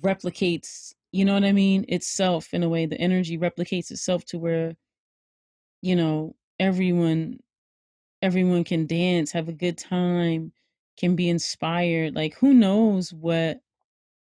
[0.00, 4.38] replicates you know what i mean itself in a way the energy replicates itself to
[4.38, 4.74] where
[5.82, 7.38] you know everyone
[8.22, 10.52] everyone can dance have a good time
[10.98, 13.60] can be inspired like who knows what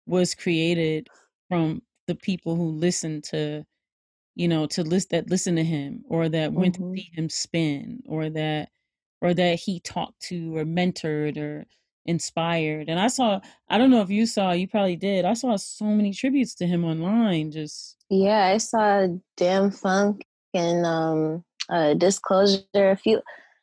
[0.07, 1.09] was created
[1.49, 3.65] from the people who listen to
[4.37, 6.95] you know to list that listen to him or that went Mhm.
[6.95, 8.71] to see him spin or that
[9.23, 11.67] or that he talked to or mentored or
[12.07, 15.57] inspired and i saw i don't know if you saw you probably did i saw
[15.57, 20.25] so many tributes to him online just Yeah, I saw Dam-Funk
[20.55, 23.21] and um uh Disclosure a few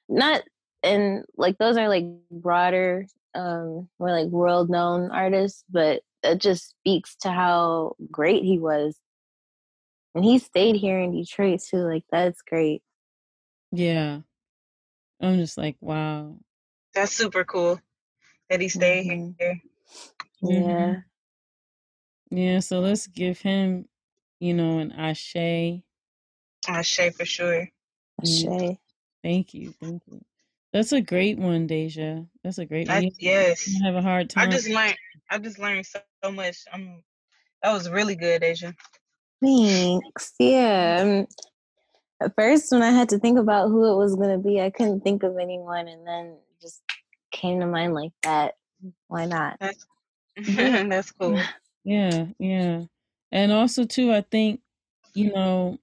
[0.10, 0.44] not
[0.84, 3.06] and like those are like broader
[3.36, 8.96] um more like world known artists, but it just speaks to how great he was.
[10.16, 12.82] And he stayed here in Detroit too, like that's great.
[13.72, 14.20] yeah
[15.22, 16.36] i'm just like wow
[16.94, 17.80] That's super cool
[18.50, 19.36] that he stayed Mhm.
[19.40, 19.62] here.
[20.44, 21.04] Mhm.
[22.32, 22.38] Yeah.
[22.54, 23.88] yeah so let's give him
[24.40, 25.36] you know an ashe
[26.68, 27.68] I say for sure.
[28.24, 28.78] Mm,
[29.24, 30.22] thank you thank you
[30.72, 33.66] that's a great one deja that's a great one I, yes.
[33.66, 34.50] don't have a hard time.
[34.50, 34.98] I just learned.
[35.30, 36.58] I just learned so, so much.
[36.72, 37.04] I'm.
[37.64, 38.74] That was really good, Asia.
[39.42, 40.34] Thanks.
[40.40, 41.00] Yeah.
[41.02, 41.28] um,
[42.22, 44.70] At first, when I had to think about who it was going to be, I
[44.70, 46.43] couldn't think of anyone, and then it just
[47.34, 48.56] came to mind like that.
[49.10, 49.58] Why not?
[49.60, 49.86] That's
[50.38, 50.84] Yeah.
[50.90, 51.42] that's cool.
[51.84, 52.84] Yeah, yeah.
[53.34, 54.62] And also too, I think,
[55.14, 55.78] you know,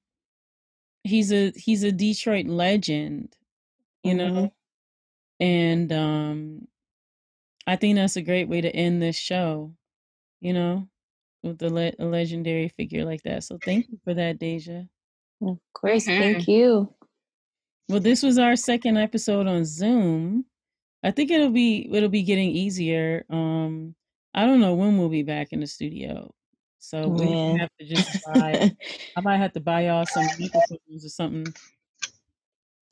[1.05, 3.37] he's a he's a Detroit legend,
[4.03, 4.53] you know, Mhm.
[5.41, 6.69] and um
[7.67, 9.75] I think that's a great way to end this show,
[10.41, 10.89] you know,
[11.43, 13.45] with a, le- a legendary figure like that.
[13.45, 14.87] So thank you for that, Deja.
[15.43, 16.07] Of course.
[16.07, 16.19] Mhm.
[16.19, 16.95] Thank you.
[17.89, 20.47] Well, this was our second episode on Zoom.
[21.03, 23.25] I think it'll be it'll be getting easier.
[23.31, 23.95] Um
[24.35, 26.33] I don't know when we'll be back in the studio.
[26.79, 27.59] So we Yeah.
[27.59, 28.71] have to just buy
[29.17, 31.55] I might have to buy y'all some microphones or something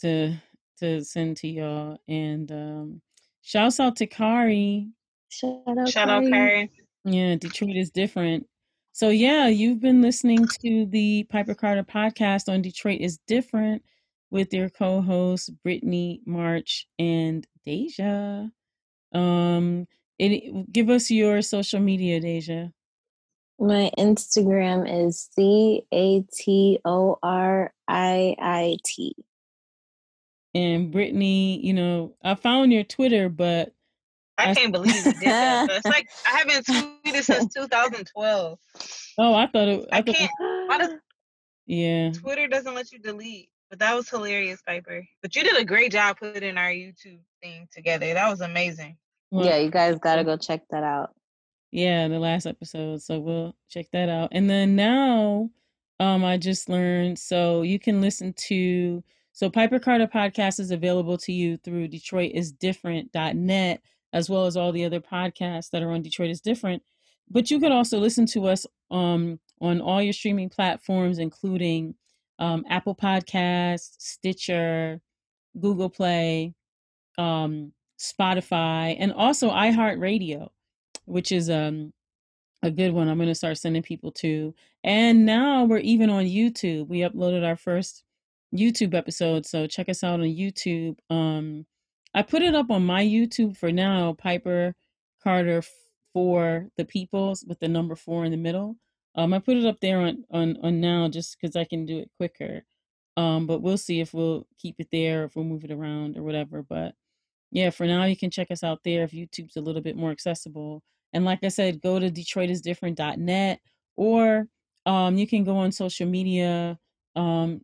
[0.00, 0.34] to
[0.78, 1.98] to send to y'all.
[2.08, 3.02] And um
[3.42, 4.88] shouts out to Kari.
[5.30, 6.70] Shout out, Shout out, Kari.
[7.04, 8.46] Yeah, Detroit is different.
[8.92, 13.82] So yeah, you've been listening to the Piper Carter podcast on Detroit is different
[14.30, 18.48] with your co-hosts Brittany, March, and Deja.
[19.12, 19.86] Um,
[20.18, 22.68] it, give us your social media, Deja.
[23.58, 29.14] My Instagram is C A T O R I I T.
[30.54, 33.72] And Brittany, you know, I found your Twitter, but
[34.38, 35.70] I can't believe you did that.
[35.70, 38.58] It's like I haven't tweeted since 2012.
[39.18, 39.88] Oh, I thought it.
[39.92, 40.30] I, I thought can't.
[40.38, 40.90] Why does
[41.66, 42.12] yeah.
[42.12, 43.50] Twitter doesn't let you delete?
[43.70, 45.06] But that was hilarious, Piper.
[45.20, 48.14] But you did a great job putting our YouTube thing together.
[48.14, 48.96] That was amazing.
[49.30, 51.14] Well, yeah, you guys gotta go check that out.
[51.70, 53.02] Yeah, the last episode.
[53.02, 54.30] So we'll check that out.
[54.32, 55.50] And then now,
[56.00, 61.16] um, I just learned so you can listen to so Piper Carter podcast is available
[61.18, 63.80] to you through DetroitisDifferent.net
[64.12, 66.82] as well as all the other podcasts that are on Detroit is Different.
[67.30, 71.94] But you can also listen to us um on all your streaming platforms, including
[72.38, 75.00] um, Apple Podcasts, Stitcher,
[75.60, 76.54] Google Play,
[77.16, 80.48] um, Spotify, and also iHeartRadio,
[81.04, 81.92] which is um,
[82.62, 83.08] a good one.
[83.08, 84.54] I'm going to start sending people to.
[84.84, 86.88] And now we're even on YouTube.
[86.88, 88.04] We uploaded our first
[88.54, 90.96] YouTube episode, so check us out on YouTube.
[91.10, 91.66] Um,
[92.14, 94.74] I put it up on my YouTube for now, Piper
[95.22, 95.62] Carter
[96.12, 98.76] for the Peoples with the number four in the middle.
[99.18, 101.98] Um, I put it up there on on on now just because I can do
[101.98, 102.62] it quicker.
[103.16, 106.22] Um, but we'll see if we'll keep it there, if we'll move it around or
[106.22, 106.62] whatever.
[106.62, 106.94] But
[107.50, 110.12] yeah, for now you can check us out there if YouTube's a little bit more
[110.12, 110.84] accessible.
[111.12, 113.60] And like I said, go to DetroitisDifferent.net
[113.96, 114.46] or
[114.86, 116.78] um, you can go on social media.
[117.16, 117.62] Um,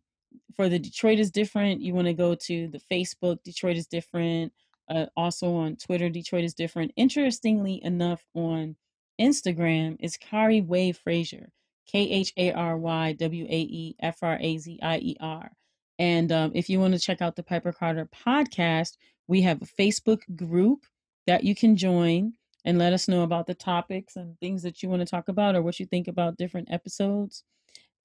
[0.56, 4.52] for the Detroit is different, you want to go to the Facebook Detroit is different.
[4.90, 6.90] Uh, also on Twitter, Detroit is different.
[6.97, 8.74] Interestingly enough, on
[9.20, 11.51] Instagram is Khary Wave Frazier,
[11.86, 15.51] K H A R Y W A E F R A Z I E R.
[15.99, 18.97] And um, if you want to check out the Piper Carter podcast,
[19.28, 20.86] we have a Facebook group
[21.27, 22.32] that you can join
[22.65, 25.55] and let us know about the topics and things that you want to talk about
[25.55, 27.45] or what you think about different episodes.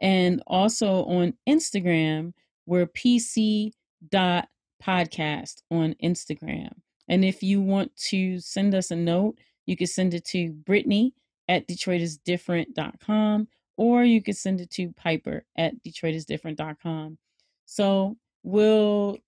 [0.01, 2.33] And also on Instagram,
[2.65, 3.71] we're pc
[4.09, 4.47] dot
[4.83, 6.71] podcast on Instagram.
[7.07, 11.13] And if you want to send us a note, you can send it to Brittany
[11.47, 13.47] at DetroitisDifferent.com
[13.77, 17.19] or you can send it to Piper at DetroitisDifferent.com.
[17.65, 19.19] So we'll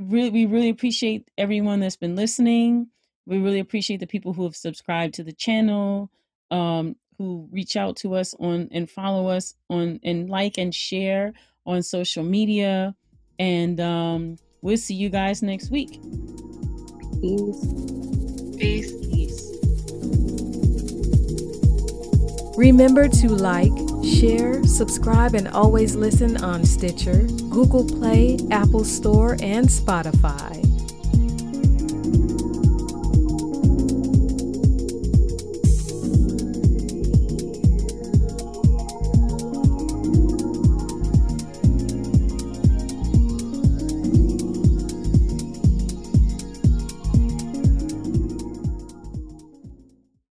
[0.00, 2.88] really we really appreciate everyone that's been listening.
[3.26, 6.10] We really appreciate the people who have subscribed to the channel,
[6.50, 11.32] um, who reach out to us on and follow us on and like and share
[11.64, 12.96] on social media.
[13.38, 16.00] And um, we'll see you guys next week.
[17.20, 17.66] Peace.
[18.58, 18.92] Peace.
[18.92, 19.09] Peace.
[22.60, 23.72] Remember to like,
[24.04, 30.60] share, subscribe, and always listen on Stitcher, Google Play, Apple Store, and Spotify.